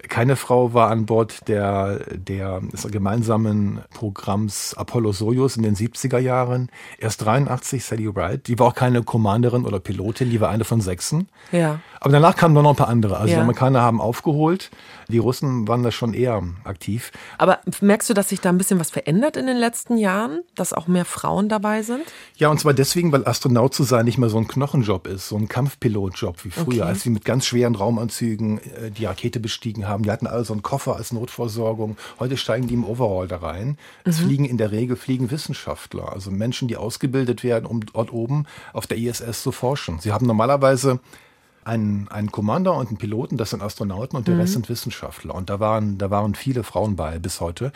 Keine 0.08 0.36
Frau 0.36 0.74
war 0.74 0.90
an 0.90 1.06
Bord 1.06 1.48
der, 1.48 2.00
der 2.14 2.60
des 2.60 2.86
gemeinsamen 2.90 3.80
Programms 3.94 4.74
Apollo-Soyuz 4.74 5.56
in 5.56 5.62
den 5.64 5.74
70er 5.74 6.18
Jahren. 6.18 6.70
Erst 6.98 7.24
83 7.24 7.84
Sally 7.84 8.06
Ride. 8.06 8.38
Die 8.38 8.58
war 8.58 8.68
auch 8.68 8.74
keine 8.74 9.02
Commanderin 9.02 9.64
oder 9.64 9.80
Pilotin, 9.80 10.30
die 10.30 10.40
war 10.40 10.50
eine 10.50 10.64
von 10.64 10.80
sechsen. 10.80 11.28
Ja. 11.52 11.80
Aber 12.00 12.12
danach 12.12 12.36
kamen 12.36 12.54
noch 12.54 12.70
ein 12.70 12.76
paar 12.76 12.88
andere. 12.88 13.16
Also 13.16 13.30
Ja. 13.30 13.36
die 13.36 13.42
Amerikaner 13.42 13.82
haben 13.82 14.00
aufgeholt. 14.00 14.70
Die 15.08 15.18
Russen 15.18 15.66
waren 15.66 15.82
da 15.82 15.90
schon 15.90 16.14
eher 16.14 16.42
aktiv. 16.64 17.10
Aber 17.38 17.58
merkst 17.80 18.08
du, 18.10 18.14
dass 18.14 18.28
sich 18.28 18.40
da 18.40 18.50
ein 18.50 18.58
bisschen 18.58 18.78
was 18.78 18.90
verändert 18.90 19.36
in 19.36 19.46
den 19.46 19.56
letzten 19.56 19.96
Jahren? 19.96 20.42
Dass 20.54 20.72
auch 20.72 20.86
mehr 20.86 21.06
Frauen 21.06 21.48
dabei 21.48 21.82
sind? 21.82 22.02
Ja, 22.36 22.50
und 22.50 22.60
zwar 22.60 22.74
deswegen, 22.74 23.10
weil 23.10 23.26
Astronaut 23.26 23.74
zu 23.74 23.82
sein 23.84 24.04
nicht 24.04 24.18
mehr 24.18 24.28
so 24.28 24.38
ein 24.38 24.46
Knochenjob 24.46 25.06
ist, 25.08 25.28
so 25.28 25.36
ein 25.36 25.48
Kampfpilotjob 25.48 26.44
wie 26.44 26.50
früher, 26.50 26.66
Okay. 26.68 26.82
als 26.82 27.02
sie 27.02 27.10
mit 27.10 27.24
ganz 27.24 27.46
schweren 27.46 27.74
Raumanzügen 27.74 28.58
äh, 28.58 28.90
die 28.90 29.06
Rakete 29.06 29.40
bestiegen 29.40 29.87
haben. 29.88 30.02
Die 30.04 30.10
hatten 30.10 30.26
alle 30.26 30.44
so 30.44 30.52
einen 30.52 30.62
Koffer 30.62 30.96
als 30.96 31.12
Notversorgung. 31.12 31.96
Heute 32.20 32.36
steigen 32.36 32.66
die 32.68 32.74
im 32.74 32.84
Overall 32.84 33.26
da 33.28 33.38
rein. 33.38 33.78
Es 34.04 34.20
Mhm. 34.20 34.24
fliegen 34.24 34.44
in 34.44 34.58
der 34.58 34.70
Regel 34.70 34.96
fliegen 34.96 35.30
Wissenschaftler, 35.30 36.12
also 36.12 36.30
Menschen, 36.30 36.68
die 36.68 36.76
ausgebildet 36.76 37.42
werden, 37.44 37.66
um 37.66 37.80
dort 37.86 38.12
oben 38.12 38.44
auf 38.72 38.86
der 38.86 38.98
ISS 38.98 39.42
zu 39.42 39.52
forschen. 39.52 39.98
Sie 40.00 40.12
haben 40.12 40.26
normalerweise 40.26 41.00
einen, 41.64 42.08
einen 42.08 42.32
Commander 42.32 42.74
und 42.74 42.88
einen 42.88 42.96
Piloten, 42.96 43.36
das 43.36 43.50
sind 43.50 43.62
Astronauten 43.62 44.16
und 44.16 44.26
der 44.26 44.34
Mhm. 44.34 44.40
Rest 44.40 44.52
sind 44.54 44.68
Wissenschaftler. 44.68 45.34
Und 45.34 45.50
da 45.50 45.60
waren, 45.60 45.98
da 45.98 46.10
waren 46.10 46.34
viele 46.34 46.62
Frauen 46.64 46.96
bei 46.96 47.18
bis 47.18 47.40
heute. 47.40 47.72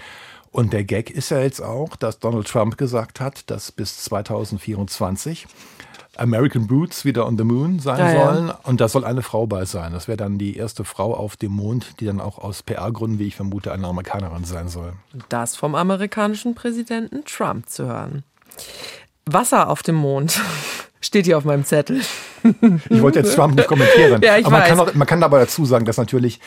Und 0.50 0.72
der 0.72 0.84
Gag 0.84 1.10
ist 1.10 1.30
ja 1.30 1.40
jetzt 1.40 1.60
auch, 1.62 1.96
dass 1.96 2.18
Donald 2.18 2.46
Trump 2.46 2.76
gesagt 2.76 3.20
hat, 3.20 3.50
dass 3.50 3.72
bis 3.72 4.02
2024 4.04 5.46
American 6.16 6.66
Boots 6.66 7.04
wieder 7.04 7.26
on 7.26 7.38
the 7.38 7.44
Moon 7.44 7.78
sein 7.78 7.98
Ja, 7.98 8.12
ja. 8.12 8.34
sollen. 8.34 8.52
Und 8.64 8.80
da 8.80 8.88
soll 8.88 9.04
eine 9.04 9.22
Frau 9.22 9.46
bei 9.46 9.64
sein. 9.64 9.92
Das 9.92 10.08
wäre 10.08 10.16
dann 10.18 10.38
die 10.38 10.56
erste 10.56 10.84
Frau 10.84 11.14
auf 11.14 11.36
dem 11.36 11.52
Mond, 11.52 12.00
die 12.00 12.04
dann 12.06 12.20
auch 12.20 12.38
aus 12.38 12.62
PR-Gründen, 12.62 13.18
wie 13.18 13.26
ich 13.26 13.36
vermute, 13.36 13.72
eine 13.72 13.86
Amerikanerin 13.86 14.44
sein 14.44 14.68
soll. 14.68 14.92
Das 15.28 15.56
vom 15.56 15.74
amerikanischen 15.74 16.54
Präsidenten 16.54 17.24
Trump 17.24 17.68
zu 17.68 17.86
hören. 17.86 18.24
Wasser 19.24 19.68
auf 19.70 19.82
dem 19.82 19.94
Mond. 19.96 20.40
Steht 21.00 21.24
hier 21.26 21.38
auf 21.38 21.44
meinem 21.44 21.64
Zettel. 21.64 22.00
Ich 22.88 23.02
wollte 23.02 23.20
jetzt 23.20 23.34
Trump 23.34 23.56
nicht 23.56 23.66
kommentieren. 23.66 24.20
Ja, 24.24 24.36
ich 24.36 24.46
aber 24.46 24.52
man 24.58 24.62
weiß. 24.62 24.68
kann, 24.68 24.80
auch, 24.80 24.94
man 24.94 25.06
kann 25.06 25.22
aber 25.22 25.38
dazu 25.40 25.64
sagen, 25.64 25.84
dass 25.84 25.96
natürlich 25.96 26.40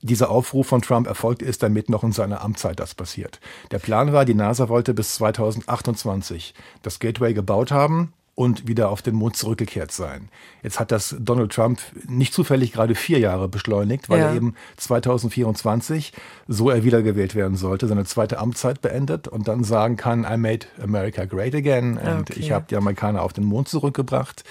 dieser 0.00 0.30
Aufruf 0.30 0.68
von 0.68 0.82
Trump 0.82 1.08
erfolgt 1.08 1.42
ist, 1.42 1.64
damit 1.64 1.88
noch 1.88 2.04
in 2.04 2.12
seiner 2.12 2.42
Amtszeit 2.42 2.78
das 2.78 2.94
passiert. 2.94 3.40
Der 3.72 3.80
Plan 3.80 4.12
war, 4.12 4.24
die 4.24 4.34
NASA 4.34 4.68
wollte 4.68 4.94
bis 4.94 5.14
2028 5.16 6.54
das 6.82 7.00
Gateway 7.00 7.34
gebaut 7.34 7.72
haben 7.72 8.12
und 8.38 8.68
wieder 8.68 8.90
auf 8.90 9.02
den 9.02 9.16
Mond 9.16 9.36
zurückgekehrt 9.36 9.90
sein. 9.90 10.28
Jetzt 10.62 10.78
hat 10.78 10.92
das 10.92 11.16
Donald 11.18 11.50
Trump 11.50 11.80
nicht 12.06 12.32
zufällig 12.32 12.70
gerade 12.70 12.94
vier 12.94 13.18
Jahre 13.18 13.48
beschleunigt, 13.48 14.08
weil 14.08 14.20
Ja. 14.20 14.28
er 14.28 14.36
eben 14.36 14.54
2024, 14.76 16.12
so 16.46 16.70
er 16.70 16.84
wiedergewählt 16.84 17.34
werden 17.34 17.56
sollte, 17.56 17.88
seine 17.88 18.04
zweite 18.04 18.38
Amtszeit 18.38 18.80
beendet 18.80 19.26
und 19.26 19.48
dann 19.48 19.64
sagen 19.64 19.96
kann, 19.96 20.20
I 20.24 20.36
made 20.36 20.66
America 20.80 21.24
great 21.24 21.52
again 21.52 21.98
und 21.98 22.30
okay. 22.30 22.38
ich 22.38 22.52
habe 22.52 22.66
die 22.70 22.76
Amerikaner 22.76 23.22
auf 23.22 23.32
den 23.32 23.44
Mond 23.44 23.68
zurückgebracht. 23.68 24.44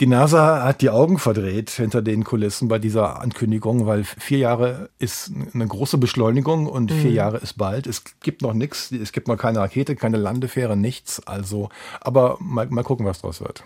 Die 0.00 0.06
NASA 0.08 0.64
hat 0.64 0.80
die 0.82 0.90
Augen 0.90 1.18
verdreht 1.18 1.70
hinter 1.70 2.02
den 2.02 2.24
Kulissen 2.24 2.66
bei 2.66 2.80
dieser 2.80 3.20
Ankündigung, 3.20 3.86
weil 3.86 4.02
vier 4.02 4.38
Jahre 4.38 4.90
ist 4.98 5.30
eine 5.52 5.66
große 5.66 5.98
Beschleunigung 5.98 6.66
und 6.66 6.90
mhm. 6.90 6.96
vier 6.96 7.12
Jahre 7.12 7.38
ist 7.38 7.54
bald. 7.54 7.86
Es 7.86 8.02
gibt 8.20 8.42
noch 8.42 8.54
nichts, 8.54 8.90
es 8.90 9.12
gibt 9.12 9.28
noch 9.28 9.36
keine 9.36 9.60
Rakete, 9.60 9.94
keine 9.94 10.16
Landefähre, 10.16 10.76
nichts. 10.76 11.24
Also, 11.26 11.68
aber 12.00 12.38
mal, 12.40 12.66
mal 12.66 12.82
gucken, 12.82 13.06
was 13.06 13.20
draus 13.20 13.40
wird. 13.40 13.62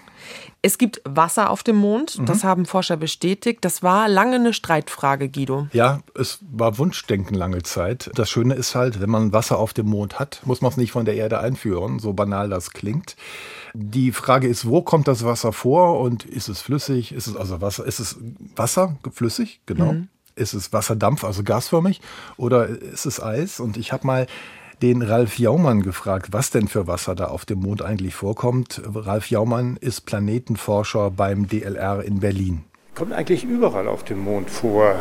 Es 0.61 0.79
gibt 0.79 1.01
Wasser 1.05 1.51
auf 1.51 1.63
dem 1.63 1.77
Mond, 1.77 2.19
mhm. 2.19 2.27
das 2.27 2.43
haben 2.45 2.67
Forscher 2.67 2.97
bestätigt. 2.97 3.65
Das 3.65 3.83
war 3.83 4.09
lange 4.09 4.37
eine 4.37 4.53
Streitfrage, 4.53 5.29
Guido. 5.29 5.69
Ja, 5.73 6.01
es 6.15 6.41
war 6.51 6.79
Wunschdenken 6.79 7.35
lange 7.35 7.63
Zeit. 7.63 8.11
Das 8.15 8.29
Schöne 8.29 8.55
ist 8.55 8.75
halt, 8.75 9.01
wenn 9.01 9.11
man 9.11 9.33
Wasser 9.33 9.59
auf 9.59 9.73
dem 9.73 9.87
Mond 9.87 10.19
hat, 10.19 10.41
muss 10.45 10.61
man 10.61 10.71
es 10.71 10.77
nicht 10.77 10.93
von 10.93 11.05
der 11.05 11.15
Erde 11.15 11.41
einführen, 11.41 11.99
so 11.99 12.13
banal 12.13 12.49
das 12.49 12.73
klingt. 12.73 13.17
Die 13.75 14.13
Frage 14.13 14.49
ist, 14.49 14.67
wo 14.67 14.83
kommt 14.83 15.07
das 15.07 15.25
Wasser 15.25 15.53
vor 15.53 16.01
und 16.01 16.25
ist 16.25 16.49
es 16.49 16.61
flüssig? 16.61 17.13
Ist 17.13 17.27
es 17.29 17.37
also 17.37 17.61
Wasser? 17.61 17.87
Ist 17.87 18.01
es 18.01 18.17
Wasser 18.57 18.97
flüssig? 19.13 19.61
Genau. 19.67 19.93
Mhm. 19.93 20.09
Ist 20.35 20.55
es 20.55 20.73
Wasserdampf, 20.73 21.25
also 21.25 21.43
gasförmig? 21.43 22.01
Oder 22.37 22.69
ist 22.69 23.07
es 23.07 23.23
Eis? 23.23 23.61
Und 23.61 23.77
ich 23.77 23.93
habe 23.93 24.07
mal 24.07 24.27
den 24.83 25.03
Ralf 25.03 25.39
Jaumann 25.39 25.83
gefragt, 25.83 26.29
was 26.33 26.51
denn 26.51 26.69
für 26.69 26.87
Wasser 26.87 27.15
da 27.15 27.27
auf 27.27 27.45
dem 27.45 27.61
Mond 27.61 27.83
eigentlich 27.83 28.15
vorkommt. 28.15 28.81
Ralf 28.85 29.31
Jaumann 29.31 29.77
ist 29.77 30.03
Planetenforscher 30.03 31.11
beim 31.11 31.49
DLR 31.49 32.03
in 32.05 32.21
Berlin 32.21 32.65
kommt 32.99 33.13
eigentlich 33.13 33.45
überall 33.45 33.87
auf 33.87 34.03
dem 34.03 34.19
Mond 34.19 34.51
vor. 34.51 34.97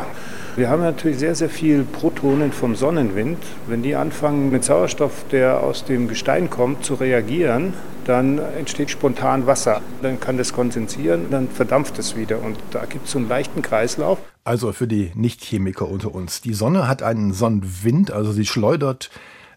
Wir 0.54 0.70
haben 0.70 0.82
natürlich 0.82 1.18
sehr, 1.18 1.34
sehr 1.34 1.50
viel 1.50 1.82
Protonen 1.82 2.52
vom 2.52 2.76
Sonnenwind. 2.76 3.38
Wenn 3.66 3.82
die 3.82 3.96
anfangen 3.96 4.52
mit 4.52 4.62
Sauerstoff, 4.62 5.24
der 5.32 5.64
aus 5.64 5.84
dem 5.84 6.06
Gestein 6.06 6.48
kommt, 6.48 6.84
zu 6.84 6.94
reagieren, 6.94 7.72
dann 8.04 8.38
entsteht 8.38 8.90
spontan 8.90 9.48
Wasser. 9.48 9.82
Dann 10.00 10.20
kann 10.20 10.38
das 10.38 10.52
kondensieren, 10.52 11.26
dann 11.32 11.48
verdampft 11.48 11.98
es 11.98 12.16
wieder. 12.16 12.40
Und 12.40 12.56
da 12.70 12.84
gibt 12.84 13.06
es 13.06 13.12
so 13.12 13.18
einen 13.18 13.28
leichten 13.28 13.62
Kreislauf. 13.62 14.18
Also 14.44 14.72
für 14.72 14.86
die 14.86 15.10
Nichtchemiker 15.16 15.88
unter 15.88 16.14
uns. 16.14 16.40
Die 16.40 16.54
Sonne 16.54 16.86
hat 16.86 17.02
einen 17.02 17.32
Sonnenwind, 17.32 18.12
also 18.12 18.30
sie 18.30 18.46
schleudert 18.46 19.10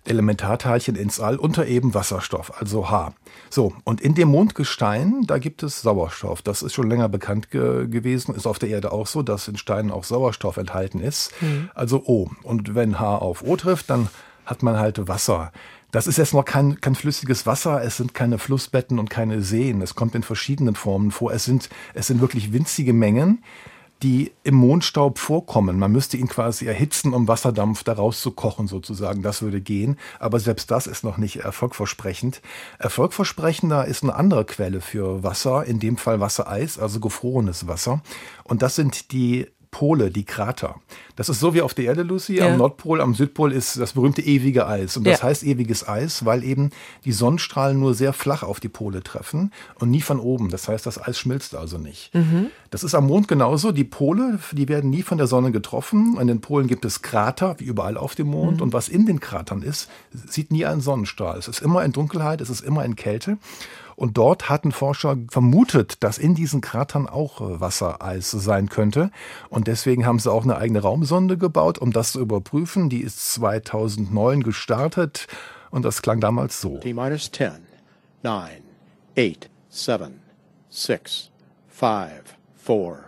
Elementarteilchen 0.06 0.96
ins 0.96 1.20
All 1.20 1.38
unter 1.38 1.68
eben 1.68 1.94
Wasserstoff, 1.94 2.60
also 2.60 2.90
H. 2.90 3.14
So, 3.50 3.74
und 3.84 4.02
in 4.02 4.16
dem 4.16 4.30
Mondgestein, 4.30 5.24
da 5.28 5.38
gibt 5.38 5.62
es 5.64 5.82
Sauerstoff. 5.82 6.42
Das 6.42 6.64
ist 6.64 6.74
schon 6.74 6.90
länger 6.90 7.10
bekannt 7.10 7.52
ge 7.52 7.88
gewesen, 7.88 8.34
ist 8.34 8.48
auf 8.48 8.60
der 8.60 8.70
Erde 8.70 8.92
auch 8.92 9.08
so, 9.08 9.22
dass 9.22 9.48
in 9.48 9.58
Steinen 9.58 9.92
auch 9.92 10.04
Sauerstoff 10.04 10.58
enthalten 10.58 11.00
ist, 11.00 11.32
mhm. 11.42 11.70
also 11.76 12.04
O. 12.06 12.30
Und 12.44 12.74
wenn 12.74 13.00
H 13.00 13.18
auf 13.18 13.44
O 13.44 13.56
trifft, 13.56 13.90
dann 13.90 14.10
hat 14.46 14.64
man 14.64 14.78
halt 14.78 15.08
Wasser. 15.08 15.52
Das 15.92 16.08
ist 16.08 16.18
jetzt 16.18 16.34
noch 16.34 16.46
kein, 16.46 16.80
kein 16.80 16.96
flüssiges 16.96 17.46
Wasser, 17.46 17.84
es 17.84 17.98
sind 17.98 18.14
keine 18.14 18.38
Flussbetten 18.38 18.98
und 18.98 19.10
keine 19.10 19.42
Seen. 19.42 19.82
Es 19.82 19.94
kommt 19.94 20.16
in 20.16 20.24
verschiedenen 20.24 20.76
Formen 20.76 21.12
vor. 21.12 21.34
Es 21.34 21.44
sind, 21.44 21.70
es 21.94 22.08
sind 22.08 22.22
wirklich 22.22 22.54
winzige 22.54 22.94
Mengen 22.94 23.44
die 24.04 24.32
im 24.44 24.56
Mondstaub 24.56 25.20
vorkommen. 25.20 25.78
Man 25.78 25.92
müsste 25.92 26.18
ihn 26.18 26.28
quasi 26.28 26.66
erhitzen, 26.66 27.14
um 27.14 27.28
Wasserdampf 27.28 27.84
daraus 27.84 28.22
zu 28.22 28.32
kochen 28.32 28.68
sozusagen. 28.68 29.22
Das 29.22 29.42
würde 29.42 29.62
gehen. 29.62 29.98
Aber 30.20 30.40
selbst 30.40 30.72
das 30.72 30.88
ist 30.88 31.04
noch 31.04 31.18
nicht 31.18 31.38
erfolgversprechend. 31.38 32.42
Erfolgversprechender 32.80 33.86
ist 33.86 34.04
eine 34.04 34.16
andere 34.16 34.46
Quelle 34.46 34.82
für 34.82 35.24
Wasser, 35.24 35.66
in 35.66 35.80
dem 35.80 35.98
Fall 35.98 36.20
Wassereis, 36.20 36.80
also 36.80 37.00
gefrorenes 37.00 37.68
Wasser. 37.68 38.02
Und 38.44 38.62
das 38.62 38.76
sind 38.76 39.12
die 39.12 39.48
Pole, 39.72 40.12
die 40.12 40.26
Krater. 40.26 40.76
Das 41.16 41.30
ist 41.30 41.40
so 41.40 41.54
wie 41.54 41.62
auf 41.62 41.74
der 41.74 41.86
Erde, 41.86 42.04
Lucy. 42.04 42.36
Ja. 42.36 42.48
Am 42.48 42.58
Nordpol, 42.58 43.00
am 43.00 43.16
Südpol 43.16 43.54
ist 43.54 43.80
das 43.80 43.94
berühmte 43.94 44.22
ewige 44.22 44.68
Eis. 44.68 44.98
Und 44.98 45.08
das 45.08 45.20
ja. 45.20 45.28
heißt 45.28 45.44
ewiges 45.44 45.88
Eis, 45.88 46.26
weil 46.26 46.44
eben 46.44 46.72
die 47.06 47.14
Sonnenstrahlen 47.14 47.80
nur 47.80 47.94
sehr 47.94 48.12
flach 48.12 48.44
auf 48.44 48.60
die 48.60 48.70
Pole 48.70 49.02
treffen 49.02 49.52
und 49.80 49.90
nie 49.90 50.02
von 50.02 50.20
oben. 50.20 50.50
Das 50.50 50.68
heißt, 50.68 50.86
das 50.86 51.02
Eis 51.02 51.18
schmilzt 51.18 51.56
also 51.56 51.78
nicht. 51.78 52.14
Mhm. 52.14 52.48
Das 52.70 52.84
ist 52.84 52.94
am 52.96 53.08
Mond 53.08 53.28
genauso. 53.28 53.72
Die 53.72 53.84
Pole, 53.86 54.40
die 54.52 54.68
werden 54.68 54.90
nie 54.90 55.04
von 55.04 55.18
der 55.18 55.28
Sonne 55.28 55.52
getroffen. 55.52 56.18
An 56.20 56.28
den 56.28 56.42
Polen 56.42 56.68
gibt 56.68 56.84
es 56.84 57.02
Krater, 57.02 57.56
wie 57.60 57.66
überall 57.66 57.98
auf 57.98 58.14
dem 58.14 58.28
Mond. 58.28 58.58
Mhm. 58.58 58.64
Und 58.64 58.74
was 58.74 58.90
in 58.90 59.06
den 59.06 59.22
Kratern 59.22 59.62
ist, 59.62 59.90
sieht 60.12 60.52
nie 60.52 60.66
einen 60.66 60.82
Sonnenstrahl. 60.82 61.40
Es 61.40 61.48
ist 61.48 61.62
immer 61.62 61.84
in 61.86 61.94
Dunkelheit, 61.94 62.42
es 62.42 62.50
ist 62.50 62.62
immer 62.62 62.84
in 62.84 62.96
Kälte. 62.96 63.38
Und 64.02 64.18
dort 64.18 64.50
hatten 64.50 64.72
Forscher 64.72 65.16
vermutet, 65.30 66.02
dass 66.04 66.18
in 66.18 66.34
diesen 66.34 66.60
Kratern 66.60 67.06
auch 67.06 67.40
äh, 67.40 67.62
Wassereis 67.62 68.32
sein 68.32 68.68
könnte. 68.68 69.12
Und 69.50 69.68
deswegen 69.68 70.08
haben 70.08 70.18
sie 70.18 70.32
auch 70.32 70.44
eine 70.44 70.58
eigene 70.58 70.82
Raumsonde 70.82 71.38
gebaut, 71.38 71.78
um 71.78 71.92
das 71.92 72.14
zu 72.14 72.20
überprüfen. 72.20 72.90
Die 72.90 73.02
ist 73.02 73.32
2009 73.34 74.42
gestartet 74.42 75.28
und 75.70 75.86
das 75.86 76.02
klang 76.02 76.20
damals 76.20 76.60
so. 76.60 76.80
T-minus 76.80 77.32
10, 77.32 77.52
9, 78.24 78.50
8, 79.20 79.52
7, 79.70 80.20
6, 80.72 81.30
5, 81.68 82.10
4, 82.58 83.04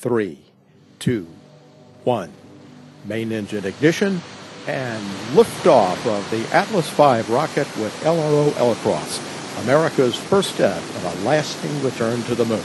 3, 0.00 0.36
2, 1.00 1.22
1. 2.04 2.30
Main 3.04 3.32
engine 3.32 3.66
ignition 3.66 4.22
and 4.68 5.02
liftoff 5.34 6.06
of 6.06 6.24
the 6.30 6.46
Atlas 6.54 6.88
V 6.88 7.02
rocket 7.34 7.66
with 7.78 7.92
LRO 8.04 8.52
Alacross. 8.60 9.35
America's 9.64 10.16
first 10.16 10.50
step 10.54 10.76
of 10.76 11.04
a 11.04 11.28
lasting 11.28 11.70
return 11.84 12.24
to 12.26 12.34
the 12.34 12.44
moon. 12.44 12.60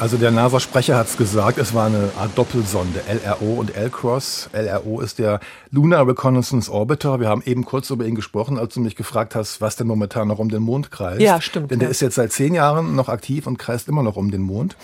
Also 0.00 0.16
der 0.16 0.32
NASA-Sprecher 0.32 0.96
hat 0.96 1.06
es 1.06 1.16
gesagt, 1.16 1.56
es 1.56 1.72
war 1.72 1.86
eine 1.86 2.10
Art 2.18 2.36
Doppelsonde, 2.36 3.00
LRO 3.06 3.54
und 3.60 3.76
L-Cross. 3.76 4.50
LRO 4.52 5.00
ist 5.00 5.20
der 5.20 5.38
Lunar 5.70 6.08
Reconnaissance 6.08 6.70
Orbiter. 6.70 7.20
Wir 7.20 7.28
haben 7.28 7.42
eben 7.46 7.64
kurz 7.64 7.90
über 7.90 8.04
ihn 8.04 8.16
gesprochen, 8.16 8.58
als 8.58 8.74
du 8.74 8.80
mich 8.80 8.96
gefragt 8.96 9.36
hast, 9.36 9.60
was 9.60 9.76
denn 9.76 9.86
momentan 9.86 10.26
noch 10.26 10.40
um 10.40 10.48
den 10.48 10.62
Mond 10.62 10.90
kreist. 10.90 11.20
Ja, 11.20 11.40
stimmt. 11.40 11.70
Denn 11.70 11.78
der 11.78 11.88
ja. 11.88 11.90
ist 11.92 12.00
jetzt 12.00 12.16
seit 12.16 12.32
zehn 12.32 12.54
Jahren 12.54 12.96
noch 12.96 13.08
aktiv 13.08 13.46
und 13.46 13.56
kreist 13.56 13.86
immer 13.86 14.02
noch 14.02 14.16
um 14.16 14.32
den 14.32 14.42
Mond. 14.42 14.76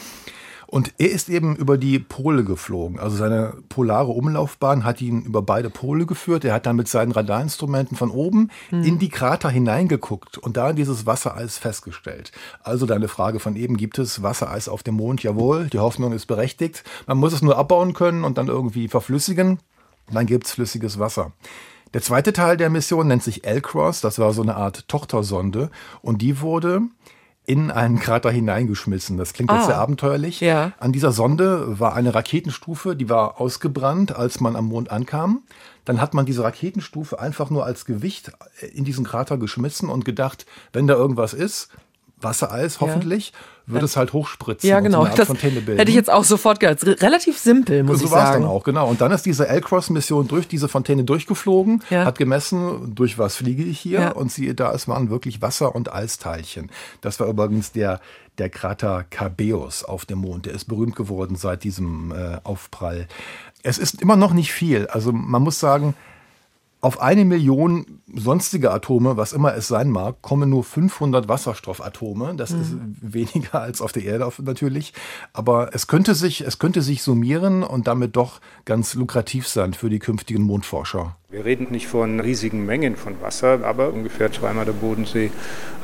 Und 0.71 0.93
er 0.99 1.11
ist 1.11 1.29
eben 1.29 1.57
über 1.57 1.79
die 1.79 1.99
Pole 1.99 2.45
geflogen. 2.45 3.01
Also 3.01 3.17
seine 3.17 3.55
polare 3.69 4.13
Umlaufbahn 4.13 4.85
hat 4.85 5.01
ihn 5.01 5.23
über 5.23 5.43
beide 5.43 5.69
Pole 5.69 6.07
geführt. 6.07 6.45
Er 6.45 6.55
hat 6.55 6.65
dann 6.65 6.77
mit 6.77 6.87
seinen 6.87 7.11
Radarinstrumenten 7.11 7.97
von 7.97 8.13
oben 8.13 8.51
mhm. 8.71 8.85
in 8.85 8.99
die 9.01 9.09
Krater 9.09 9.51
hineingeguckt 9.51 10.39
und 10.39 10.57
da 10.57 10.73
dieses 10.73 11.07
Wassereis 11.07 11.59
festgestellt. 11.59 12.31
Also 12.63 12.87
deine 12.87 13.09
Frage 13.09 13.41
von 13.41 13.57
eben, 13.57 13.77
gibt 13.77 13.99
es 13.99 14.23
Wassereis 14.23 14.69
auf 14.69 14.85
dem 14.85 14.95
Mond? 14.95 15.25
Jawohl, 15.25 15.67
die 15.67 15.81
Hoffnung 15.81 16.13
ist 16.13 16.27
berechtigt. 16.27 16.85
Man 17.09 17.19
muss 17.19 17.33
es 17.33 17.43
nur 17.43 17.59
abbauen 17.59 17.93
können 17.93 18.23
und 18.23 18.39
dann 18.39 18.47
irgendwie 18.47 18.87
verflüssigen. 18.87 19.59
Dann 20.13 20.27
gibt's 20.27 20.53
flüssiges 20.53 21.01
Wasser. 21.01 21.33
Der 21.95 22.03
zweite 22.03 22.33
Teil 22.33 22.57
der 22.57 22.71
Mission 22.71 23.09
nennt 23.09 23.25
sich 23.25 23.45
L-Cross. 23.45 24.03
Das 24.03 24.21
war 24.21 24.33
so 24.33 24.43
eine 24.43 24.55
Art 24.55 24.87
Tochtersonde. 24.87 25.71
Und 26.01 26.23
die 26.23 26.41
wurde 26.41 26.83
in 27.47 27.71
einen 27.71 27.99
Krater 27.99 28.31
hineingeschmissen. 28.31 29.17
Das 29.17 29.33
klingt 29.33 29.51
ah, 29.51 29.57
jetzt 29.57 29.67
sehr 29.67 29.79
abenteuerlich. 29.79 30.41
Ja. 30.41 30.73
An 30.79 30.93
dieser 30.93 31.13
Sonde 31.13 31.81
war 31.81 31.95
eine 31.95 32.15
Raketenstufe, 32.15 32.95
die 32.95 33.09
war 33.09 33.41
ausgebrannt, 33.41 34.15
als 34.15 34.41
man 34.41 34.57
am 34.57 34.67
Mond 34.67 34.91
ankam. 34.91 35.43
Dann 35.85 36.01
hat 36.01 36.15
man 36.15 36.27
diese 36.27 36.45
Raketenstufe 36.45 37.19
einfach 37.19 37.51
nur 37.51 37.65
als 37.65 37.87
Gewicht 37.87 38.33
in 38.73 38.85
diesen 38.85 39.05
Krater 39.05 39.39
geschmissen 39.39 39.89
und 39.89 40.05
gedacht, 40.05 40.47
wenn 40.73 40.87
da 40.87 40.95
irgendwas 40.95 41.35
ist, 41.35 41.71
Wassereis 42.23 42.81
hoffentlich, 42.81 43.33
ja. 43.67 43.75
wird 43.75 43.85
es 43.85 43.97
halt 43.97 44.13
hochspritzen. 44.13 44.69
Ja, 44.69 44.81
genau. 44.81 45.05
So 45.07 45.13
das 45.17 45.29
hätte 45.29 45.89
ich 45.89 45.95
jetzt 45.95 46.11
auch 46.11 46.25
sofort 46.25 46.61
gedacht. 46.61 46.85
Relativ 47.03 47.39
simpel, 47.39 47.83
muss 47.83 48.01
so 48.01 48.05
ich 48.05 48.11
sagen. 48.11 48.21
So 48.21 48.27
war 48.27 48.35
es 48.35 48.41
dann 48.41 48.51
auch, 48.51 48.65
genau. 48.65 48.89
Und 48.89 49.01
dann 49.01 49.13
ist 49.13 49.27
diese 49.27 49.49
L-Cross-Mission 49.49 50.29
durch 50.29 50.49
diese 50.49 50.69
Fontäne 50.69 51.05
durchgeflogen, 51.05 51.83
ja. 51.91 52.05
hat 52.05 52.19
gemessen, 52.19 52.95
durch 52.95 53.19
was 53.19 53.37
fliege 53.37 53.63
ich 53.63 53.79
hier. 53.79 54.01
Ja. 54.01 54.11
Und 54.13 54.33
siehe 54.33 54.55
da, 54.55 54.73
es 54.73 54.89
waren 54.89 55.11
wirklich 55.11 55.43
Wasser- 55.43 55.75
und 55.75 55.93
Eisteilchen. 55.93 56.71
Das 57.01 57.21
war 57.21 57.29
übrigens 57.29 57.73
der, 57.73 58.01
der 58.39 58.51
Krater 58.51 59.05
Cabeus 59.09 59.85
auf 59.85 60.07
dem 60.07 60.19
Mond. 60.19 60.47
Der 60.47 60.55
ist 60.55 60.67
berühmt 60.67 60.97
geworden 60.97 61.37
seit 61.37 61.65
diesem 61.65 62.13
äh, 62.13 62.39
Aufprall. 62.45 63.07
Es 63.63 63.79
ist 63.79 64.01
immer 64.01 64.17
noch 64.17 64.33
nicht 64.33 64.53
viel. 64.53 64.87
Also 64.87 65.13
man 65.13 65.43
muss 65.43 65.61
sagen, 65.61 65.95
auf 66.81 67.01
eine 67.01 67.25
Million 67.25 68.01
sonstige 68.15 68.71
Atome, 68.71 69.17
was 69.17 69.33
immer 69.33 69.55
es 69.55 69.69
sein 69.69 69.91
mag, 69.91 70.23
kommen 70.23 70.51
nur 70.51 70.65
500 70.65 71.29
Wasserstoffatome. 71.29 72.35
Das 72.37 72.51
mhm. 72.51 72.61
ist 72.61 72.75
weniger 73.01 73.61
als 73.61 73.81
auf 73.81 73.93
der 73.93 74.05
Erde 74.05 74.31
natürlich. 74.43 74.93
Aber 75.33 75.75
es 75.75 75.87
könnte 75.87 76.15
sich, 76.15 76.41
es 76.41 76.59
könnte 76.59 76.83
sich 76.83 77.03
summieren 77.03 77.63
und 77.63 77.87
damit 77.87 78.17
doch 78.17 78.41
ganz 78.65 78.95
lukrativ 78.95 79.47
sein 79.47 79.75
für 79.75 79.91
die 79.91 79.99
künftigen 79.99 80.43
Mondforscher. 80.43 81.17
Wir 81.29 81.45
reden 81.45 81.69
nicht 81.71 81.87
von 81.87 82.19
riesigen 82.19 82.67
Mengen 82.67 82.97
von 82.97 83.21
Wasser, 83.21 83.65
aber 83.65 83.93
ungefähr 83.93 84.33
zweimal 84.33 84.65
der 84.65 84.73
Bodensee 84.73 85.31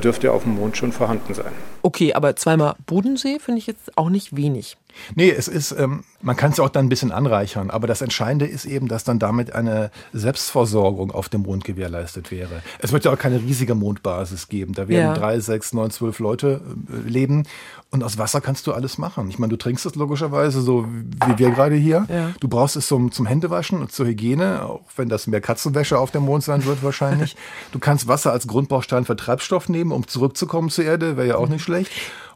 dürfte 0.02 0.32
auf 0.32 0.42
dem 0.42 0.56
Mond 0.56 0.76
schon 0.76 0.92
vorhanden 0.92 1.34
sein. 1.34 1.52
Okay, 1.82 2.14
aber 2.14 2.34
zweimal 2.34 2.74
Bodensee 2.86 3.38
finde 3.38 3.58
ich 3.58 3.66
jetzt 3.68 3.96
auch 3.96 4.10
nicht 4.10 4.34
wenig. 4.34 4.76
Nee, 5.14 5.30
es 5.30 5.48
ist, 5.48 5.72
ähm, 5.72 6.04
man 6.22 6.36
kann 6.36 6.52
es 6.52 6.60
auch 6.60 6.68
dann 6.68 6.86
ein 6.86 6.88
bisschen 6.88 7.12
anreichern, 7.12 7.70
aber 7.70 7.86
das 7.86 8.02
Entscheidende 8.02 8.46
ist 8.46 8.64
eben, 8.64 8.88
dass 8.88 9.04
dann 9.04 9.18
damit 9.18 9.54
eine 9.54 9.90
Selbstversorgung 10.12 11.10
auf 11.10 11.28
dem 11.28 11.42
Mond 11.42 11.64
gewährleistet 11.64 12.30
wäre. 12.30 12.62
Es 12.78 12.92
wird 12.92 13.04
ja 13.04 13.12
auch 13.12 13.18
keine 13.18 13.40
riesige 13.40 13.74
Mondbasis 13.74 14.48
geben. 14.48 14.74
Da 14.74 14.88
werden 14.88 15.06
ja. 15.06 15.14
drei, 15.14 15.40
sechs, 15.40 15.72
neun, 15.72 15.90
zwölf 15.90 16.18
Leute 16.18 16.60
äh, 16.88 17.08
leben 17.08 17.44
und 17.90 18.02
aus 18.02 18.18
Wasser 18.18 18.40
kannst 18.40 18.66
du 18.66 18.72
alles 18.72 18.98
machen. 18.98 19.28
Ich 19.30 19.38
meine, 19.38 19.50
du 19.50 19.56
trinkst 19.56 19.86
es 19.86 19.94
logischerweise, 19.94 20.60
so 20.60 20.86
wie 20.86 21.38
wir 21.38 21.50
gerade 21.50 21.76
hier. 21.76 22.06
Ja. 22.08 22.32
Du 22.40 22.48
brauchst 22.48 22.76
es 22.76 22.88
zum, 22.88 23.12
zum 23.12 23.26
Händewaschen 23.26 23.80
und 23.80 23.92
zur 23.92 24.06
Hygiene, 24.06 24.64
auch 24.64 24.82
wenn 24.96 25.08
das 25.08 25.26
mehr 25.26 25.40
Katzenwäsche 25.40 25.98
auf 25.98 26.10
dem 26.10 26.24
Mond 26.24 26.42
sein 26.44 26.64
wird 26.64 26.82
wahrscheinlich. 26.82 27.36
du 27.72 27.78
kannst 27.78 28.08
Wasser 28.08 28.32
als 28.32 28.46
Grundbaustein 28.46 29.04
für 29.04 29.16
Treibstoff 29.16 29.68
nehmen, 29.68 29.92
um 29.92 30.06
zurückzukommen 30.06 30.68
zur 30.68 30.84
Erde, 30.84 31.16
wäre 31.16 31.28
ja 31.28 31.36
auch 31.36 31.48
nicht 31.48 31.62
schlecht. 31.62 31.90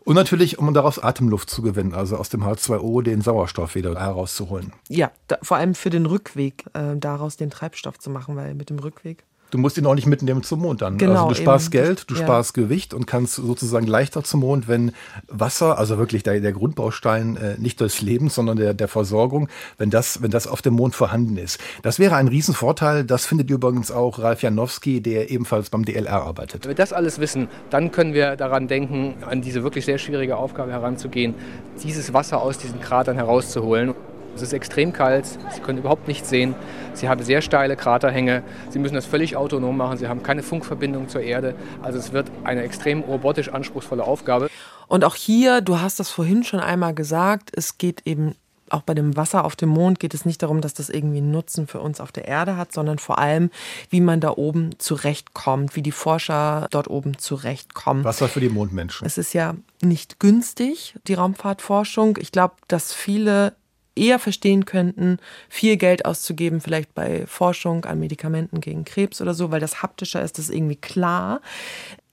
Und 0.05 0.15
natürlich, 0.15 0.59
um 0.59 0.73
daraus 0.73 0.99
Atemluft 0.99 1.51
zu 1.51 1.63
gewinnen, 1.63 1.95
also 1.95 2.17
aus 2.17 2.31
dem 2.31 2.43
H2O 2.43 3.03
den 3.03 3.21
Sauerstoff 3.21 3.75
wieder 3.75 3.99
herauszuholen. 3.99 4.73
Ja, 4.89 5.11
da, 5.29 5.39
vor 5.43 5.57
allem 5.59 5.75
für 5.75 5.91
den 5.91 6.07
Rückweg, 6.07 6.65
äh, 6.73 6.97
daraus 6.97 7.37
den 7.37 7.51
Treibstoff 7.51 7.99
zu 7.99 8.11
machen, 8.11 8.37
weil 8.37 8.55
mit 8.55 8.71
dem 8.71 8.79
Rückweg 8.79 9.25
Du 9.51 9.59
musst 9.59 9.77
ihn 9.79 9.87
auch 9.87 9.95
nicht 9.95 10.07
mitnehmen 10.07 10.43
zum 10.43 10.61
Mond 10.61 10.83
dann. 10.83 10.99
Genau, 10.99 11.27
also 11.27 11.29
du 11.29 11.35
sparst 11.35 11.75
eben. 11.75 11.85
Geld, 11.85 12.11
du 12.11 12.15
Ja. 12.15 12.23
sparst 12.23 12.55
Gewicht 12.55 12.95
und 12.95 13.07
kannst 13.07 13.35
sozusagen 13.37 13.87
leichter 13.87 14.23
zum 14.23 14.41
Mond, 14.41 14.69
wenn 14.69 14.93
Wasser, 15.29 15.79
also 15.79 15.99
wirklich 15.99 16.23
der, 16.23 16.41
der 16.41 16.53
Grundbaustein 16.53 17.37
äh, 17.37 17.57
nicht 17.59 17.81
des 17.81 18.01
Lebens, 18.03 18.35
sondern 18.35 18.57
der, 18.57 18.75
der 18.75 18.89
Versorgung, 18.89 19.49
wenn 19.79 19.91
das, 19.91 20.23
wenn 20.23 20.31
das 20.31 20.47
auf 20.47 20.63
dem 20.63 20.75
Mond 20.75 20.95
vorhanden 20.95 21.37
ist. 21.37 21.59
Das 21.83 21.99
wäre 21.99 22.17
ein 22.17 22.29
Riesenvorteil. 22.29 23.05
Das 23.05 23.27
findet 23.27 23.51
übrigens 23.51 23.91
auch 23.91 24.19
Ralf 24.19 24.43
Janowski, 24.43 25.01
der 25.01 25.31
ebenfalls 25.31 25.71
beim 25.71 25.85
DLR 25.85 26.23
arbeitet. 26.23 26.65
Wenn 26.65 26.71
wir 26.71 26.75
das 26.77 26.93
alles 26.93 27.19
wissen, 27.21 27.49
dann 27.71 27.91
können 27.91 28.15
wir 28.15 28.37
daran 28.37 28.69
denken, 28.69 29.15
an 29.29 29.43
diese 29.43 29.63
wirklich 29.63 29.85
sehr 29.85 29.99
schwierige 29.99 30.37
Aufgabe 30.37 30.73
heranzugehen, 30.73 31.35
dieses 31.83 32.13
Wasser 32.13 32.41
aus 32.43 32.59
diesen 32.59 32.81
Kratern 32.81 33.17
herauszuholen. 33.17 33.95
Es 34.35 34.43
ist 34.43 34.53
extrem 34.53 34.93
kalt, 34.93 35.27
Sie 35.27 35.61
können 35.61 35.79
überhaupt 35.79 36.09
nichts 36.09 36.29
sehen. 36.29 36.55
Sie 36.95 37.09
haben 37.09 37.23
sehr 37.23 37.43
steile 37.43 37.77
Kraterhänge. 37.77 38.43
Sie 38.71 38.79
müssen 38.79 38.95
das 38.95 39.07
völlig 39.07 39.37
autonom 39.37 39.77
machen. 39.77 39.99
Sie 39.99 40.09
haben 40.09 40.23
keine 40.23 40.43
Funkverbindung 40.43 41.09
zur 41.09 41.23
Erde. 41.23 41.55
Also 41.83 41.99
es 41.99 42.13
wird 42.13 42.31
eine 42.45 42.63
extrem 42.63 43.01
robotisch 43.01 43.49
anspruchsvolle 43.49 44.05
Aufgabe. 44.05 44.49
Und 44.89 45.05
auch 45.05 45.15
hier, 45.15 45.61
du 45.61 45.81
hast 45.81 46.01
das 46.01 46.11
vorhin 46.11 46.43
schon 46.43 46.61
einmal 46.61 46.95
gesagt, 46.95 47.51
es 47.55 47.79
geht 47.79 48.07
eben 48.07 48.35
auch 48.71 48.83
bei 48.83 48.95
dem 48.95 49.17
Wasser 49.17 49.45
auf 49.45 49.57
dem 49.57 49.69
Mond 49.69 50.01
geht 50.01 50.15
es 50.15 50.25
nicht 50.25 50.43
darum, 50.43 50.61
dass 50.61 50.75
das 50.75 50.89
irgendwie 50.89 51.19
einen 51.19 51.31
Nutzen 51.31 51.67
für 51.67 51.81
uns 51.81 52.01
auf 52.01 52.13
der 52.13 52.27
Erde 52.27 52.57
hat, 52.57 52.73
sondern 52.73 52.99
vor 52.99 53.19
allem, 53.19 53.51
wie 53.91 54.01
man 54.01 54.21
da 54.21 54.31
oben 54.31 54.79
zurechtkommt, 54.79 55.77
wie 55.77 55.83
die 55.83 55.93
Forscher 55.93 56.69
dort 56.71 56.89
oben 56.89 57.19
zurechtkommen. 57.19 58.05
Wasser 58.05 58.29
für 58.29 58.41
die 58.41 58.49
Mondmenschen. 58.49 59.07
Es 59.07 59.19
ist 59.19 59.33
ja 59.33 59.55
nicht 59.83 60.21
günstig, 60.21 60.95
die 61.07 61.15
Raumfahrtforschung. 61.15 62.17
Ich 62.21 62.33
glaube, 62.33 62.55
dass 62.69 62.93
viele 62.93 63.55
eher 63.95 64.19
verstehen 64.19 64.65
könnten, 64.65 65.19
viel 65.49 65.77
Geld 65.77 66.05
auszugeben, 66.05 66.61
vielleicht 66.61 66.95
bei 66.95 67.27
Forschung 67.27 67.85
an 67.85 68.01
Medikamenten 68.01 68.61
gegen 68.61 68.85
Krebs 68.85 69.21
oder 69.21 69.35
so, 69.35 69.51
weil 69.51 69.61
das 69.61 69.83
haptischer 69.83 70.23
ist, 70.23 70.39
das 70.39 70.47
ist 70.49 70.55
irgendwie 70.55 70.77
klar. 70.77 71.41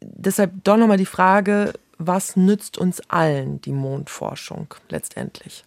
Deshalb 0.02 0.64
doch 0.64 0.78
nochmal 0.78 0.98
die 0.98 1.06
Frage, 1.06 1.74
was 1.98 2.36
nützt 2.36 2.78
uns 2.78 3.02
allen 3.10 3.62
die 3.62 3.72
Mondforschung 3.72 4.74
letztendlich? 4.90 5.64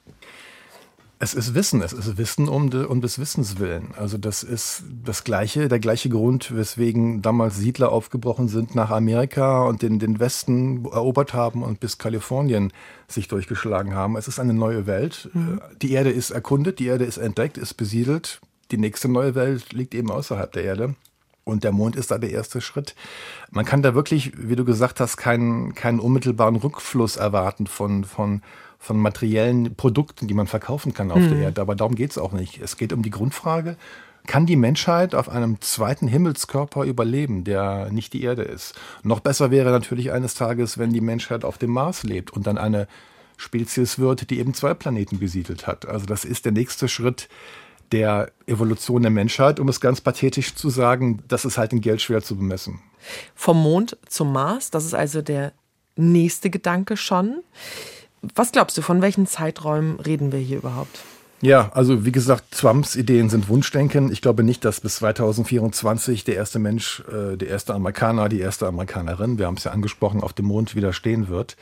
Es 1.23 1.35
ist 1.35 1.55
Wissen, 1.55 1.83
es 1.83 1.93
ist 1.93 2.17
Wissen 2.17 2.49
um, 2.49 2.71
de, 2.71 2.87
um 2.87 3.03
des 3.03 3.19
Wissens 3.19 3.59
willen. 3.59 3.89
Also 3.95 4.17
das 4.17 4.43
ist 4.43 4.85
das 5.05 5.23
gleiche, 5.23 5.69
der 5.69 5.79
gleiche 5.79 6.09
Grund, 6.09 6.57
weswegen 6.57 7.21
damals 7.21 7.59
Siedler 7.59 7.93
aufgebrochen 7.93 8.49
sind 8.49 8.75
nach 8.75 8.91
Amerika 8.91 9.65
und 9.65 9.83
den, 9.83 9.99
den 9.99 10.19
Westen 10.19 10.87
erobert 10.87 11.35
haben 11.35 11.63
und 11.63 11.79
bis 11.79 11.99
Kalifornien 11.99 12.73
sich 13.07 13.29
durchgeschlagen 13.29 13.95
haben. 13.95 14.17
Es 14.17 14.29
ist 14.29 14.41
eine 14.41 14.55
neue 14.55 14.87
Welt. 14.87 15.29
Mhm. 15.35 15.61
Die 15.83 15.93
Erde 15.93 16.09
ist 16.09 16.31
erkundet, 16.31 16.79
die 16.79 16.87
Erde 16.87 17.05
ist 17.05 17.19
entdeckt, 17.19 17.59
ist 17.59 17.75
besiedelt. 17.75 18.41
Die 18.71 18.79
nächste 18.79 19.11
neue 19.11 19.35
Welt 19.35 19.75
liegt 19.75 19.95
eben 19.95 20.11
außerhalb 20.11 20.51
der 20.51 20.65
Erde. 20.65 20.95
Und 21.45 21.65
der 21.65 21.73
Mond 21.73 21.97
ist 21.97 22.11
da 22.11 22.17
der 22.17 22.31
erste 22.31 22.63
Schritt. 22.63 22.95
Man 23.51 23.67
kann 23.67 23.83
da 23.83 23.95
wirklich, 23.95 24.33
wie 24.37 24.57
du 24.57 24.65
gesagt 24.65 25.01
hast, 25.01 25.19
keinen, 25.19 25.75
keinen 25.75 26.01
unmittelbaren 26.01 26.57
Rückfluss 26.57 27.17
erwarten 27.17 27.67
von, 27.67 28.05
von, 28.05 28.41
von 28.81 28.97
materiellen 28.97 29.77
Produkten, 29.77 30.27
die 30.27 30.35
man 30.35 30.47
verkaufen 30.47 30.95
kann 30.95 31.13
auf 31.13 31.19
Mhm. 31.21 31.29
der 31.31 31.39
Erde. 31.39 31.61
Aber 31.61 31.77
darum 31.77 31.95
geht 31.95 32.11
es 32.11 32.19
auch 32.19 32.33
nicht. 32.33 32.61
Es 32.61 32.77
geht 32.79 32.93
um 32.93 33.03
die 33.03 33.11
Grundfrage, 33.11 33.77
kann 34.27 34.47
die 34.47 34.57
Menschheit 34.57 35.15
auf 35.15 35.29
einem 35.29 35.61
zweiten 35.61 36.09
Himmelskörper 36.09 36.85
überleben, 36.85 37.45
der 37.45 37.91
nicht 37.91 38.13
die 38.15 38.23
Erde 38.23 38.43
ist? 38.43 38.75
Noch 39.03 39.21
besser 39.21 39.51
wäre 39.51 39.71
natürlich 39.71 40.13
eines 40.13 40.35
Tages, 40.35 40.79
wenn 40.79 40.93
die 40.93 41.01
Menschheit 41.01 41.45
auf 41.45 41.59
dem 41.59 41.71
Mars 41.71 42.03
lebt 42.05 42.33
und 42.33 42.47
dann 42.47 42.59
eine 42.59 42.89
Spezies 43.37 43.99
wird, 43.99 44.31
die 44.31 44.39
eben 44.39 44.55
zwei 44.55 44.75
Planeten 44.75 45.19
besiedelt 45.19 45.67
hat. 45.67 45.87
Also 45.87 46.07
das 46.07 46.25
ist 46.25 46.45
der 46.45 46.53
nächste 46.53 46.89
Schritt 46.89 47.29
der 47.93 48.31
Evolution 48.47 49.03
der 49.03 49.11
Menschheit, 49.11 49.59
um 49.61 49.69
es 49.69 49.81
ganz 49.81 50.01
pathetisch 50.01 50.55
zu 50.55 50.71
sagen, 50.71 51.23
das 51.29 51.45
ist 51.45 51.59
halt 51.59 51.73
in 51.73 51.81
Geld 51.81 52.01
schwer 52.01 52.23
zu 52.23 52.37
bemessen. 52.37 52.81
Vom 53.35 53.63
Mond 53.63 53.97
zum 54.07 54.33
Mars, 54.33 54.71
das 54.71 54.85
ist 54.85 54.95
also 54.95 55.23
der 55.23 55.53
nächste 55.97 56.51
Gedanke 56.51 56.97
schon. 56.97 57.43
Was 58.35 58.53
glaubst 58.53 58.77
du, 58.77 58.83
von 58.83 59.03
welchen 59.03 59.27
Zeiträumen 59.27 59.99
reden 60.01 60.33
wir 60.33 60.39
hier 60.39 60.59
überhaupt? 60.59 61.01
Ja, 61.43 61.71
also 61.73 62.05
wie 62.05 62.13
gesagt, 62.13 62.51
Trumps 62.51 62.97
Ideen 62.97 63.31
sind 63.31 63.49
Wunschdenken. 63.49 64.13
Ich 64.13 64.21
glaube 64.21 64.43
nicht, 64.43 64.63
dass 64.65 64.81
bis 64.81 64.97
2024 64.97 66.25
der 66.25 66.37
erste 66.37 66.59
Mensch, 66.59 67.03
äh, 67.11 67.39
der 67.39 67.49
erste 67.49 67.73
Amerikaner, 67.73 68.29
die 68.29 68.41
erste 68.41 68.67
Amerikanerin, 68.67 69.39
wir 69.39 69.47
haben 69.47 69.57
es 69.57 69.65
ja 69.65 69.71
angesprochen, 69.71 70.23
auf 70.23 70.35
dem 70.35 70.47
Mond 70.47 70.77
wieder 70.77 70.93
stehen 70.93 71.29
wird. 71.29 71.57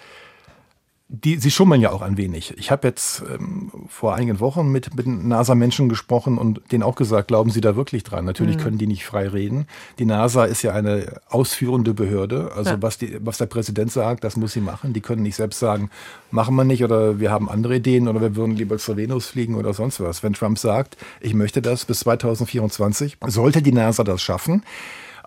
Die, 1.10 1.38
sie 1.38 1.50
schummeln 1.50 1.80
ja 1.80 1.90
auch 1.90 2.02
ein 2.02 2.18
wenig. 2.18 2.52
Ich 2.58 2.70
habe 2.70 2.86
jetzt 2.86 3.22
ähm, 3.32 3.72
vor 3.88 4.14
einigen 4.14 4.40
Wochen 4.40 4.68
mit, 4.70 4.94
mit 4.94 5.06
NASA-Menschen 5.06 5.88
gesprochen 5.88 6.36
und 6.36 6.60
denen 6.70 6.82
auch 6.82 6.96
gesagt, 6.96 7.28
glauben 7.28 7.50
Sie 7.50 7.62
da 7.62 7.76
wirklich 7.76 8.04
dran? 8.04 8.26
Natürlich 8.26 8.56
Mhm. 8.56 8.60
können 8.60 8.78
die 8.78 8.86
nicht 8.86 9.06
frei 9.06 9.26
reden. 9.26 9.66
Die 9.98 10.04
NASA 10.04 10.44
ist 10.44 10.60
ja 10.62 10.72
eine 10.74 11.18
ausführende 11.30 11.94
Behörde. 11.94 12.52
Also 12.54 12.72
Ja. 12.72 12.82
was, 12.82 12.98
die, 12.98 13.16
was 13.24 13.38
der 13.38 13.46
Präsident 13.46 13.90
sagt, 13.90 14.22
das 14.22 14.36
muss 14.36 14.52
sie 14.52 14.60
machen. 14.60 14.92
Die 14.92 15.00
können 15.00 15.22
nicht 15.22 15.36
selbst 15.36 15.60
sagen, 15.60 15.88
machen 16.30 16.54
wir 16.56 16.64
nicht 16.64 16.84
oder 16.84 17.18
wir 17.18 17.30
haben 17.30 17.48
andere 17.48 17.76
Ideen 17.76 18.06
oder 18.06 18.20
wir 18.20 18.36
würden 18.36 18.54
lieber 18.56 18.76
zur 18.76 18.98
Venus 18.98 19.28
fliegen 19.28 19.54
oder 19.54 19.72
sonst 19.72 20.00
was. 20.00 20.22
Wenn 20.22 20.34
Trump 20.34 20.58
sagt, 20.58 20.98
ich 21.22 21.32
möchte 21.32 21.62
das 21.62 21.86
bis 21.86 22.00
2024, 22.00 23.16
sollte 23.28 23.62
die 23.62 23.72
NASA 23.72 24.04
das 24.04 24.20
schaffen. 24.20 24.62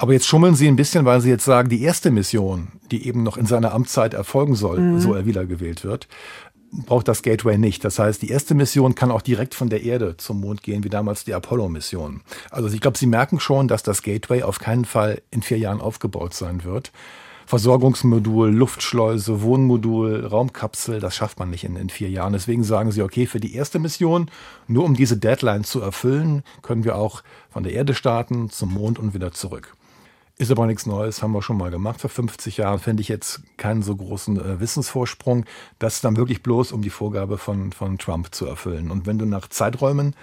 Aber 0.01 0.13
jetzt 0.13 0.25
schummeln 0.25 0.55
sie 0.55 0.67
ein 0.67 0.75
bisschen, 0.75 1.05
weil 1.05 1.21
sie 1.21 1.29
jetzt 1.29 1.45
sagen, 1.45 1.69
die 1.69 1.83
erste 1.83 2.09
Mission, 2.09 2.69
die 2.89 3.05
eben 3.05 3.21
noch 3.21 3.37
in 3.37 3.45
seiner 3.45 3.71
Amtszeit 3.71 4.15
erfolgen 4.15 4.55
soll, 4.55 4.79
Mhm. 4.79 4.99
so 4.99 5.13
er 5.13 5.27
wiedergewählt 5.27 5.83
wird, 5.83 6.07
braucht 6.71 7.07
das 7.07 7.21
Gateway 7.21 7.59
nicht. 7.59 7.85
Das 7.85 7.99
heißt, 7.99 8.19
die 8.23 8.31
erste 8.31 8.55
Mission 8.55 8.95
kann 8.95 9.11
auch 9.11 9.21
direkt 9.21 9.53
von 9.53 9.69
der 9.69 9.83
Erde 9.83 10.17
zum 10.17 10.41
Mond 10.41 10.63
gehen, 10.63 10.83
wie 10.83 10.89
damals 10.89 11.23
die 11.23 11.35
Apollo-Mission. 11.35 12.21
Also 12.49 12.67
ich 12.69 12.81
glaube, 12.81 12.97
sie 12.97 13.05
merken 13.05 13.39
schon, 13.39 13.67
dass 13.67 13.83
das 13.83 14.01
Gateway 14.01 14.41
auf 14.41 14.57
keinen 14.57 14.85
Fall 14.85 15.21
in 15.29 15.43
vier 15.43 15.59
Jahren 15.59 15.79
aufgebaut 15.81 16.33
sein 16.33 16.63
wird. 16.63 16.91
Versorgungsmodul, 17.45 18.49
Luftschleuse, 18.49 19.43
Wohnmodul, 19.43 20.25
Raumkapsel, 20.25 20.99
das 20.99 21.15
schafft 21.15 21.37
man 21.37 21.51
nicht 21.51 21.63
in, 21.63 21.75
in 21.75 21.89
vier 21.91 22.09
Jahren. 22.09 22.33
Deswegen 22.33 22.63
sagen 22.63 22.91
sie, 22.91 23.03
okay, 23.03 23.27
für 23.27 23.39
die 23.39 23.53
erste 23.53 23.77
Mission, 23.77 24.31
nur 24.67 24.83
um 24.83 24.95
diese 24.95 25.17
Deadline 25.17 25.63
zu 25.63 25.79
erfüllen, 25.79 26.41
können 26.63 26.85
wir 26.85 26.95
auch 26.95 27.21
von 27.51 27.61
der 27.61 27.73
Erde 27.73 27.93
starten, 27.93 28.49
zum 28.49 28.73
Mond 28.73 28.97
und 28.97 29.13
wieder 29.13 29.31
zurück. 29.31 29.75
Ist 30.41 30.49
aber 30.51 30.65
nichts 30.65 30.87
Neues, 30.87 31.21
haben 31.21 31.33
wir 31.33 31.41
schon 31.43 31.57
mal 31.57 31.69
gemacht. 31.69 32.01
Vor 32.01 32.09
50 32.09 32.57
Jahren 32.57 32.79
fände 32.79 33.01
ich 33.01 33.07
jetzt 33.09 33.41
keinen 33.57 33.83
so 33.83 33.95
großen 33.95 34.37
äh, 34.39 34.59
Wissensvorsprung. 34.59 35.45
Das 35.77 35.95
ist 35.95 36.03
dann 36.03 36.17
wirklich 36.17 36.41
bloß, 36.41 36.71
um 36.71 36.81
die 36.81 36.89
Vorgabe 36.89 37.37
von, 37.37 37.71
von 37.71 37.99
Trump 37.99 38.33
zu 38.33 38.47
erfüllen. 38.47 38.89
Und 38.89 39.05
wenn 39.05 39.19
du 39.19 39.25
nach 39.25 39.47
Zeiträumen 39.49 40.15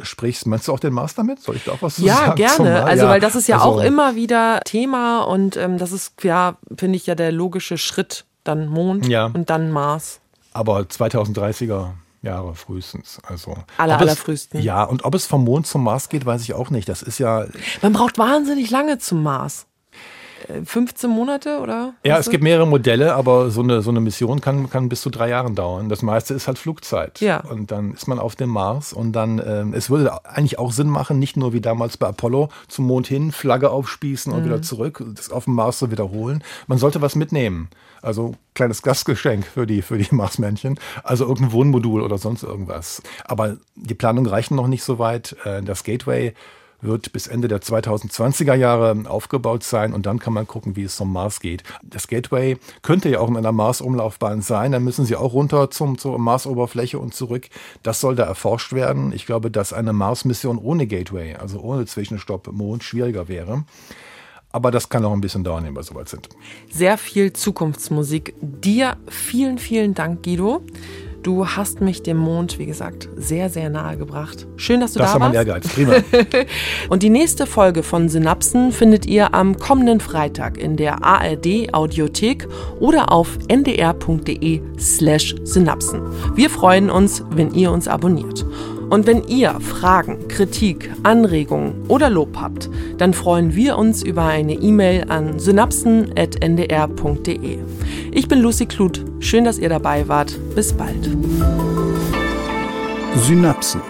sprichst, 0.00 0.46
meinst 0.46 0.66
du 0.66 0.72
auch 0.72 0.80
den 0.80 0.92
Mars 0.92 1.14
damit? 1.14 1.40
Soll 1.40 1.54
ich 1.56 1.64
da 1.64 1.72
auch 1.72 1.82
was 1.82 1.94
zu 1.94 2.02
Ja, 2.02 2.16
sagen? 2.16 2.30
zum 2.48 2.64
gerne. 2.64 2.70
Mars? 2.80 2.90
Also, 2.90 3.06
weil 3.06 3.20
das 3.20 3.36
ist 3.36 3.46
ja 3.46 3.58
also- 3.58 3.68
auch 3.68 3.80
immer 3.84 4.16
wieder 4.16 4.60
Thema 4.64 5.20
und 5.22 5.56
ähm, 5.56 5.78
das 5.78 5.92
ist, 5.92 6.24
ja, 6.24 6.56
finde 6.76 6.96
ich 6.96 7.06
ja 7.06 7.14
der 7.14 7.30
logische 7.30 7.78
Schritt. 7.78 8.24
Dann 8.42 8.66
Mond 8.66 9.06
Ja. 9.06 9.26
und 9.26 9.48
dann 9.48 9.70
Mars. 9.70 10.18
Aber 10.52 10.80
2030er 10.80 11.90
Jahre 12.22 12.54
frühestens. 12.54 13.20
Also 13.24 13.56
Aller, 13.76 13.98
allerfrühsten. 13.98 14.60
Ja, 14.62 14.84
und 14.84 15.04
ob 15.04 15.14
es 15.14 15.26
vom 15.26 15.44
Mond 15.44 15.66
zum 15.66 15.84
Mars 15.84 16.08
geht, 16.08 16.24
weiß 16.24 16.42
ich 16.42 16.54
auch 16.54 16.70
nicht. 16.70 16.88
Das 16.88 17.02
ist 17.02 17.18
ja. 17.18 17.46
Man 17.82 17.92
braucht 17.92 18.18
wahnsinnig 18.18 18.70
lange 18.70 18.98
zum 18.98 19.22
Mars. 19.22 19.66
Äh, 20.48 20.64
15 20.64 21.08
Monate 21.10 21.58
oder? 21.60 21.94
Ja, 22.04 22.18
es 22.18 22.30
gibt 22.30 22.42
mehrere 22.44 22.66
Modelle, 22.66 23.14
aber 23.14 23.50
so 23.50 23.62
eine, 23.62 23.82
so 23.82 23.90
eine 23.90 24.00
Mission 24.00 24.40
kann, 24.40 24.68
kann 24.70 24.88
bis 24.88 25.00
zu 25.02 25.10
drei 25.10 25.28
Jahren 25.28 25.54
dauern. 25.54 25.88
Das 25.88 26.02
meiste 26.02 26.34
ist 26.34 26.46
halt 26.48 26.58
Flugzeit. 26.58 27.20
Ja. 27.20 27.40
Und 27.40 27.70
dann 27.70 27.92
ist 27.94 28.08
man 28.08 28.18
auf 28.18 28.36
dem 28.36 28.50
Mars 28.50 28.92
und 28.92 29.12
dann, 29.12 29.40
ähm, 29.44 29.74
es 29.74 29.90
würde 29.90 30.24
eigentlich 30.24 30.58
auch 30.58 30.72
Sinn 30.72 30.88
machen, 30.88 31.18
nicht 31.18 31.36
nur 31.36 31.52
wie 31.52 31.60
damals 31.60 31.96
bei 31.96 32.08
Apollo 32.08 32.48
zum 32.68 32.86
Mond 32.86 33.06
hin, 33.06 33.32
Flagge 33.32 33.70
aufspießen 33.70 34.32
und 34.32 34.40
Mhm. 34.40 34.44
wieder 34.46 34.62
zurück, 34.62 35.02
das 35.14 35.30
auf 35.30 35.44
dem 35.44 35.54
Mars 35.54 35.78
zu 35.78 35.90
wiederholen. 35.90 36.42
Man 36.66 36.78
sollte 36.78 37.00
was 37.02 37.14
mitnehmen. 37.16 37.68
Also 38.02 38.34
kleines 38.54 38.82
Gastgeschenk 38.82 39.46
für 39.46 39.66
die, 39.66 39.80
für 39.82 39.96
die 39.96 40.12
Marsmännchen. 40.14 40.78
Also 41.04 41.24
irgendein 41.24 41.52
Wohnmodul 41.52 42.02
oder 42.02 42.18
sonst 42.18 42.42
irgendwas. 42.42 43.00
Aber 43.24 43.56
die 43.76 43.94
Planungen 43.94 44.28
reichen 44.28 44.56
noch 44.56 44.66
nicht 44.66 44.82
so 44.82 44.98
weit. 44.98 45.36
Äh, 45.44 45.62
Das 45.62 45.84
Gateway 45.84 46.34
wird 46.82 47.12
bis 47.12 47.26
Ende 47.26 47.48
der 47.48 47.62
2020er 47.62 48.54
Jahre 48.54 48.96
aufgebaut 49.08 49.62
sein 49.62 49.94
und 49.94 50.04
dann 50.04 50.18
kann 50.18 50.34
man 50.34 50.46
gucken, 50.46 50.76
wie 50.76 50.82
es 50.82 50.96
zum 50.96 51.12
Mars 51.12 51.40
geht. 51.40 51.62
Das 51.82 52.08
Gateway 52.08 52.58
könnte 52.82 53.08
ja 53.08 53.20
auch 53.20 53.28
in 53.28 53.36
einer 53.36 53.52
Mars-Umlaufbahn 53.52 54.42
sein, 54.42 54.72
dann 54.72 54.84
müssen 54.84 55.06
sie 55.06 55.16
auch 55.16 55.32
runter 55.32 55.70
zum, 55.70 55.96
zur 55.96 56.18
Marsoberfläche 56.18 56.98
und 56.98 57.14
zurück. 57.14 57.48
Das 57.82 58.00
soll 58.00 58.16
da 58.16 58.24
erforscht 58.24 58.72
werden. 58.72 59.12
Ich 59.12 59.24
glaube, 59.24 59.50
dass 59.50 59.72
eine 59.72 59.92
Mars-Mission 59.92 60.58
ohne 60.58 60.86
Gateway, 60.86 61.36
also 61.36 61.60
ohne 61.60 61.86
Zwischenstopp 61.86 62.48
Mond, 62.52 62.82
schwieriger 62.84 63.28
wäre. 63.28 63.64
Aber 64.50 64.70
das 64.70 64.90
kann 64.90 65.04
auch 65.04 65.12
ein 65.12 65.22
bisschen 65.22 65.44
dauern, 65.44 65.64
wenn 65.64 65.74
wir 65.74 65.82
soweit 65.82 66.10
sind. 66.10 66.28
Sehr 66.70 66.98
viel 66.98 67.32
Zukunftsmusik. 67.32 68.34
Dir 68.40 68.96
vielen, 69.08 69.56
vielen 69.56 69.94
Dank, 69.94 70.22
Guido. 70.22 70.62
Du 71.22 71.46
hast 71.46 71.80
mich 71.80 72.02
dem 72.02 72.16
Mond, 72.16 72.58
wie 72.58 72.66
gesagt, 72.66 73.08
sehr, 73.16 73.48
sehr 73.48 73.70
nahe 73.70 73.96
gebracht. 73.96 74.48
Schön, 74.56 74.80
dass 74.80 74.94
du 74.94 74.98
das 74.98 75.12
da 75.12 75.20
warst. 75.20 75.36
Das 75.36 75.46
war 75.46 75.46
mein 75.46 75.62
Ehrgeiz. 75.62 75.68
Prima. 75.68 75.94
Und 76.88 77.04
die 77.04 77.10
nächste 77.10 77.46
Folge 77.46 77.84
von 77.84 78.08
Synapsen 78.08 78.72
findet 78.72 79.06
ihr 79.06 79.32
am 79.32 79.56
kommenden 79.56 80.00
Freitag 80.00 80.58
in 80.58 80.76
der 80.76 81.04
ARD 81.04 81.72
Audiothek 81.72 82.48
oder 82.80 83.12
auf 83.12 83.38
ndr.de 83.46 84.62
slash 84.80 85.36
Synapsen. 85.44 86.02
Wir 86.34 86.50
freuen 86.50 86.90
uns, 86.90 87.22
wenn 87.30 87.54
ihr 87.54 87.70
uns 87.70 87.86
abonniert. 87.86 88.44
Und 88.92 89.06
wenn 89.06 89.26
ihr 89.26 89.58
Fragen, 89.58 90.28
Kritik, 90.28 90.92
Anregungen 91.02 91.86
oder 91.88 92.10
Lob 92.10 92.36
habt, 92.38 92.68
dann 92.98 93.14
freuen 93.14 93.54
wir 93.54 93.78
uns 93.78 94.02
über 94.02 94.26
eine 94.26 94.52
E-Mail 94.52 95.06
an 95.08 95.38
synapsen.ndr.de. 95.38 97.58
Ich 98.10 98.28
bin 98.28 98.40
Lucy 98.40 98.66
Kluth. 98.66 99.02
Schön, 99.20 99.44
dass 99.44 99.58
ihr 99.58 99.70
dabei 99.70 100.06
wart. 100.08 100.38
Bis 100.54 100.74
bald. 100.74 101.08
Synapsen. 103.16 103.80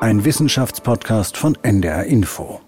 Ein 0.00 0.24
Wissenschaftspodcast 0.24 1.36
von 1.36 1.56
NDR 1.62 2.06
Info. 2.06 2.65